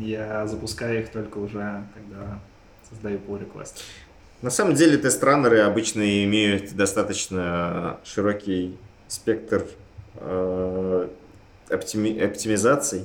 Я 0.00 0.46
запускаю 0.46 1.00
их 1.00 1.10
только 1.10 1.38
уже, 1.38 1.84
когда 1.94 2.40
создаю 2.88 3.18
pull 3.18 3.40
request. 3.40 3.74
На 4.42 4.50
самом 4.50 4.74
деле 4.74 4.98
тест-раннеры 4.98 5.60
обычно 5.60 6.24
имеют 6.24 6.74
достаточно 6.74 7.98
широкий 8.04 8.76
спектр 9.06 9.66
э, 10.16 11.08
оптими, 11.70 12.20
оптимизаций. 12.20 13.04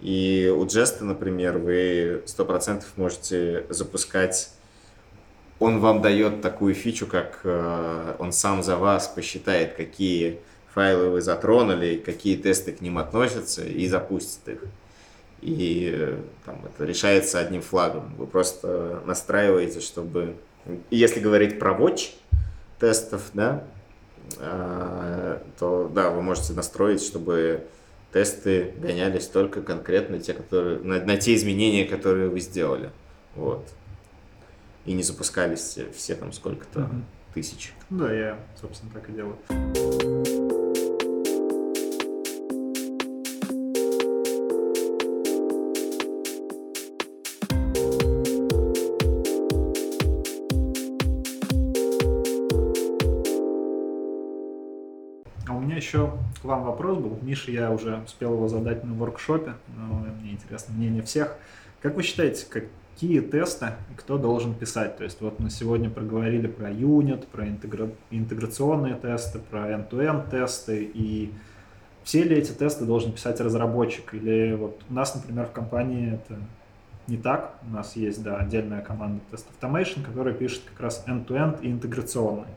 И 0.00 0.52
у 0.54 0.66
Джеста, 0.66 1.04
например, 1.04 1.58
вы 1.58 2.22
100% 2.26 2.84
можете 2.96 3.66
запускать 3.68 4.50
он 5.60 5.78
вам 5.80 6.02
дает 6.02 6.42
такую 6.42 6.74
фичу, 6.74 7.06
как 7.06 7.40
э, 7.44 8.16
он 8.18 8.32
сам 8.32 8.62
за 8.62 8.76
вас 8.76 9.06
посчитает, 9.08 9.74
какие 9.74 10.40
файлы 10.74 11.10
вы 11.10 11.20
затронули, 11.20 11.96
какие 11.96 12.36
тесты 12.36 12.72
к 12.72 12.80
ним 12.80 12.98
относятся, 12.98 13.64
и 13.64 13.86
запустит 13.88 14.48
их. 14.48 14.64
И 15.40 15.92
э, 15.94 16.18
там, 16.44 16.60
это 16.64 16.84
решается 16.84 17.38
одним 17.38 17.62
флагом. 17.62 18.14
Вы 18.16 18.26
просто 18.26 19.02
настраиваете, 19.06 19.80
чтобы... 19.80 20.36
Если 20.90 21.20
говорить 21.20 21.58
про 21.58 21.72
Watch, 21.72 22.12
тестов, 22.80 23.30
да, 23.34 23.64
а, 24.38 25.42
то 25.58 25.90
да, 25.94 26.10
вы 26.10 26.22
можете 26.22 26.54
настроить, 26.54 27.02
чтобы 27.02 27.66
тесты 28.12 28.72
гонялись 28.78 29.26
только 29.26 29.62
конкретно 29.62 30.18
те, 30.18 30.32
которые, 30.32 30.78
на, 30.80 31.04
на 31.04 31.16
те 31.16 31.34
изменения, 31.34 31.84
которые 31.84 32.28
вы 32.28 32.40
сделали. 32.40 32.90
Вот. 33.34 33.68
И 34.86 34.92
не 34.92 35.02
запускались 35.02 35.60
все, 35.60 35.86
все 35.94 36.14
там 36.14 36.32
сколько-то 36.32 36.80
mm-hmm. 36.80 37.02
тысяч. 37.34 37.74
Да, 37.90 38.12
я, 38.12 38.38
собственно, 38.60 38.92
так 38.92 39.08
и 39.08 39.12
делаю. 39.12 40.43
Еще 55.84 56.12
к 56.40 56.44
вам 56.44 56.64
вопрос 56.64 56.98
был. 56.98 57.18
Миша, 57.22 57.50
я 57.50 57.70
уже 57.70 58.00
успел 58.04 58.34
его 58.34 58.48
задать 58.48 58.84
на 58.84 58.94
воркшопе, 58.94 59.54
но 59.76 60.06
мне 60.20 60.32
интересно 60.32 60.74
мнение 60.74 61.02
всех. 61.02 61.36
Как 61.82 61.94
вы 61.94 62.02
считаете, 62.02 62.46
какие 62.48 63.20
тесты 63.20 63.72
и 63.92 63.94
кто 63.96 64.16
должен 64.16 64.54
писать? 64.54 64.96
То 64.96 65.04
есть 65.04 65.20
вот 65.20 65.38
мы 65.40 65.50
сегодня 65.50 65.90
проговорили 65.90 66.46
про 66.46 66.70
юнит, 66.70 67.26
про 67.28 67.46
интегра... 67.46 67.90
интеграционные 68.10 68.94
тесты, 68.94 69.38
про 69.38 69.70
end-to-end 69.70 70.30
тесты 70.30 70.84
и 70.94 71.32
все 72.02 72.22
ли 72.22 72.36
эти 72.36 72.52
тесты 72.52 72.84
должен 72.84 73.12
писать 73.12 73.40
разработчик? 73.40 74.14
Или 74.14 74.54
вот 74.54 74.82
у 74.88 74.94
нас, 74.94 75.14
например, 75.14 75.46
в 75.46 75.52
компании 75.52 76.14
это 76.14 76.38
не 77.06 77.18
так. 77.18 77.54
У 77.68 77.74
нас 77.74 77.96
есть, 77.96 78.22
да, 78.22 78.36
отдельная 78.38 78.80
команда 78.80 79.20
тест 79.30 79.46
automation, 79.60 80.02
которая 80.02 80.32
пишет 80.34 80.62
как 80.70 80.80
раз 80.80 81.04
end-to-end 81.06 81.60
и 81.62 81.70
интеграционные. 81.70 82.54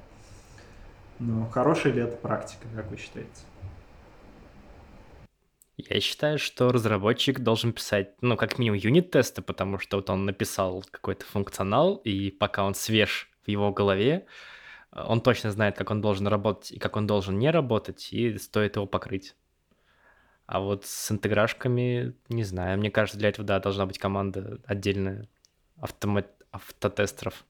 Но 1.20 1.50
хорошая 1.50 1.94
ли 1.94 2.02
это 2.02 2.16
практика, 2.18 2.68
как 2.76 2.90
вы 2.90 2.98
считаете? 2.98 3.32
Я 5.78 6.00
считаю, 6.02 6.40
что 6.40 6.72
разработчик 6.72 7.40
должен 7.40 7.72
писать, 7.72 8.16
ну, 8.22 8.36
как 8.36 8.58
минимум, 8.58 8.80
юнит-тесты, 8.80 9.42
потому 9.42 9.78
что 9.78 9.98
вот 9.98 10.10
он 10.10 10.26
написал 10.26 10.84
какой-то 10.90 11.26
функционал, 11.26 11.98
и 11.98 12.32
пока 12.32 12.64
он 12.64 12.74
свеж 12.74 13.30
в 13.46 13.50
его 13.50 13.72
голове, 13.72 14.26
он 14.92 15.22
точно 15.22 15.52
знает, 15.52 15.78
как 15.78 15.92
он 15.92 16.02
должен 16.02 16.28
работать 16.28 16.72
и 16.72 16.80
как 16.80 16.96
он 16.96 17.06
должен 17.06 17.38
не 17.38 17.52
работать, 17.52 18.12
и 18.12 18.38
стоит 18.38 18.76
его 18.76 18.88
покрыть. 18.88 19.36
А 20.48 20.62
вот 20.62 20.86
с 20.86 21.12
интеграшками, 21.12 22.16
не 22.30 22.44
знаю, 22.44 22.80
мне 22.80 22.90
кажется, 22.90 23.20
для 23.20 23.30
этого, 23.30 23.46
да, 23.46 23.60
должна 23.60 23.86
быть 23.86 24.00
команда 24.00 24.60
отдельная 24.66 25.28
автомат... 25.76 26.28
автотестеров. 26.52 27.46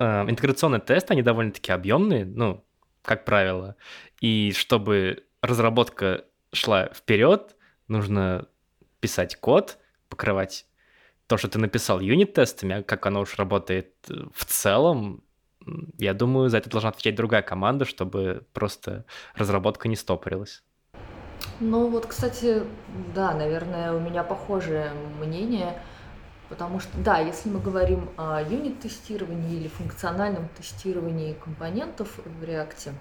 Э, 0.00 0.24
интеграционные 0.26 0.80
тесты, 0.80 1.12
они 1.12 1.22
довольно-таки 1.22 1.70
объемные, 1.72 2.24
ну, 2.24 2.64
как 3.02 3.26
правило. 3.26 3.76
И 4.22 4.52
чтобы 4.56 5.24
разработка 5.42 6.24
шла 6.52 6.88
вперед, 6.88 7.54
нужно 7.86 8.48
писать 9.00 9.36
код, 9.36 9.78
покрывать 10.08 10.66
то, 11.26 11.36
что 11.36 11.48
ты 11.48 11.58
написал 11.58 12.00
юнит-тестами, 12.00 12.76
а 12.76 12.82
как 12.82 13.04
оно 13.04 13.20
уж 13.20 13.36
работает 13.36 13.92
э, 14.08 14.14
в 14.34 14.46
целом, 14.46 15.22
я 15.98 16.14
думаю, 16.14 16.48
за 16.48 16.56
это 16.56 16.70
должна 16.70 16.88
отвечать 16.88 17.14
другая 17.14 17.42
команда, 17.42 17.84
чтобы 17.84 18.46
просто 18.54 19.04
разработка 19.34 19.86
не 19.86 19.96
стопорилась. 19.96 20.62
Ну 21.60 21.88
вот, 21.88 22.06
кстати, 22.06 22.62
да, 23.14 23.34
наверное, 23.34 23.92
у 23.92 24.00
меня 24.00 24.24
похожее 24.24 24.92
мнение. 25.20 25.78
Потому 26.50 26.80
что, 26.80 26.98
да, 26.98 27.18
если 27.18 27.48
мы 27.48 27.60
говорим 27.60 28.10
о 28.16 28.42
юнит-тестировании 28.42 29.56
или 29.56 29.68
функциональном 29.68 30.48
тестировании 30.58 31.32
компонентов 31.34 32.18
в 32.18 32.42
React, 32.42 32.92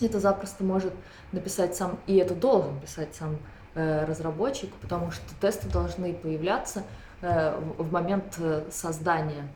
это 0.00 0.18
запросто 0.18 0.64
может 0.64 0.94
написать 1.30 1.76
сам, 1.76 1.98
и 2.06 2.16
это 2.16 2.34
должен 2.34 2.80
писать 2.80 3.14
сам 3.14 3.36
э, 3.74 4.06
разработчик, 4.06 4.72
потому 4.80 5.10
что 5.10 5.22
тесты 5.42 5.68
должны 5.68 6.14
появляться 6.14 6.84
э, 7.20 7.60
в 7.76 7.92
момент 7.92 8.34
э, 8.38 8.64
создания 8.70 9.46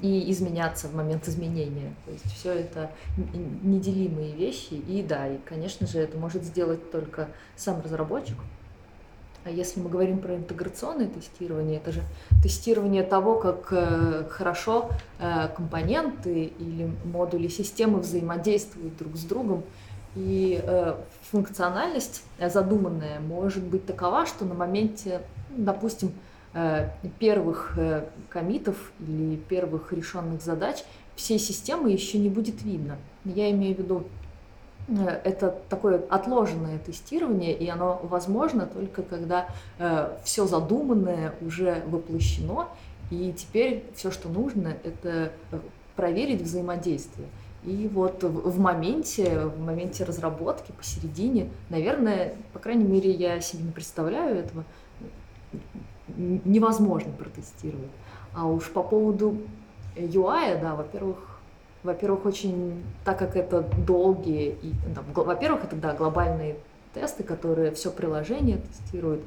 и 0.00 0.30
изменяться 0.30 0.86
в 0.86 0.94
момент 0.94 1.26
изменения. 1.26 1.92
То 2.06 2.12
есть 2.12 2.32
все 2.32 2.52
это 2.52 2.92
неделимые 3.16 4.32
вещи. 4.32 4.74
И 4.74 5.02
да, 5.02 5.26
и, 5.26 5.38
конечно 5.38 5.88
же, 5.88 5.98
это 5.98 6.16
может 6.16 6.44
сделать 6.44 6.92
только 6.92 7.30
сам 7.56 7.80
разработчик. 7.82 8.36
А 9.44 9.50
если 9.50 9.80
мы 9.80 9.88
говорим 9.88 10.18
про 10.18 10.36
интеграционное 10.36 11.06
тестирование, 11.06 11.78
это 11.78 11.92
же 11.92 12.02
тестирование 12.42 13.02
того, 13.02 13.36
как 13.36 13.68
э, 13.70 14.24
хорошо 14.30 14.90
э, 15.18 15.48
компоненты 15.56 16.52
или 16.58 16.90
модули 17.04 17.48
системы 17.48 18.00
взаимодействуют 18.00 18.96
друг 18.96 19.16
с 19.16 19.24
другом. 19.24 19.62
И 20.16 20.60
э, 20.62 20.96
функциональность 21.30 22.24
задуманная 22.38 23.20
может 23.20 23.62
быть 23.62 23.86
такова, 23.86 24.26
что 24.26 24.44
на 24.44 24.54
моменте, 24.54 25.22
допустим, 25.50 26.12
первых 27.18 27.78
комитов 28.30 28.90
или 29.00 29.36
первых 29.36 29.92
решенных 29.92 30.40
задач 30.40 30.82
всей 31.14 31.38
системы 31.38 31.90
еще 31.90 32.18
не 32.18 32.30
будет 32.30 32.62
видно. 32.62 32.96
Я 33.26 33.50
имею 33.50 33.76
в 33.76 33.78
виду 33.80 34.04
это 34.88 35.54
такое 35.68 36.02
отложенное 36.08 36.78
тестирование, 36.78 37.54
и 37.54 37.68
оно 37.68 38.00
возможно 38.02 38.66
только 38.66 39.02
когда 39.02 39.48
э, 39.78 40.16
все 40.24 40.46
задуманное 40.46 41.34
уже 41.42 41.82
воплощено, 41.86 42.68
и 43.10 43.32
теперь 43.32 43.84
все, 43.94 44.10
что 44.10 44.28
нужно, 44.28 44.68
это 44.84 45.32
э, 45.50 45.58
проверить 45.94 46.42
взаимодействие. 46.42 47.28
И 47.64 47.90
вот 47.92 48.22
в, 48.22 48.60
моменте, 48.60 49.46
в 49.46 49.60
моменте 49.60 50.04
разработки, 50.04 50.72
посередине, 50.72 51.50
наверное, 51.68 52.34
по 52.52 52.58
крайней 52.58 52.84
мере, 52.84 53.10
я 53.10 53.40
себе 53.40 53.64
не 53.64 53.72
представляю 53.72 54.38
этого, 54.38 54.64
невозможно 56.16 57.12
протестировать. 57.12 57.90
А 58.34 58.46
уж 58.46 58.70
по 58.70 58.82
поводу 58.82 59.38
UI, 59.96 60.60
да, 60.60 60.74
во-первых, 60.76 61.18
во-первых, 61.82 62.26
очень, 62.26 62.82
так 63.04 63.18
как 63.18 63.36
это 63.36 63.62
долгие, 63.62 64.56
и, 64.62 64.72
там, 64.94 65.04
во-первых, 65.14 65.64
это, 65.64 65.76
да, 65.76 65.94
глобальные 65.94 66.56
тесты, 66.94 67.22
которые 67.22 67.72
все 67.72 67.90
приложение 67.90 68.58
тестируют, 68.58 69.22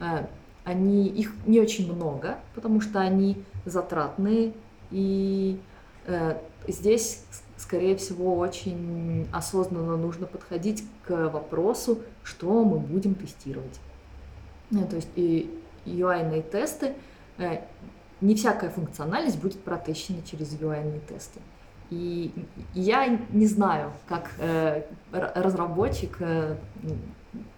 э, 0.00 0.26
они, 0.64 1.06
их 1.08 1.32
не 1.46 1.60
очень 1.60 1.92
много, 1.92 2.38
потому 2.54 2.80
что 2.80 3.00
они 3.00 3.42
затратные, 3.64 4.52
и 4.90 5.60
э, 6.06 6.38
здесь, 6.68 7.24
скорее 7.56 7.96
всего, 7.96 8.36
очень 8.36 9.28
осознанно 9.32 9.96
нужно 9.96 10.26
подходить 10.26 10.84
к 11.06 11.28
вопросу, 11.28 12.00
что 12.22 12.64
мы 12.64 12.78
будем 12.78 13.14
тестировать. 13.14 13.80
Ну, 14.70 14.86
то 14.86 14.96
есть 14.96 15.08
и 15.16 15.50
UI-ные 15.84 16.42
тесты, 16.42 16.94
э, 17.38 17.60
не 18.20 18.34
всякая 18.34 18.70
функциональность 18.70 19.40
будет 19.40 19.62
протещена 19.62 20.22
через 20.22 20.52
UI-ные 20.54 21.00
тесты. 21.00 21.40
И 21.90 22.32
я 22.72 23.18
не 23.30 23.46
знаю, 23.46 23.92
как 24.08 24.30
э, 24.38 24.82
разработчик, 25.12 26.16
э, 26.20 26.56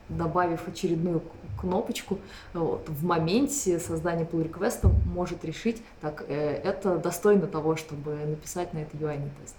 добавив 0.09 0.67
очередную 0.69 1.23
кнопочку 1.61 2.19
вот, 2.55 2.89
в 2.89 3.05
моменте 3.05 3.79
создания 3.79 4.25
pull 4.25 4.51
request 4.51 4.91
может 5.07 5.45
решить, 5.45 5.83
так, 6.01 6.25
э, 6.29 6.35
это 6.35 6.99
достойно 6.99 7.47
того, 7.47 7.77
чтобы 7.77 8.15
написать 8.25 8.73
на 8.75 8.79
это 8.79 8.97
UI 8.97 9.21
тест. 9.41 9.57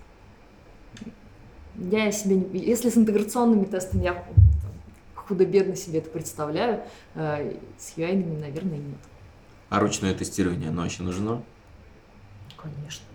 Я 1.76 2.12
себе, 2.12 2.36
не, 2.36 2.60
если 2.60 2.90
с 2.90 2.98
интеграционными 2.98 3.66
тестами 3.66 4.04
я 4.04 4.24
худо-бедно 5.16 5.76
себе 5.76 6.00
это 6.00 6.10
представляю, 6.10 6.82
э, 7.16 7.56
с 7.78 7.98
UI, 7.98 8.40
наверное, 8.40 8.78
нет. 8.78 8.98
А 9.70 9.80
ручное 9.80 10.14
тестирование, 10.14 10.70
оно 10.70 10.86
еще 10.86 11.04
нужно? 11.04 11.42
Конечно. 12.58 13.06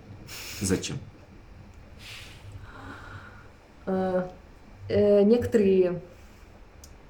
Зачем? 0.60 0.98
Э, 3.88 4.28
э, 4.90 5.22
некоторые, 5.22 6.02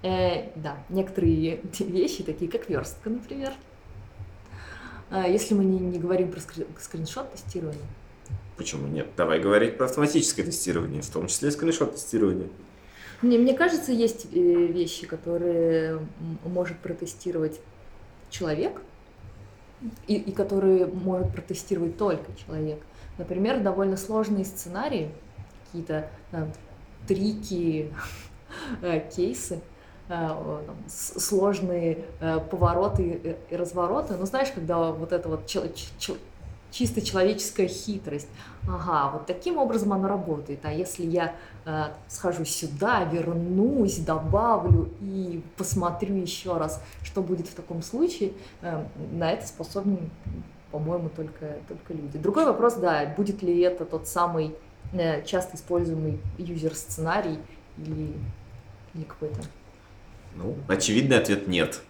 э, 0.03 0.51
да, 0.55 0.77
некоторые 0.89 1.61
вещи, 1.81 2.23
такие 2.23 2.51
как 2.51 2.69
верстка, 2.71 3.11
например, 3.11 3.53
если 5.11 5.55
мы 5.55 5.65
не, 5.65 5.79
не 5.79 5.99
говорим 5.99 6.31
про 6.31 6.41
скриншот 6.41 7.33
тестирование. 7.33 7.83
Почему 8.59 8.87
нет? 8.87 9.07
Давай 9.17 9.41
говорить 9.41 9.79
про 9.79 9.87
автоматическое 9.87 10.45
тестирование, 10.45 11.01
в 11.01 11.09
том 11.09 11.29
числе 11.29 11.51
скриншот 11.51 11.95
тестирование. 11.95 12.49
Мне, 13.23 13.39
мне 13.39 13.55
кажется, 13.55 13.91
есть 13.91 14.31
вещи, 14.31 15.07
которые 15.07 16.01
может 16.45 16.79
протестировать 16.79 17.59
человек, 18.29 18.83
и, 20.07 20.17
и 20.17 20.33
которые 20.33 20.87
может 20.87 21.33
протестировать 21.33 21.97
только 21.97 22.31
человек. 22.45 22.81
Например, 23.17 23.61
довольно 23.61 23.97
сложные 23.97 24.45
сценарии, 24.45 25.11
какие-то 25.65 26.11
трики, 27.09 27.93
э, 28.83 29.01
кейсы, 29.15 29.61
э, 30.09 30.29
сложные 30.89 32.05
э, 32.21 32.39
повороты 32.51 33.37
и 33.51 33.57
развороты. 33.57 34.15
Ну, 34.17 34.27
знаешь, 34.27 34.51
когда 34.55 34.93
вот 34.93 35.13
это 35.13 35.29
вот 35.29 35.47
чисто 36.71 37.01
человеческая 37.01 37.67
хитрость. 37.67 38.29
Ага, 38.69 39.11
вот 39.13 39.27
таким 39.27 39.57
образом 39.57 39.93
оно 39.93 40.09
работает. 40.09 40.61
А 40.65 40.73
если 40.73 41.07
я 41.07 41.35
э, 41.65 41.85
схожу 42.09 42.45
сюда, 42.45 43.05
вернусь, 43.05 43.97
добавлю 43.99 44.91
и 45.01 45.43
посмотрю 45.57 46.17
еще 46.17 46.57
раз, 46.59 46.83
что 47.03 47.23
будет 47.23 47.47
в 47.47 47.55
таком 47.55 47.83
случае, 47.83 48.33
э, 48.61 48.85
на 49.13 49.33
это 49.33 49.47
способны, 49.47 50.11
по-моему, 50.71 51.09
только, 51.09 51.57
только 51.67 51.95
люди. 51.95 52.19
Другой 52.19 52.45
вопрос, 52.45 52.75
да, 52.75 53.07
будет 53.17 53.43
ли 53.43 53.59
это 53.61 53.87
тот 53.87 54.07
самый 54.07 54.55
часто 55.27 55.57
используемый 55.57 56.21
юзер-сценарий 56.39 57.39
или, 57.79 58.13
или 58.95 59.05
какой-то... 59.05 59.41
Ну, 60.35 60.57
очевидный 60.69 61.19
ответ 61.19 61.49
нет. 61.49 61.81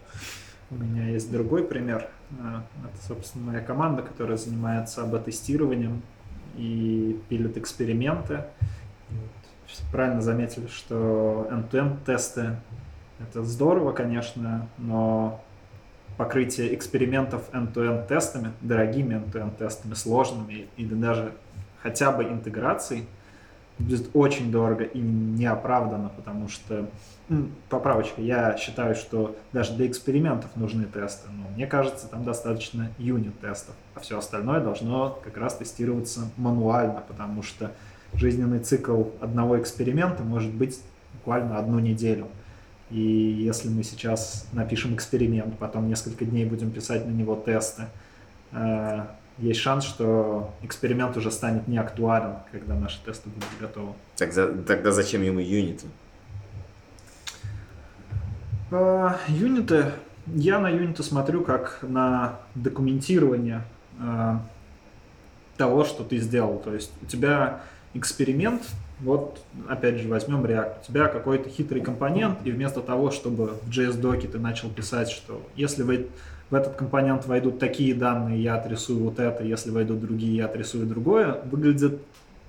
У 0.70 0.76
меня 0.76 1.08
есть 1.08 1.30
другой 1.30 1.64
пример. 1.64 2.08
Э, 2.30 2.60
это, 2.84 3.06
собственно, 3.06 3.52
моя 3.52 3.60
команда, 3.60 4.02
которая 4.02 4.36
занимается 4.36 5.02
АБ-тестированием 5.02 6.02
и 6.56 7.20
пилит 7.28 7.56
эксперименты. 7.56 8.44
Правильно 9.92 10.20
заметили, 10.20 10.66
что 10.66 11.46
end-to-end 11.50 12.04
тесты 12.04 12.56
это 13.20 13.42
здорово, 13.42 13.92
конечно, 13.92 14.68
но 14.78 15.42
покрытие 16.16 16.74
экспериментов 16.74 17.48
end-to-end 17.52 18.06
тестами, 18.06 18.52
дорогими 18.60 19.14
end-to-end 19.14 19.56
тестами, 19.56 19.94
сложными 19.94 20.68
или 20.76 20.94
даже 20.94 21.32
хотя 21.82 22.12
бы 22.12 22.24
интеграцией 22.24 23.06
будет 23.78 24.10
очень 24.14 24.50
дорого 24.50 24.84
и 24.84 24.98
неоправданно, 24.98 26.08
потому 26.08 26.48
что 26.48 26.88
поправочка, 27.68 28.20
я 28.20 28.56
считаю, 28.56 28.94
что 28.94 29.36
даже 29.52 29.74
для 29.74 29.86
экспериментов 29.86 30.50
нужны 30.56 30.84
тесты, 30.84 31.28
но 31.30 31.48
мне 31.54 31.66
кажется, 31.66 32.08
там 32.08 32.24
достаточно 32.24 32.90
юнит-тестов, 32.98 33.74
а 33.94 34.00
все 34.00 34.18
остальное 34.18 34.60
должно 34.60 35.18
как 35.22 35.36
раз 35.36 35.56
тестироваться 35.56 36.30
мануально, 36.36 37.02
потому 37.06 37.42
что 37.42 37.72
жизненный 38.14 38.60
цикл 38.60 39.04
одного 39.20 39.60
эксперимента 39.60 40.22
может 40.22 40.52
быть 40.52 40.80
буквально 41.14 41.58
одну 41.58 41.78
неделю. 41.78 42.28
И 42.90 43.00
если 43.00 43.68
мы 43.68 43.82
сейчас 43.82 44.46
напишем 44.52 44.94
эксперимент, 44.94 45.58
потом 45.58 45.88
несколько 45.88 46.24
дней 46.24 46.46
будем 46.46 46.70
писать 46.70 47.06
на 47.06 47.10
него 47.10 47.36
тесты, 47.36 47.84
э, 48.52 49.04
есть 49.38 49.60
шанс, 49.60 49.84
что 49.84 50.52
эксперимент 50.62 51.16
уже 51.16 51.30
станет 51.30 51.68
неактуален, 51.68 52.36
когда 52.50 52.74
наши 52.74 52.98
тесты 53.04 53.28
будут 53.28 53.48
готовы. 53.60 53.92
Тогда, 54.16 54.48
тогда 54.66 54.92
зачем 54.92 55.22
ему 55.22 55.40
юниты? 55.40 55.86
А, 58.70 59.16
юниты. 59.28 59.92
Я 60.26 60.58
на 60.58 60.68
юниты 60.68 61.02
смотрю 61.02 61.42
как 61.42 61.78
на 61.82 62.40
документирование 62.54 63.62
а, 64.00 64.42
того, 65.56 65.84
что 65.84 66.04
ты 66.04 66.18
сделал. 66.18 66.58
То 66.58 66.74
есть 66.74 66.90
у 67.02 67.06
тебя 67.06 67.60
эксперимент, 67.94 68.62
вот 69.00 69.40
опять 69.68 69.96
же 69.96 70.08
возьмем 70.08 70.44
React, 70.44 70.80
у 70.82 70.86
тебя 70.86 71.08
какой-то 71.08 71.48
хитрый 71.48 71.80
компонент, 71.80 72.38
и 72.44 72.50
вместо 72.50 72.80
того, 72.80 73.10
чтобы 73.10 73.58
в 73.62 73.70
JS-доке 73.70 74.28
ты 74.28 74.38
начал 74.38 74.68
писать, 74.68 75.10
что 75.10 75.42
если 75.56 75.82
вы 75.82 76.08
в 76.50 76.54
этот 76.54 76.76
компонент 76.76 77.26
войдут 77.26 77.58
такие 77.58 77.94
данные, 77.94 78.42
я 78.42 78.56
отрисую 78.56 79.04
вот 79.04 79.18
это, 79.18 79.44
если 79.44 79.70
войдут 79.70 80.00
другие, 80.00 80.36
я 80.36 80.46
отрисую 80.46 80.86
другое, 80.86 81.40
выглядит 81.44 82.00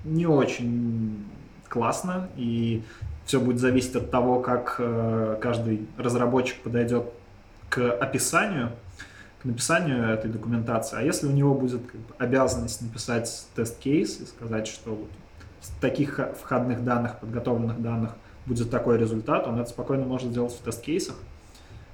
не 0.06 0.26
очень 0.26 1.26
классно, 1.68 2.30
и 2.38 2.82
все 3.26 3.40
будет 3.40 3.60
зависеть 3.60 3.96
от 3.96 4.10
того, 4.10 4.40
как 4.40 4.76
э, 4.80 5.38
каждый 5.42 5.88
разработчик 5.98 6.58
подойдет 6.62 7.06
к 7.70 7.92
описанию, 7.92 8.72
к 9.42 9.46
написанию 9.46 10.04
этой 10.06 10.32
документации. 10.32 10.98
А 10.98 11.02
если 11.02 11.28
у 11.28 11.32
него 11.32 11.54
будет 11.54 11.86
как 11.86 12.00
бы, 12.00 12.14
обязанность 12.18 12.82
написать 12.82 13.48
тест-кейс 13.56 14.22
и 14.22 14.26
сказать, 14.26 14.68
что 14.68 14.92
вот 14.92 15.10
в 15.62 15.82
таких 15.82 16.20
входных 16.42 16.84
данных, 16.84 17.20
подготовленных 17.20 17.82
данных 17.82 18.16
будет 18.46 18.72
такой 18.72 18.98
результат, 18.98 19.46
он 19.46 19.60
это 19.60 19.70
спокойно 19.70 20.06
может 20.06 20.32
сделать 20.32 20.54
в 20.54 20.64
тест-кейсах. 20.64 21.16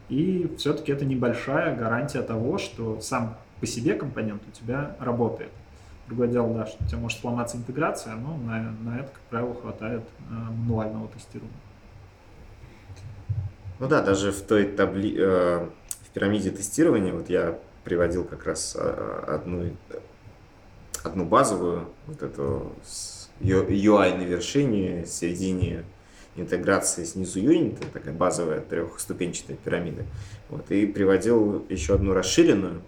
И 0.10 0.54
все-таки 0.58 0.92
это 0.92 1.06
небольшая 1.06 1.76
гарантия 1.76 2.22
того, 2.22 2.58
что 2.58 3.02
сам 3.02 3.38
по 3.60 3.66
себе 3.66 3.96
компонент 3.96 4.44
у 4.48 4.52
тебя 4.52 4.96
работает. 5.00 5.50
Другое 6.08 6.28
дело, 6.28 6.54
да, 6.54 6.68
что 6.68 6.84
у 6.84 6.88
тебя 6.88 7.00
может 7.00 7.20
сломаться 7.20 7.58
интеграция, 7.58 8.14
но 8.14 8.38
на, 8.38 8.72
на 8.84 9.00
это, 9.00 9.08
как 9.12 9.22
правило, 9.30 9.56
хватает 9.56 10.04
э, 10.30 10.34
мануального 10.34 11.08
тестирования. 11.08 11.56
Ну 13.80 13.88
да, 13.88 14.02
даже 14.02 14.32
в 14.32 14.42
той 14.42 14.66
табли... 14.66 15.16
Э, 15.18 15.68
в 16.04 16.10
пирамиде 16.14 16.52
тестирования, 16.52 17.12
вот 17.12 17.30
я 17.30 17.58
приводил 17.84 18.24
как 18.24 18.46
раз 18.46 18.78
э, 18.80 19.24
одну, 19.28 19.72
одну 21.04 21.26
базовую, 21.26 21.90
вот 22.06 22.22
эту 22.22 22.72
UI 23.42 24.18
на 24.18 24.22
вершине, 24.22 25.04
в 25.04 25.08
середине 25.08 25.84
интеграции 26.36 27.04
снизу 27.04 27.40
юнита, 27.40 27.88
такая 27.94 28.14
базовая 28.14 28.62
трехступенчатая 28.62 29.58
пирамида. 29.58 30.04
Вот, 30.50 30.70
и 30.72 30.86
приводил 30.86 31.66
еще 31.70 31.96
одну 31.96 32.14
расширенную. 32.14 32.82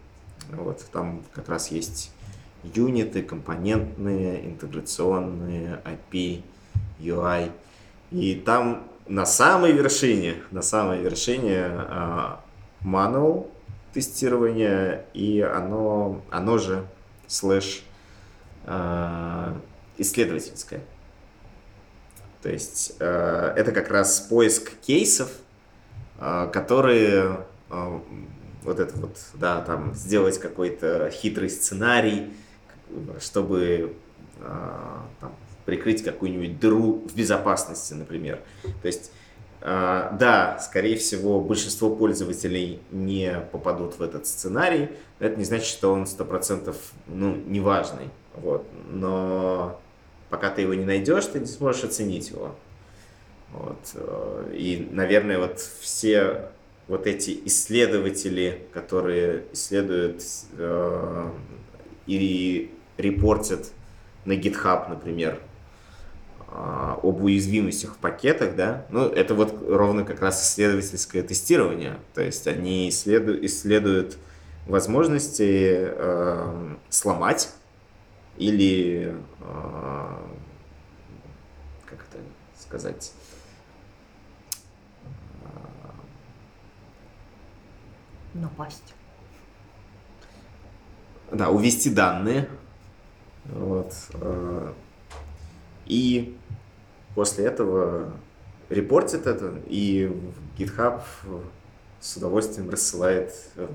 Вот, 0.52 0.86
там 0.92 1.24
как 1.34 1.50
раз 1.50 1.72
есть 1.72 2.12
юниты, 2.64 3.22
компонентные, 3.24 4.46
интеграционные, 4.46 5.82
API, 5.86 6.44
UI. 7.00 7.52
И 8.12 8.36
там 8.36 8.84
на 9.08 9.26
самой 9.26 9.72
вершине, 9.72 10.36
на 10.52 10.62
самой 10.62 11.00
вершине 11.00 11.72
manual 12.84 13.50
тестирования, 13.94 15.06
и 15.14 15.42
оно, 15.42 16.22
оно 16.30 16.58
же 16.58 16.86
слэш 17.26 17.84
uh, 18.66 19.58
исследовательское. 19.98 20.82
То 22.42 22.50
есть 22.50 22.96
э, 23.00 23.54
это 23.56 23.72
как 23.72 23.90
раз 23.90 24.20
поиск 24.22 24.72
кейсов, 24.82 25.30
э, 26.20 26.50
которые 26.54 27.46
э, 27.70 28.00
вот 28.64 28.80
это 28.80 28.98
вот, 28.98 29.18
да, 29.34 29.62
там 29.62 29.94
сделать 29.96 30.38
какой-то 30.40 31.10
хитрый 31.10 31.50
сценарий, 31.50 32.34
чтобы 33.20 33.96
там, 35.20 35.36
прикрыть 35.66 36.04
какую-нибудь 36.04 36.60
дыру 36.60 37.08
в 37.08 37.16
безопасности, 37.16 37.94
например. 37.94 38.40
То 38.82 38.88
есть 38.88 39.12
да, 39.60 40.60
скорее 40.62 40.96
всего, 40.98 41.42
большинство 41.42 41.90
пользователей 41.90 42.80
не 42.92 43.42
попадут 43.52 43.98
в 43.98 44.02
этот 44.04 44.28
сценарий. 44.28 44.90
Это 45.20 45.36
не 45.38 45.44
значит, 45.44 45.66
что 45.66 45.92
он 45.92 46.04
100% 46.04 46.76
ну, 47.08 47.36
неважный. 47.48 48.10
Вот. 48.36 48.66
Но 48.90 49.82
пока 50.30 50.50
ты 50.50 50.62
его 50.62 50.74
не 50.74 50.86
найдешь, 50.86 51.26
ты 51.26 51.40
не 51.40 51.46
сможешь 51.46 51.84
оценить 51.84 52.30
его. 52.30 52.56
Вот. 53.52 53.80
Э, 53.96 54.52
и, 54.54 54.88
наверное, 54.92 55.40
вот 55.40 55.60
все 55.60 56.50
вот 56.88 57.06
эти 57.06 57.40
исследователи, 57.46 58.62
которые 58.74 59.44
исследуют 59.54 60.24
э, 60.58 61.30
и 62.06 62.72
репортят 62.98 63.72
на 64.26 64.34
GitHub, 64.34 64.90
например, 64.90 65.40
э, 66.50 66.96
об 67.04 67.22
уязвимостях 67.22 67.96
в 67.96 67.98
пакетах, 67.98 68.56
да, 68.56 68.86
ну, 68.90 69.08
это 69.08 69.36
вот 69.36 69.64
ровно 69.68 70.06
как 70.06 70.22
раз 70.22 70.42
исследовательское 70.42 71.24
тестирование. 71.24 71.98
То 72.14 72.22
есть 72.22 72.48
они 72.48 72.90
исследуют, 72.90 73.44
исследуют 73.44 74.18
возможности 74.66 75.76
э, 75.78 76.76
сломать 76.90 77.50
или, 78.38 79.16
а, 79.42 80.28
как 81.86 82.00
это 82.00 82.20
сказать, 82.58 83.14
а, 85.44 85.94
напасть. 88.34 88.94
Да, 91.32 91.50
увести 91.50 91.90
данные. 91.90 92.48
Вот. 93.46 93.94
А, 94.14 94.74
и 95.86 96.38
после 97.16 97.46
этого 97.46 98.14
репортит 98.70 99.26
это, 99.26 99.56
и 99.68 100.12
GitHub 100.58 101.02
с 102.00 102.18
удовольствием 102.18 102.70
рассылает 102.70 103.34
э, 103.56 103.68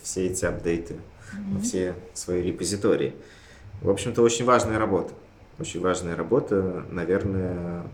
все 0.00 0.26
эти 0.26 0.44
апдейты 0.44 0.94
mm-hmm. 0.94 1.60
все 1.60 1.94
свои 2.14 2.42
репозитории. 2.42 3.14
В 3.82 3.88
общем-то, 3.88 4.22
очень 4.22 4.44
важная 4.44 4.78
работа. 4.78 5.12
Очень 5.58 5.80
важная 5.80 6.16
работа, 6.16 6.84
наверное. 6.90 7.84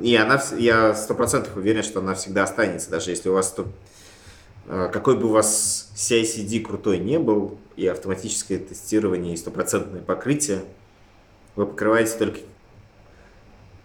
И 0.00 0.16
она, 0.16 0.42
я 0.56 0.94
сто 0.94 1.14
процентов 1.14 1.56
уверен, 1.56 1.82
что 1.82 2.00
она 2.00 2.14
всегда 2.14 2.44
останется, 2.44 2.90
даже 2.90 3.10
если 3.10 3.28
у 3.28 3.34
вас 3.34 3.52
тут 3.52 3.66
э, 4.66 4.88
какой 4.90 5.18
бы 5.18 5.26
у 5.26 5.32
вас 5.32 5.90
CICD 5.94 6.60
крутой 6.60 6.98
не 6.98 7.18
был, 7.18 7.58
и 7.76 7.86
автоматическое 7.86 8.58
тестирование, 8.58 9.34
и 9.34 9.36
стопроцентное 9.36 10.00
покрытие, 10.00 10.64
вы 11.54 11.66
покрываете 11.66 12.16
только... 12.18 12.40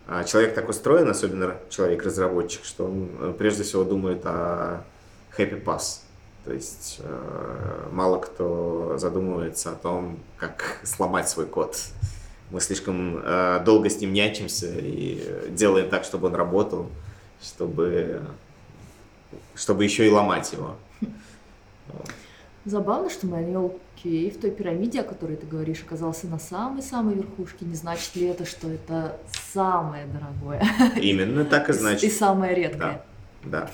А 0.07 0.23
человек 0.23 0.55
так 0.55 0.69
устроен, 0.69 1.09
особенно 1.09 1.57
человек-разработчик, 1.69 2.63
что 2.63 2.85
он 2.85 3.09
э, 3.19 3.33
прежде 3.37 3.63
всего 3.63 3.83
думает 3.83 4.25
о 4.25 4.85
happy 5.37 5.61
pass. 5.61 6.01
То 6.45 6.51
есть 6.51 6.97
э, 6.99 7.87
мало 7.91 8.19
кто 8.19 8.97
задумывается 8.97 9.71
о 9.71 9.75
том, 9.75 10.19
как 10.37 10.81
сломать 10.83 11.29
свой 11.29 11.45
код. 11.45 11.77
Мы 12.51 12.59
слишком 12.59 13.17
э, 13.23 13.61
долго 13.65 13.89
с 13.89 13.99
ним 13.99 14.11
нячимся 14.11 14.67
и 14.77 15.49
делаем 15.49 15.89
так, 15.89 16.03
чтобы 16.03 16.27
он 16.27 16.35
работал, 16.35 16.89
чтобы, 17.41 18.21
чтобы 19.55 19.85
еще 19.85 20.05
и 20.05 20.09
ломать 20.09 20.51
его. 20.51 20.75
Забавно, 22.65 23.09
что 23.09 23.27
manual 23.27 23.77
QA 24.01 24.31
в 24.31 24.39
той 24.39 24.51
пирамиде, 24.51 25.01
о 25.01 25.03
которой 25.03 25.35
ты 25.35 25.45
говоришь, 25.45 25.81
оказался 25.81 26.27
на 26.27 26.39
самой-самой 26.39 27.15
верхушке. 27.15 27.65
Не 27.65 27.75
значит 27.75 28.15
ли 28.15 28.27
это, 28.27 28.45
что 28.45 28.69
это 28.69 29.17
самое 29.51 30.05
дорогое? 30.05 30.65
Именно 30.95 31.43
так 31.45 31.69
и 31.69 31.73
значит. 31.73 32.03
И 32.03 32.09
самое 32.09 32.55
редкое. 32.55 33.03
Да, 33.43 33.67
да. 33.67 33.69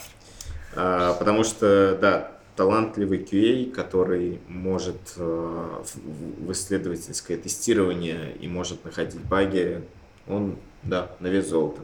А, 0.76 1.14
потому 1.14 1.44
что, 1.44 1.98
да, 2.02 2.32
талантливый 2.60 3.20
QA, 3.20 3.72
который 3.72 4.42
может 4.50 5.14
э, 5.16 5.84
в 5.96 6.52
исследовательское 6.52 7.38
тестирование 7.38 8.36
и 8.36 8.50
может 8.50 8.84
находить 8.84 9.22
баги, 9.22 9.82
он, 10.28 10.58
да, 10.84 11.10
на 11.22 11.28
вес 11.28 11.48
золота. 11.48 11.80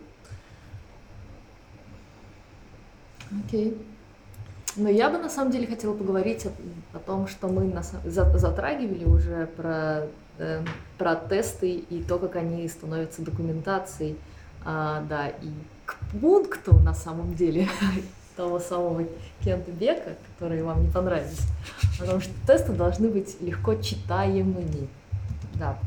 Окей. 3.45 3.77
Но 4.75 4.89
я 4.89 5.09
бы 5.09 5.17
на 5.17 5.29
самом 5.29 5.53
деле 5.53 5.65
хотела 5.65 5.93
поговорить 5.93 6.45
о, 6.45 6.51
о 6.91 6.99
том, 6.99 7.29
что 7.29 7.47
мы 7.47 7.63
на, 7.63 7.81
за, 7.81 8.37
затрагивали 8.37 9.05
уже 9.05 9.47
про, 9.55 10.09
э, 10.39 10.61
про 10.97 11.15
тесты 11.15 11.71
и 11.71 12.03
то, 12.03 12.19
как 12.19 12.35
они 12.35 12.67
становятся 12.67 13.21
документацией. 13.21 14.17
А, 14.65 15.05
да, 15.07 15.29
и 15.29 15.51
к 15.85 15.95
пункту 16.19 16.75
на 16.79 16.93
самом 16.93 17.33
деле 17.33 17.69
того 18.35 18.59
самого 18.59 19.05
Кента 19.43 19.71
Бека, 19.71 20.15
которые 20.33 20.63
вам 20.63 20.83
не 20.83 20.89
понравились, 20.89 21.41
потому 21.99 22.19
что 22.19 22.31
тесты 22.45 22.73
должны 22.73 23.09
быть 23.09 23.39
легко 23.41 23.75
читаемыми. 23.75 24.87
Да. 25.55 25.77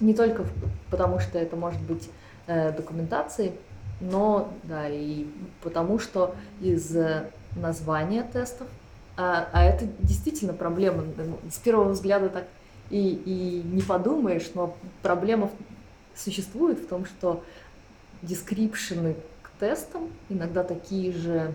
Не 0.00 0.14
только 0.14 0.44
потому, 0.90 1.20
что 1.20 1.38
это 1.38 1.56
может 1.56 1.80
быть 1.80 2.08
э, 2.46 2.72
документацией, 2.72 3.52
но 4.00 4.52
да, 4.64 4.88
и 4.88 5.26
потому 5.62 5.98
что 5.98 6.34
из 6.60 6.96
названия 7.56 8.22
тестов, 8.22 8.66
а, 9.16 9.48
а 9.52 9.64
это 9.64 9.86
действительно 10.00 10.52
проблема. 10.52 11.04
С 11.50 11.58
первого 11.58 11.90
взгляда 11.90 12.28
так 12.28 12.44
и, 12.90 13.10
и 13.24 13.62
не 13.64 13.82
подумаешь, 13.82 14.50
но 14.54 14.76
проблема 15.02 15.50
существует 16.14 16.78
в 16.78 16.88
том, 16.88 17.06
что 17.06 17.42
description 18.22 19.06
ы 19.06 19.14
к 19.42 19.50
тестам 19.60 20.10
иногда 20.28 20.64
такие 20.64 21.12
же 21.12 21.54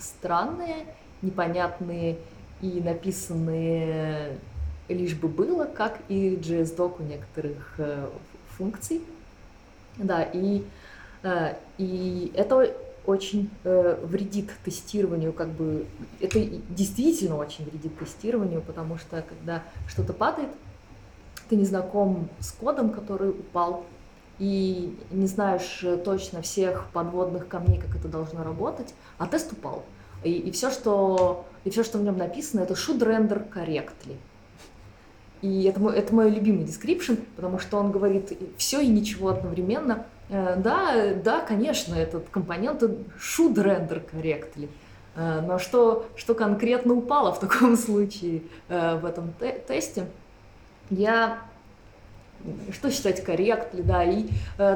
странные, 0.00 0.86
непонятные 1.22 2.18
и 2.60 2.80
написанные 2.80 4.38
лишь 4.88 5.14
бы 5.14 5.28
было, 5.28 5.64
как 5.64 6.00
и 6.08 6.36
JSDoc 6.36 7.00
у 7.00 7.02
некоторых 7.02 7.74
э, 7.78 8.08
функций. 8.56 9.02
Да, 9.96 10.22
и, 10.22 10.64
э, 11.22 11.54
и 11.78 12.32
это 12.34 12.74
очень 13.06 13.50
э, 13.64 13.98
вредит 14.04 14.50
тестированию, 14.64 15.32
как 15.32 15.48
бы 15.48 15.86
это 16.20 16.40
действительно 16.40 17.36
очень 17.36 17.64
вредит 17.64 17.98
тестированию, 17.98 18.60
потому 18.62 18.98
что 18.98 19.22
когда 19.22 19.62
что-то 19.88 20.12
падает, 20.12 20.50
ты 21.48 21.56
не 21.56 21.64
знаком 21.64 22.28
с 22.38 22.52
кодом, 22.52 22.90
который 22.90 23.30
упал, 23.30 23.84
и 24.40 24.98
не 25.12 25.26
знаешь 25.28 25.80
э, 25.84 25.96
точно 25.96 26.42
всех 26.42 26.86
подводных 26.92 27.46
камней, 27.46 27.80
как 27.80 27.94
это 27.94 28.08
должно 28.08 28.42
работать, 28.42 28.94
а 29.18 29.28
тест 29.28 29.52
упал. 29.52 29.84
И, 30.24 30.32
и 30.32 30.50
все, 30.50 30.70
что 30.70 31.46
и 31.64 31.70
все, 31.70 31.84
что 31.84 31.98
в 31.98 32.02
нем 32.02 32.18
написано, 32.18 32.60
это 32.60 32.74
should 32.74 32.98
render 32.98 33.48
correctly. 33.48 34.16
И 35.42 35.62
это 35.64 35.80
мой, 35.80 35.96
это 35.96 36.12
мой 36.12 36.30
любимый 36.30 36.64
description, 36.64 37.22
потому 37.36 37.60
что 37.60 37.78
он 37.78 37.92
говорит 37.92 38.36
все 38.56 38.80
и 38.80 38.88
ничего 38.88 39.28
одновременно, 39.28 40.06
Э, 40.30 40.54
да, 40.56 41.12
да, 41.14 41.40
конечно, 41.40 41.94
этот 41.94 42.28
компонент 42.30 42.82
should 42.82 43.54
render 43.54 44.02
correctly. 44.10 44.68
Э, 45.16 45.40
но 45.40 45.58
что, 45.58 46.06
что 46.16 46.34
конкретно 46.34 46.94
упало 46.94 47.32
в 47.32 47.40
таком 47.40 47.76
случае 47.76 48.42
в 48.68 49.04
этом 49.04 49.34
те 49.40 49.62
тесте, 49.66 50.06
я 50.88 51.42
что 52.72 52.90
считать 52.90 53.22
корректли, 53.22 53.82
да, 53.82 54.04
и 54.04 54.28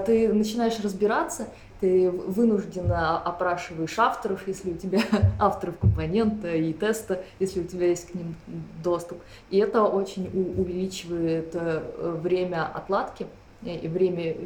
ты 0.07 0.33
начинаешь 0.33 0.79
разбираться, 0.81 1.49
ты 1.81 2.11
вынужденно 2.11 3.19
опрашиваешь 3.19 3.99
авторов, 3.99 4.47
если 4.47 4.73
у 4.73 4.77
тебя 4.77 5.01
авторов 5.39 5.79
компонента 5.79 6.55
и 6.55 6.73
теста, 6.73 7.23
если 7.39 7.61
у 7.61 7.65
тебя 7.65 7.89
есть 7.89 8.11
к 8.11 8.15
ним 8.15 8.35
доступ. 8.83 9.19
И 9.51 9.59
это 9.59 9.83
очень 9.83 10.27
увеличивает 10.57 11.55
время 11.55 12.67
отладки 12.67 13.27
и 13.63 13.89
время 13.89 14.37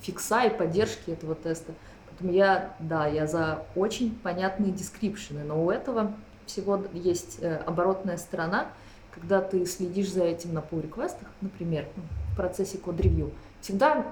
фикса 0.00 0.44
и 0.44 0.56
поддержки 0.56 1.10
этого 1.10 1.34
теста. 1.34 1.72
Поэтому 2.08 2.32
я, 2.32 2.74
да, 2.78 3.06
я 3.06 3.26
за 3.26 3.64
очень 3.74 4.14
понятные 4.22 4.72
description 4.72 5.33
ы, 5.33 5.44
но 5.44 5.64
у 5.64 5.70
этого 5.70 6.12
всего 6.46 6.82
есть 6.92 7.38
э, 7.40 7.56
оборотная 7.66 8.16
сторона, 8.16 8.66
когда 9.12 9.40
ты 9.40 9.64
следишь 9.66 10.10
за 10.10 10.24
этим 10.24 10.54
на 10.54 10.58
pull 10.58 10.82
реквестах 10.82 11.28
например, 11.40 11.86
в 12.32 12.36
процессе 12.36 12.78
code 12.78 12.97
review. 12.97 13.30
Всегда, 13.60 14.06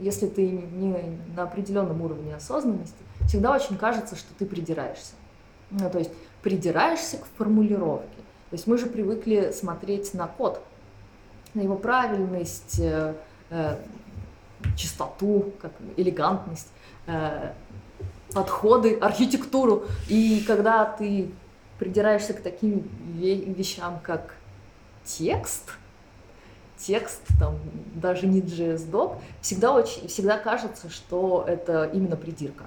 если 0.00 0.26
ты 0.26 0.48
не 0.48 1.18
на 1.36 1.42
определенном 1.42 2.00
уровне 2.00 2.34
осознанности, 2.34 2.96
всегда 3.28 3.54
очень 3.54 3.76
кажется, 3.76 4.16
что 4.16 4.28
ты 4.38 4.46
придираешься. 4.46 5.12
Ну, 5.70 5.90
то 5.90 5.98
есть 5.98 6.10
придираешься 6.42 7.18
к 7.18 7.26
формулировке. 7.36 8.16
То 8.50 8.54
есть 8.54 8.66
мы 8.66 8.78
же 8.78 8.86
привыкли 8.86 9.50
смотреть 9.52 10.14
на 10.14 10.28
код, 10.28 10.62
на 11.54 11.60
его 11.60 11.76
правильность, 11.76 12.78
э, 12.78 13.14
э, 13.50 13.76
чистоту, 14.76 15.52
как 15.60 15.72
элегантность, 15.96 16.68
э, 17.06 17.52
подходы, 18.32 18.94
архитектуру. 18.94 19.84
И 20.08 20.44
когда 20.46 20.84
ты 20.84 21.30
придираешься 21.78 22.32
к 22.34 22.40
таким 22.40 22.88
вещам, 23.16 24.00
как 24.02 24.36
текст, 25.04 25.72
текст, 26.86 27.22
там, 27.40 27.58
даже 27.94 28.26
не 28.26 28.40
JS-док, 28.40 29.16
всегда, 29.40 29.72
очень, 29.72 30.06
всегда 30.08 30.38
кажется, 30.38 30.88
что 30.88 31.44
это 31.46 31.84
именно 31.92 32.16
придирка. 32.16 32.66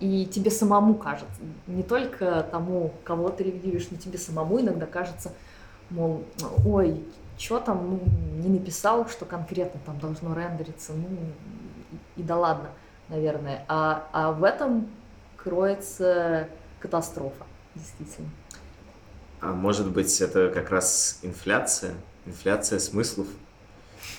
И 0.00 0.26
тебе 0.26 0.50
самому 0.50 0.94
кажется, 0.94 1.40
не 1.66 1.82
только 1.82 2.46
тому, 2.52 2.92
кого 3.04 3.30
ты 3.30 3.44
ревьюешь, 3.44 3.88
но 3.90 3.96
тебе 3.96 4.18
самому 4.18 4.60
иногда 4.60 4.86
кажется, 4.86 5.32
мол, 5.90 6.24
ой, 6.64 7.02
что 7.38 7.58
там 7.58 7.90
ну, 7.90 8.00
не 8.42 8.48
написал, 8.58 9.08
что 9.08 9.24
конкретно 9.24 9.80
там 9.86 9.98
должно 9.98 10.34
рендериться, 10.34 10.92
ну 10.92 11.06
и, 12.16 12.22
да 12.22 12.36
ладно, 12.36 12.68
наверное. 13.08 13.64
А, 13.66 14.08
а 14.12 14.32
в 14.32 14.44
этом 14.44 14.88
кроется 15.36 16.48
катастрофа, 16.78 17.44
действительно. 17.74 18.28
А 19.40 19.52
может 19.52 19.90
быть, 19.90 20.20
это 20.20 20.50
как 20.50 20.70
раз 20.70 21.20
инфляция, 21.22 21.94
инфляция 22.28 22.78
смыслов. 22.78 23.26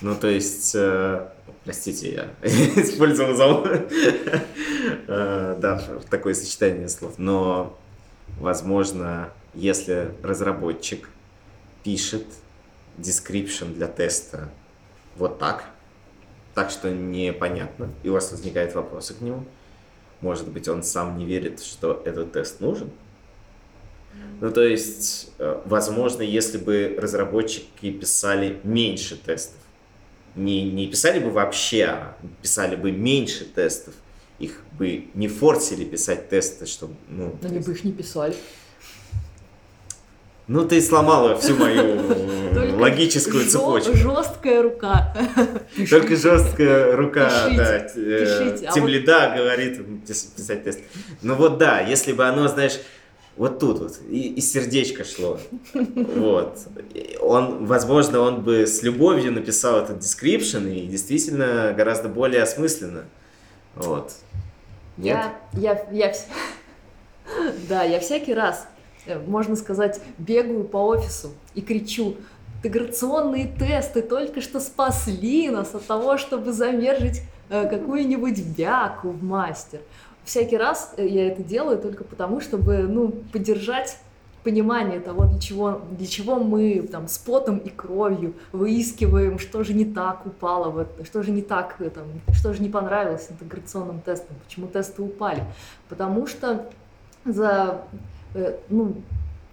Ну, 0.00 0.14
то 0.14 0.28
есть, 0.28 0.74
э, 0.74 1.28
простите, 1.64 2.12
я 2.12 2.30
использовал 2.42 3.34
зал. 3.34 3.66
э, 3.66 5.56
да, 5.58 5.82
такое 6.10 6.34
сочетание 6.34 6.88
слов. 6.88 7.14
Но, 7.18 7.78
возможно, 8.38 9.30
если 9.54 10.12
разработчик 10.22 11.08
пишет 11.82 12.26
description 12.98 13.74
для 13.74 13.86
теста 13.86 14.48
вот 15.16 15.38
так, 15.38 15.64
так 16.54 16.70
что 16.70 16.90
непонятно, 16.90 17.90
и 18.02 18.08
у 18.08 18.14
вас 18.14 18.30
возникают 18.30 18.74
вопросы 18.74 19.14
к 19.14 19.20
нему. 19.20 19.44
Может 20.20 20.48
быть, 20.48 20.68
он 20.68 20.82
сам 20.82 21.16
не 21.16 21.24
верит, 21.24 21.60
что 21.62 22.02
этот 22.04 22.32
тест 22.32 22.60
нужен. 22.60 22.90
Ну, 24.40 24.50
то 24.50 24.62
есть, 24.62 25.30
э, 25.38 25.60
возможно, 25.66 26.22
если 26.22 26.56
бы 26.56 26.96
разработчики 26.98 27.90
писали 27.90 28.58
меньше 28.64 29.16
тестов, 29.16 29.58
не, 30.34 30.62
не 30.62 30.86
писали 30.86 31.18
бы 31.18 31.30
вообще, 31.30 31.84
а 31.84 32.16
писали 32.40 32.76
бы 32.76 32.90
меньше 32.90 33.44
тестов, 33.44 33.94
их 34.38 34.62
бы 34.78 35.08
не 35.14 35.28
форсили 35.28 35.84
писать 35.84 36.30
тесты, 36.30 36.64
чтобы, 36.66 36.94
ну... 37.08 37.36
Они 37.42 37.58
бы 37.58 37.72
их 37.72 37.84
не 37.84 37.92
писали. 37.92 38.34
Ну, 40.46 40.66
ты 40.66 40.80
сломала 40.82 41.38
всю 41.38 41.54
мою 41.54 42.80
логическую 42.80 43.46
цепочку. 43.46 43.94
Жесткая 43.94 44.62
рука. 44.62 45.14
Только 45.88 46.16
жесткая 46.16 46.96
рука, 46.96 47.30
да. 47.56 47.80
Тем 48.74 48.88
лида 48.88 49.34
говорит 49.36 49.80
писать 50.04 50.64
тест. 50.64 50.80
Ну 51.22 51.36
вот 51.36 51.58
да, 51.58 51.80
если 51.80 52.12
бы 52.12 52.24
оно, 52.26 52.48
знаешь, 52.48 52.80
вот 53.40 53.58
тут 53.58 53.78
вот, 53.78 54.00
и, 54.06 54.34
и 54.34 54.40
сердечко 54.42 55.02
шло. 55.02 55.40
Вот. 55.72 56.58
Он, 57.22 57.64
возможно, 57.64 58.20
он 58.20 58.42
бы 58.42 58.66
с 58.66 58.82
любовью 58.82 59.32
написал 59.32 59.78
этот 59.78 60.00
description 60.00 60.70
и 60.70 60.86
действительно 60.86 61.72
гораздо 61.74 62.10
более 62.10 62.42
осмысленно. 62.42 63.04
Вот. 63.74 64.12
Нет? 64.98 65.16
Я, 65.54 65.86
я, 65.90 66.12
я, 66.12 66.14
да, 67.66 67.82
я 67.82 67.98
всякий 68.00 68.34
раз 68.34 68.66
э, 69.06 69.18
можно 69.18 69.56
сказать, 69.56 70.02
бегаю 70.18 70.64
по 70.64 70.76
офису 70.76 71.30
и 71.54 71.62
кричу, 71.62 72.16
интеграционные 72.58 73.46
тесты 73.58 74.02
только 74.02 74.42
что 74.42 74.60
спасли 74.60 75.48
нас 75.48 75.74
от 75.74 75.86
того, 75.86 76.18
чтобы 76.18 76.52
замержить 76.52 77.22
э, 77.48 77.66
какую-нибудь 77.70 78.38
бяку 78.54 79.08
в 79.08 79.24
мастер. 79.24 79.80
Всякий 80.30 80.56
раз 80.56 80.94
э, 80.96 81.08
я 81.08 81.26
это 81.26 81.42
делаю 81.42 81.76
только 81.76 82.04
потому, 82.04 82.38
чтобы, 82.38 82.84
ну, 82.84 83.10
поддержать 83.32 83.98
понимание 84.44 85.00
того, 85.00 85.24
для 85.24 85.40
чего, 85.40 85.80
для 85.90 86.06
чего 86.06 86.36
мы 86.36 86.82
там 86.82 87.08
с 87.08 87.18
потом 87.18 87.58
и 87.58 87.68
кровью 87.68 88.34
выискиваем, 88.52 89.40
что 89.40 89.64
же 89.64 89.74
не 89.74 89.84
так 89.84 90.24
упало, 90.24 90.70
в 90.70 90.78
это, 90.78 91.04
что 91.04 91.24
же 91.24 91.32
не 91.32 91.42
так, 91.42 91.74
э, 91.80 91.90
там, 91.90 92.04
что 92.32 92.54
же 92.54 92.62
не 92.62 92.68
понравилось 92.68 93.26
интеграционным 93.28 94.02
тестам, 94.02 94.36
почему 94.44 94.68
тесты 94.68 95.02
упали. 95.02 95.42
Потому 95.88 96.28
что 96.28 96.70
за, 97.24 97.82
ну, 98.68 98.94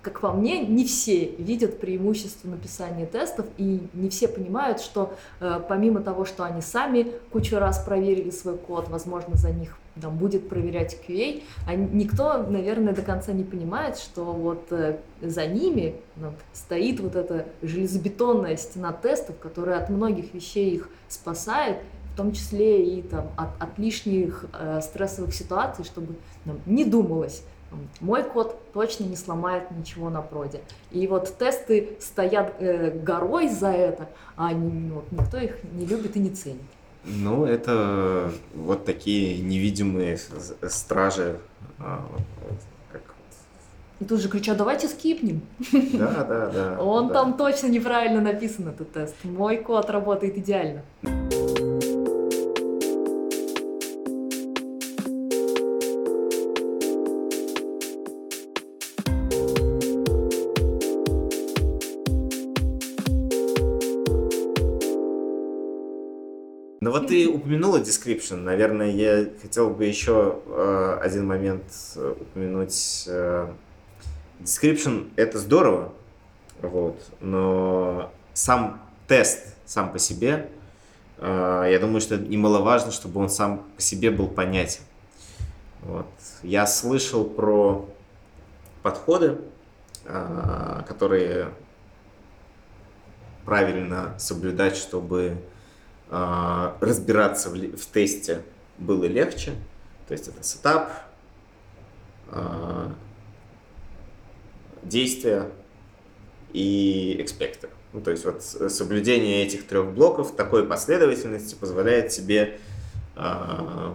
как 0.04 0.20
по 0.20 0.32
мне, 0.32 0.64
не 0.64 0.86
все 0.86 1.26
видят 1.40 1.80
преимущество 1.80 2.50
написания 2.50 3.08
тестов, 3.08 3.48
и 3.58 3.82
не 3.96 4.10
все 4.10 4.28
понимают, 4.28 4.80
что 4.80 5.16
э, 5.40 5.60
помимо 5.68 6.02
того, 6.02 6.24
что 6.26 6.44
они 6.44 6.62
сами 6.62 7.14
кучу 7.32 7.58
раз 7.58 7.80
проверили 7.80 8.30
свой 8.30 8.60
код, 8.60 8.90
возможно, 8.90 9.38
за 9.38 9.50
них 9.50 9.76
там, 10.02 10.18
будет 10.18 10.50
проверять 10.50 10.98
QA, 11.08 11.44
а 11.68 11.76
никто, 11.76 12.38
наверное, 12.38 12.94
до 12.94 13.02
конца 13.02 13.32
не 13.32 13.44
понимает, 13.44 13.98
что 13.98 14.24
вот 14.26 14.72
э, 14.72 15.00
за 15.22 15.46
ними 15.48 15.96
ну, 16.16 16.34
стоит 16.54 17.00
вот 17.00 17.16
эта 17.16 17.46
железобетонная 17.62 18.58
стена 18.58 18.94
тестов, 18.94 19.38
которая 19.40 19.80
от 19.80 19.90
многих 19.90 20.34
вещей 20.34 20.76
их 20.76 20.90
спасает, 21.08 21.78
в 22.14 22.18
том 22.18 22.32
числе 22.32 22.84
и 22.84 23.02
там, 23.02 23.28
от, 23.38 23.50
от 23.62 23.78
лишних 23.78 24.46
э, 24.54 24.82
стрессовых 24.82 25.34
ситуаций, 25.34 25.86
чтобы 25.86 26.16
нам 26.46 26.60
не 26.66 26.84
думалось, 26.84 27.44
мой 28.00 28.24
код 28.24 28.60
точно 28.74 29.04
не 29.04 29.16
сломает 29.16 29.72
ничего 29.72 30.10
на 30.10 30.22
проде. 30.22 30.62
И 30.92 31.06
вот 31.08 31.38
тесты 31.38 31.98
стоят 32.00 32.56
э, 32.60 32.92
горой 32.92 33.50
за 33.50 33.70
это, 33.70 34.08
а 34.36 34.54
не, 34.54 34.92
вот, 34.92 35.12
никто 35.12 35.38
их 35.38 35.64
не 35.74 35.86
любит 35.86 36.16
и 36.16 36.20
не 36.20 36.30
ценит. 36.30 36.62
Ну, 37.08 37.46
это 37.46 38.32
вот 38.54 38.86
такие 38.86 39.40
невидимые 39.42 40.18
стражи. 40.68 41.40
А, 41.80 42.06
как... 42.92 43.02
И 44.00 44.06
тут 44.06 44.20
же 44.20 44.28
кричат, 44.28 44.58
давайте 44.58 44.88
скипнем. 44.88 45.42
Да, 45.72 46.26
да, 46.28 46.50
да. 46.50 46.78
Он 46.84 47.08
да. 47.08 47.14
там 47.14 47.38
точно 47.38 47.68
неправильно 47.68 48.20
написан, 48.20 48.68
этот 48.68 48.92
тест. 48.92 49.16
Мой 49.24 49.58
код 49.58 49.90
работает 49.90 50.38
идеально. 50.38 50.84
Ты 67.18 67.28
упомянула 67.28 67.78
description. 67.78 68.36
Наверное, 68.36 68.92
я 68.92 69.28
хотел 69.42 69.72
бы 69.72 69.86
еще 69.86 70.40
э, 70.46 71.00
один 71.02 71.26
момент 71.26 71.64
э, 71.96 72.14
упомянуть. 72.22 73.06
Э, 73.08 73.52
description 74.40 75.10
это 75.16 75.40
здорово, 75.40 75.94
вот, 76.62 77.02
но 77.20 78.12
сам 78.36 78.80
тест 79.08 79.56
сам 79.66 79.92
по 79.92 79.98
себе, 79.98 80.52
э, 81.18 81.70
я 81.72 81.80
думаю, 81.80 82.02
что 82.02 82.18
немаловажно, 82.18 82.92
чтобы 82.92 83.20
он 83.20 83.30
сам 83.30 83.64
по 83.76 83.82
себе 83.82 84.12
был 84.12 84.28
понятен. 84.28 84.82
Вот. 85.82 86.06
Я 86.44 86.68
слышал 86.68 87.26
про 87.26 87.90
подходы, 88.84 89.40
э, 90.06 90.84
которые 90.88 91.50
правильно 93.44 94.14
соблюдать, 94.20 94.78
чтобы 94.78 95.38
разбираться 96.10 97.50
в, 97.50 97.56
в 97.56 97.86
тесте 97.88 98.42
было 98.78 99.06
легче. 99.06 99.52
То 100.08 100.14
есть 100.14 100.28
это 100.28 100.42
сетап, 100.42 100.90
а, 102.30 102.94
действия 104.84 105.50
и 106.54 107.18
экспектор. 107.20 107.70
Ну, 107.94 108.02
то 108.02 108.12
есть 108.12 108.26
вот 108.26 108.44
соблюдение 108.44 109.46
этих 109.46 109.68
трех 109.68 109.92
блоков 109.92 110.36
такой 110.36 110.66
последовательности 110.66 111.56
позволяет 111.56 112.10
тебе 112.10 112.60
э, 113.16 113.94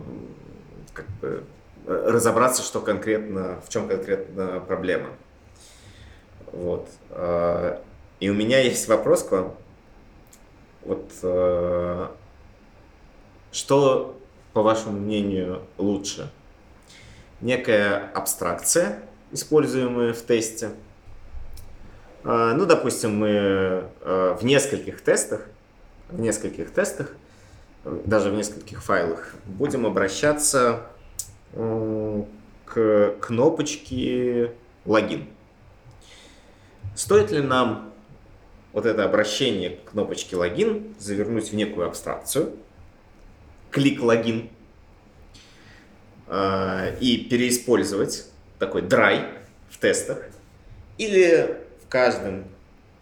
как 0.93 1.07
бы 1.21 1.45
разобраться, 1.87 2.63
что 2.63 2.81
конкретно, 2.81 3.61
в 3.67 3.69
чем 3.69 3.89
конкретно 3.89 4.61
проблема. 4.61 5.11
Вот. 6.53 6.89
И 8.21 8.31
у 8.31 8.35
меня 8.35 8.61
есть 8.61 8.89
вопрос 8.89 9.25
к 9.25 9.33
вам. 9.33 9.55
Вот 10.85 11.11
э, 11.23 12.09
что, 13.53 14.19
по 14.53 14.63
вашему 14.63 14.99
мнению, 14.99 15.63
лучше? 15.79 16.31
Некая 17.41 18.11
абстракция, 18.15 19.03
используемая 19.31 20.13
в 20.13 20.23
тесте. 20.23 20.71
Э, 22.25 22.55
ну, 22.57 22.67
допустим, 22.67 23.17
мы 23.19 23.29
э, 24.01 24.37
в 24.41 24.45
нескольких 24.45 25.01
тестах, 25.03 25.47
в 26.09 26.21
нескольких 26.21 26.73
тестах, 26.73 27.15
даже 27.85 28.31
в 28.31 28.35
нескольких 28.35 28.83
файлах, 28.83 29.35
будем 29.45 29.87
обращаться 29.87 30.83
э, 31.53 32.23
к 32.65 33.15
кнопочке 33.21 34.53
логин. 34.85 35.29
Стоит 36.95 37.31
ли 37.31 37.41
нам 37.41 37.92
вот 38.73 38.87
это 38.87 39.05
обращение 39.05 39.71
к 39.71 39.91
кнопочке 39.91 40.37
логин 40.37 40.95
завернуть 40.99 41.51
в 41.51 41.55
некую 41.55 41.87
абстракцию, 41.87 42.57
клик 43.71 44.03
логин, 44.03 44.49
э, 46.29 46.97
и 47.01 47.19
переиспользовать 47.19 48.27
такой 48.59 48.83
dry 48.83 49.39
в 49.71 49.79
тестах, 49.79 50.25
или 50.99 51.59
в 51.85 51.89
каждом 51.89 52.45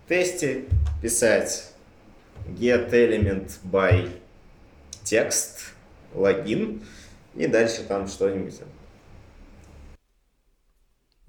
тесте 0.08 0.64
писать 1.02 1.72
get 2.48 2.90
element 2.90 3.50
by 3.64 4.10
text 5.04 5.72
логин 6.14 6.82
и 7.36 7.46
дальше 7.46 7.82
там 7.82 8.08
что-нибудь 8.08 8.60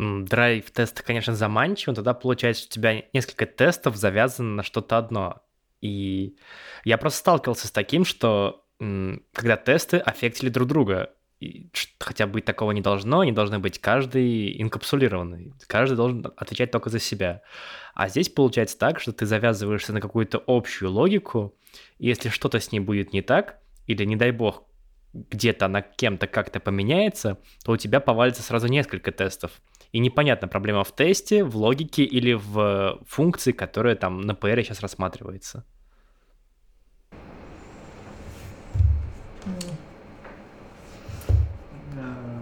драйв 0.02 0.72
тест, 0.72 1.02
конечно, 1.04 1.36
заманчив, 1.36 1.88
но 1.88 1.94
тогда 1.94 2.14
получается, 2.14 2.64
что 2.64 2.72
у 2.72 2.74
тебя 2.74 3.04
несколько 3.14 3.46
тестов 3.46 3.96
завязано 3.96 4.56
на 4.56 4.64
что-то 4.64 4.98
одно. 4.98 5.44
И 5.80 6.36
я 6.84 6.98
просто 6.98 7.20
сталкивался 7.20 7.68
с 7.68 7.72
таким, 7.72 8.04
что 8.04 8.66
когда 8.80 9.58
тесты 9.58 9.98
аффектили 9.98 10.50
друг 10.50 10.68
друга, 10.68 11.12
и, 11.40 11.70
хотя 12.00 12.28
быть 12.28 12.46
такого 12.46 12.72
не 12.72 12.82
должно, 12.82 13.20
они 13.20 13.32
должны 13.32 13.60
быть 13.60 13.80
каждый 13.80 14.60
инкапсулированный, 14.62 15.54
каждый 15.68 15.96
должен 15.96 16.26
отвечать 16.36 16.72
только 16.72 16.90
за 16.90 17.00
себя. 17.00 17.42
А 17.94 18.10
здесь 18.10 18.30
получается 18.30 18.78
так, 18.78 19.00
что 19.00 19.12
ты 19.12 19.26
завязываешься 19.26 19.94
на 19.94 20.02
какую-то 20.02 20.44
общую 20.48 20.92
логику, 20.92 21.56
и 22.00 22.08
если 22.08 22.30
что-то 22.30 22.60
с 22.60 22.72
ней 22.72 22.80
будет 22.80 23.14
не 23.14 23.22
так, 23.22 23.60
или, 23.88 24.04
не 24.04 24.16
дай 24.16 24.32
бог, 24.32 24.64
где-то 25.14 25.66
она 25.66 25.82
кем-то 25.82 26.26
как-то 26.26 26.60
поменяется, 26.60 27.38
то 27.64 27.74
у 27.74 27.78
тебя 27.78 28.00
повалится 28.00 28.42
сразу 28.44 28.68
несколько 28.68 29.12
тестов. 29.12 29.52
И 29.92 30.00
непонятно, 30.00 30.48
проблема 30.48 30.84
в 30.84 30.96
тесте, 30.96 31.44
в 31.44 31.58
логике 31.58 32.04
или 32.04 32.34
в 32.34 33.00
функции, 33.08 33.52
которая 33.52 33.96
там 33.96 34.22
на 34.22 34.32
PR 34.32 34.64
сейчас 34.64 34.80
рассматривается. 34.80 35.66
Э, 41.96 42.42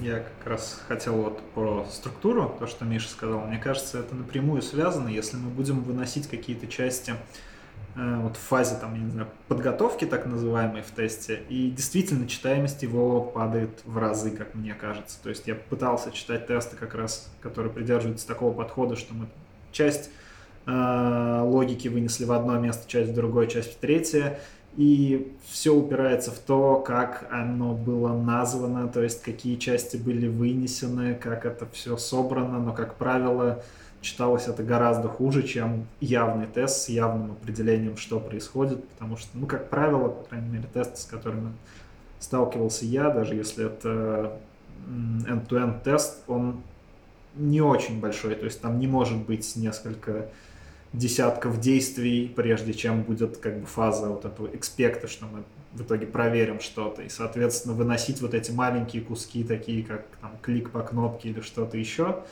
я 0.00 0.20
как 0.20 0.46
раз 0.46 0.82
хотел 0.88 1.14
вот 1.14 1.40
про 1.54 1.86
структуру, 1.90 2.56
то, 2.58 2.66
что 2.66 2.84
Миша 2.84 3.08
сказал. 3.08 3.46
Мне 3.46 3.58
кажется, 3.58 4.00
это 4.00 4.14
напрямую 4.14 4.62
связано, 4.62 5.08
если 5.08 5.36
мы 5.36 5.50
будем 5.50 5.82
выносить 5.82 6.26
какие-то 6.28 6.66
части 6.66 7.12
Э, 7.12 7.49
вот 7.96 8.36
в 8.36 8.40
фазе 8.40 8.76
там, 8.80 8.94
я 8.94 9.00
не 9.00 9.10
знаю, 9.10 9.28
подготовки 9.48 10.04
так 10.04 10.26
называемой 10.26 10.82
в 10.82 10.90
тесте, 10.92 11.40
и 11.48 11.70
действительно 11.70 12.28
читаемость 12.28 12.82
его 12.82 13.20
падает 13.20 13.80
в 13.84 13.98
разы, 13.98 14.30
как 14.30 14.54
мне 14.54 14.74
кажется. 14.74 15.18
То 15.22 15.28
есть 15.28 15.46
я 15.46 15.54
пытался 15.54 16.12
читать 16.12 16.46
тесты 16.46 16.76
как 16.76 16.94
раз, 16.94 17.28
которые 17.40 17.72
придерживаются 17.72 18.26
такого 18.26 18.52
подхода, 18.52 18.96
что 18.96 19.14
мы 19.14 19.26
часть 19.72 20.10
э, 20.66 21.40
логики 21.44 21.88
вынесли 21.88 22.24
в 22.24 22.32
одно 22.32 22.58
место, 22.58 22.88
часть 22.88 23.10
в 23.10 23.14
другое, 23.14 23.46
часть 23.46 23.72
в 23.72 23.76
третье, 23.76 24.38
и 24.76 25.34
все 25.48 25.74
упирается 25.74 26.30
в 26.30 26.38
то, 26.38 26.76
как 26.76 27.26
оно 27.30 27.74
было 27.74 28.16
названо, 28.16 28.88
то 28.88 29.02
есть 29.02 29.22
какие 29.22 29.56
части 29.56 29.96
были 29.96 30.28
вынесены, 30.28 31.14
как 31.14 31.44
это 31.44 31.66
все 31.72 31.96
собрано, 31.96 32.60
но, 32.60 32.72
как 32.72 32.94
правило, 32.94 33.64
читалось 34.00 34.48
это 34.48 34.62
гораздо 34.62 35.08
хуже, 35.08 35.42
чем 35.42 35.86
явный 36.00 36.46
тест 36.46 36.84
с 36.84 36.88
явным 36.88 37.32
определением, 37.32 37.96
что 37.96 38.20
происходит, 38.20 38.86
потому 38.90 39.16
что, 39.16 39.28
ну, 39.34 39.46
как 39.46 39.70
правило, 39.70 40.08
по 40.08 40.24
крайней 40.24 40.48
мере, 40.48 40.68
тесты, 40.72 40.96
с 40.96 41.04
которыми 41.04 41.52
сталкивался 42.18 42.86
я, 42.86 43.10
даже 43.10 43.34
если 43.34 43.66
это 43.66 44.38
end-to-end 44.86 45.82
тест, 45.82 46.22
он 46.26 46.62
не 47.36 47.60
очень 47.60 48.00
большой, 48.00 48.34
то 48.34 48.44
есть 48.44 48.60
там 48.60 48.78
не 48.78 48.86
может 48.86 49.18
быть 49.18 49.54
несколько 49.56 50.28
десятков 50.92 51.60
действий, 51.60 52.32
прежде 52.34 52.74
чем 52.74 53.02
будет 53.02 53.36
как 53.36 53.60
бы 53.60 53.66
фаза 53.66 54.08
вот 54.08 54.24
этого 54.24 54.48
экспекта, 54.54 55.06
что 55.06 55.26
мы 55.26 55.44
в 55.72 55.82
итоге 55.82 56.06
проверим 56.06 56.58
что-то. 56.58 57.02
И, 57.02 57.08
соответственно, 57.08 57.74
выносить 57.74 58.20
вот 58.20 58.34
эти 58.34 58.50
маленькие 58.50 59.02
куски, 59.02 59.44
такие 59.44 59.84
как 59.84 60.04
там 60.20 60.32
клик 60.42 60.70
по 60.70 60.80
кнопке 60.80 61.28
или 61.28 61.40
что-то 61.40 61.76
еще, 61.76 62.24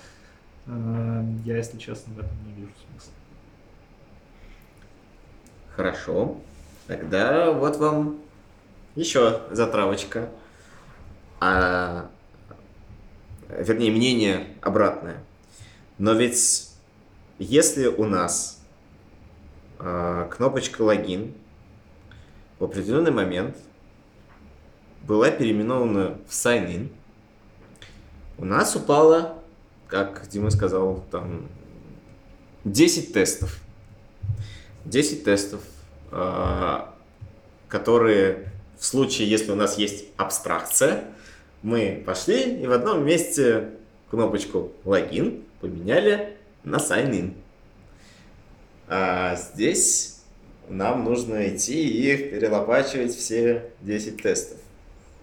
я, 1.44 1.56
если 1.56 1.78
честно, 1.78 2.14
в 2.14 2.18
этом 2.18 2.36
не 2.46 2.52
вижу 2.52 2.72
смысла. 2.90 3.12
Хорошо. 5.74 6.36
Тогда 6.86 7.52
вот 7.52 7.76
вам 7.76 8.18
еще 8.94 9.42
затравочка. 9.50 10.28
А, 11.40 12.10
вернее, 13.48 13.90
мнение 13.90 14.46
обратное. 14.60 15.22
Но 15.98 16.12
ведь 16.12 16.70
если 17.38 17.86
у 17.86 18.04
нас 18.04 18.60
э, 19.78 20.28
кнопочка 20.30 20.82
логин 20.82 21.34
в 22.58 22.64
определенный 22.64 23.12
момент 23.12 23.56
была 25.02 25.30
переименована 25.30 26.18
в 26.26 26.32
sign 26.32 26.66
in, 26.66 26.92
у 28.36 28.44
нас 28.44 28.74
упало, 28.76 29.37
как 29.88 30.28
Дима 30.28 30.50
сказал, 30.50 31.04
там 31.10 31.48
10 32.64 33.12
тестов. 33.12 33.58
10 34.84 35.24
тестов, 35.24 35.60
э, 36.12 36.78
которые 37.68 38.52
в 38.78 38.84
случае, 38.84 39.28
если 39.28 39.50
у 39.50 39.54
нас 39.54 39.76
есть 39.76 40.04
абстракция, 40.16 41.04
мы 41.62 42.02
пошли 42.06 42.62
и 42.62 42.66
в 42.66 42.72
одном 42.72 43.04
месте 43.04 43.70
кнопочку 44.10 44.72
логин 44.84 45.42
поменяли 45.60 46.36
на 46.64 46.76
sign 46.76 47.10
in. 47.10 47.34
А 48.86 49.36
здесь 49.36 50.20
нам 50.68 51.04
нужно 51.04 51.48
идти 51.48 51.88
и 51.88 52.30
перелопачивать 52.30 53.14
все 53.14 53.70
10 53.82 54.22
тестов. 54.22 54.58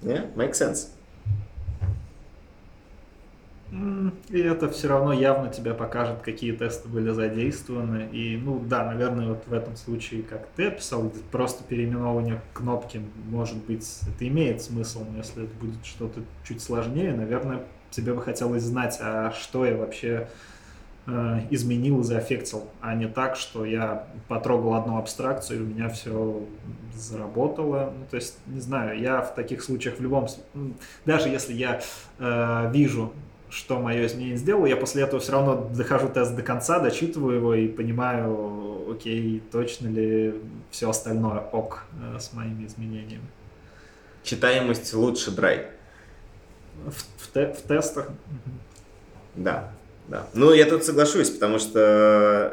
Не? 0.02 0.26
Make 0.36 0.52
sense. 0.52 0.90
И 4.30 4.40
это 4.40 4.70
все 4.70 4.88
равно 4.88 5.12
явно 5.12 5.50
тебя 5.50 5.74
покажет, 5.74 6.22
какие 6.22 6.52
тесты 6.52 6.88
были 6.88 7.10
задействованы. 7.12 8.08
И, 8.12 8.38
ну 8.38 8.60
да, 8.60 8.86
наверное, 8.86 9.30
вот 9.30 9.44
в 9.48 9.54
этом 9.54 9.76
случае, 9.76 10.24
как 10.24 10.48
ты 10.56 10.68
описал, 10.68 11.12
просто 11.32 11.64
переименование 11.64 12.42
кнопки, 12.54 13.02
может 13.30 13.58
быть, 13.66 13.86
это 14.08 14.28
имеет 14.28 14.62
смысл, 14.62 15.06
но 15.10 15.18
если 15.18 15.44
это 15.44 15.54
будет 15.56 15.86
что-то 15.86 16.22
чуть 16.44 16.62
сложнее, 16.62 17.14
наверное, 17.14 17.64
тебе 17.90 18.14
бы 18.14 18.22
хотелось 18.22 18.64
знать, 18.64 18.98
а 19.02 19.32
что 19.32 19.66
я 19.66 19.76
вообще 19.76 20.30
э, 21.08 21.40
изменил 21.50 22.02
и 22.02 22.04
заэффектил, 22.04 22.70
а 22.82 22.96
не 22.96 23.08
так, 23.08 23.36
что 23.36 23.66
я 23.66 24.08
потрогал 24.28 24.76
одну 24.76 24.98
абстракцию, 24.98 25.60
и 25.60 25.64
у 25.64 25.66
меня 25.66 25.90
все 25.90 26.44
заработало. 26.96 27.94
Ну, 27.98 28.06
то 28.10 28.16
есть, 28.16 28.38
не 28.48 28.60
знаю, 28.62 29.00
я 29.00 29.22
в 29.22 29.36
таких 29.36 29.64
случаях 29.64 29.98
в 29.98 30.02
любом 30.02 30.28
даже 31.06 31.30
если 31.30 31.54
я 31.54 31.82
э, 32.20 32.72
вижу 32.72 33.12
что 33.50 33.80
мое 33.80 34.06
изменение 34.06 34.38
сделало, 34.38 34.66
я 34.66 34.76
после 34.76 35.04
этого 35.04 35.20
все 35.20 35.32
равно 35.32 35.70
дохожу 35.76 36.10
тест 36.10 36.36
до 36.36 36.42
конца, 36.42 36.80
дочитываю 36.80 37.38
его 37.38 37.54
и 37.54 37.68
понимаю, 37.68 38.92
окей, 38.92 39.42
точно 39.52 39.88
ли 39.88 40.36
все 40.72 40.90
остальное 40.90 41.40
ок 41.40 41.84
э, 42.02 42.20
с 42.20 42.34
моими 42.34 42.66
изменениями. 42.66 43.26
Читаемость 44.24 44.94
лучше 44.94 45.32
драй. 45.32 45.68
В, 46.86 47.24
в, 47.24 47.32
те, 47.34 47.54
в 47.54 47.62
тестах? 47.62 48.10
Да, 49.36 49.72
да. 50.08 50.28
Ну, 50.34 50.52
я 50.54 50.66
тут 50.66 50.84
соглашусь, 50.84 51.30
потому 51.30 51.60
что 51.60 51.80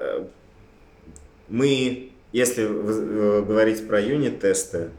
э, 0.01 0.24
мы, 1.49 2.12
если 2.32 2.64
э, 2.64 3.43
говорить 3.43 3.86
про 3.86 4.01
юнит-тесты, 4.01 4.90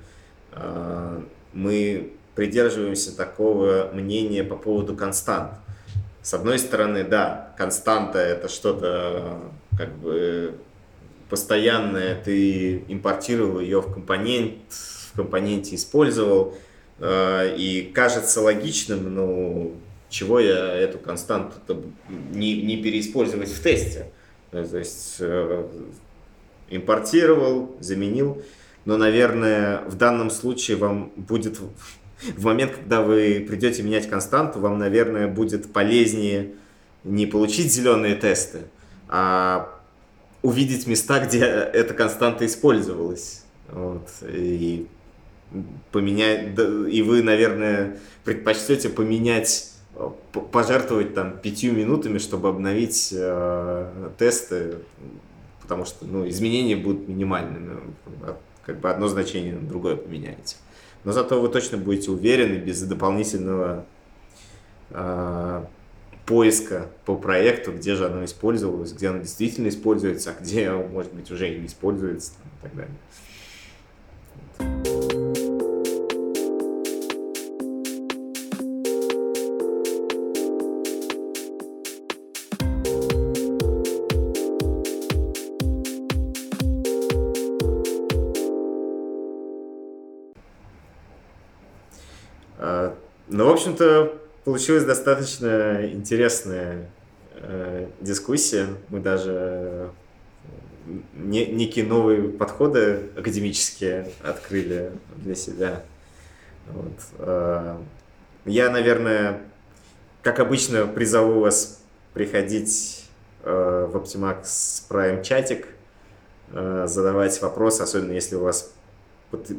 мы 1.54 2.14
придерживаемся 2.36 3.16
такого 3.18 3.90
мнения 3.92 4.44
по 4.44 4.56
поводу 4.56 4.96
констант. 4.96 5.54
С 6.24 6.34
одной 6.34 6.58
стороны, 6.58 7.04
да, 7.04 7.54
константа 7.58 8.18
это 8.18 8.48
что-то 8.48 9.40
как 9.78 9.94
бы 9.98 10.56
постоянное, 11.30 12.16
ты 12.16 12.86
импортировал 12.88 13.60
ее 13.60 13.82
в 13.82 13.94
компонент, 13.94 14.54
в 14.70 15.18
компоненте 15.18 15.76
использовал, 15.76 16.56
э, 17.00 17.56
и 17.58 17.92
кажется 17.94 18.40
логичным, 18.40 19.14
ну, 19.14 19.74
чего 20.10 20.40
я 20.40 20.74
эту 20.74 20.98
константу 20.98 21.56
не, 22.32 22.62
не 22.62 22.78
переиспользовать 22.82 23.50
в 23.50 23.62
тесте. 23.62 24.10
То 24.52 24.60
есть 24.60 25.18
э, 25.20 25.68
импортировал, 26.70 27.76
заменил, 27.82 28.42
но, 28.86 28.96
наверное, 28.96 29.82
в 29.88 29.96
данном 29.96 30.30
случае 30.30 30.78
вам 30.78 31.12
будет 31.18 31.60
в 32.36 32.46
момент, 32.46 32.74
когда 32.74 33.02
вы 33.02 33.46
придете 33.48 33.84
менять 33.84 34.10
константу, 34.10 34.60
вам, 34.60 34.80
наверное, 34.80 35.28
будет 35.28 35.72
полезнее 35.72 36.54
не 37.04 37.26
получить 37.26 37.72
зеленые 37.72 38.16
тесты, 38.16 38.62
а 39.10 39.70
увидеть 40.42 40.88
места, 40.88 41.20
где 41.26 41.40
эта 41.40 41.94
константа 41.94 42.46
использовалась. 42.46 43.44
Вот. 43.70 44.08
И 44.28 44.88
поменять, 45.92 46.58
и 46.90 47.02
вы, 47.02 47.22
наверное, 47.24 47.98
предпочтете 48.24 48.90
поменять, 48.90 49.72
пожертвовать 50.52 51.14
там 51.14 51.38
пятью 51.38 51.74
минутами, 51.74 52.18
чтобы 52.18 52.50
обновить 52.50 53.10
э, 53.12 54.10
тесты, 54.18 54.78
потому 55.62 55.86
что 55.86 56.06
ну, 56.06 56.28
изменения 56.28 56.76
будут 56.76 57.08
минимальными. 57.08 57.80
Как 58.66 58.80
бы 58.80 58.90
одно 58.90 59.08
значение 59.08 59.54
на 59.54 59.68
другое 59.68 59.96
поменяете 59.96 60.56
но 61.04 61.12
зато 61.12 61.42
вы 61.42 61.50
точно 61.50 61.78
будете 61.78 62.12
уверены 62.12 62.58
без 62.58 62.82
дополнительного 62.82 63.86
э, 64.90 65.64
поиска 66.26 66.88
по 67.06 67.16
проекту, 67.16 67.74
где 67.74 67.96
же 67.96 68.06
оно 68.06 68.26
использовалось, 68.26 68.94
где 68.94 69.10
оно 69.10 69.20
действительно 69.20 69.68
используется, 69.68 70.32
а 70.32 70.42
где, 70.42 70.72
может 70.72 71.14
быть, 71.14 71.30
уже 71.32 71.50
не 71.50 71.66
используется 71.66 72.32
и 72.32 72.64
так 72.64 72.76
далее. 72.76 72.96
Общем-то, 93.64 94.14
получилась 94.44 94.84
достаточно 94.84 95.86
интересная 95.90 96.90
э, 97.36 97.88
дискуссия. 98.02 98.68
Мы 98.90 99.00
даже 99.00 99.92
не, 101.14 101.46
некие 101.46 101.86
новые 101.86 102.28
подходы 102.28 103.10
академические 103.16 104.10
открыли 104.22 104.92
для 105.16 105.36
себя. 105.36 105.84
Вот. 106.68 106.94
Э, 107.20 107.78
я, 108.46 108.70
наверное, 108.70 109.42
как 110.22 110.40
обычно, 110.40 110.86
призову 110.86 111.40
вас 111.40 111.82
приходить 112.14 113.06
э, 113.44 113.88
в 113.90 113.96
Optimax 113.96 114.44
Prime 114.90 115.24
чатик, 115.24 115.68
э, 116.52 116.86
задавать 116.88 117.42
вопросы, 117.42 117.82
особенно 117.82 118.12
если 118.12 118.36
у 118.36 118.42
вас 118.42 118.74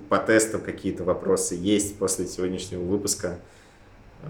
по 0.08 0.18
тестам 0.18 0.60
какие-то 0.60 1.04
вопросы 1.04 1.56
есть 1.56 1.98
после 1.98 2.26
сегодняшнего 2.26 2.82
выпуска. 2.82 3.38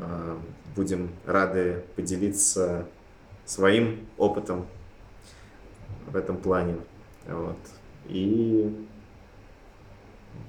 А, 0.01 0.41
будем 0.75 1.11
рады 1.27 1.85
поделиться 1.97 2.87
своим 3.45 4.07
опытом 4.19 4.67
в 6.07 6.17
этом 6.17 6.37
плане. 6.37 6.77
Вот. 7.27 7.59
И 8.07 8.87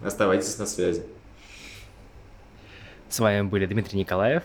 оставайтесь 0.03 0.57
на 0.57 0.65
связи. 0.65 1.03
С 3.09 3.19
вами 3.19 3.43
были 3.43 3.65
Дмитрий 3.65 3.99
Николаев, 3.99 4.43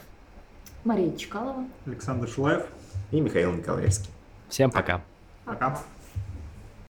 Мария 0.84 1.16
Чкалова, 1.16 1.64
Александр 1.86 2.28
Шулаев 2.28 2.66
и 3.10 3.20
Михаил 3.20 3.52
Николаевский. 3.52 4.10
Всем 4.48 4.70
пока. 4.70 5.02
Пока. 5.44 5.80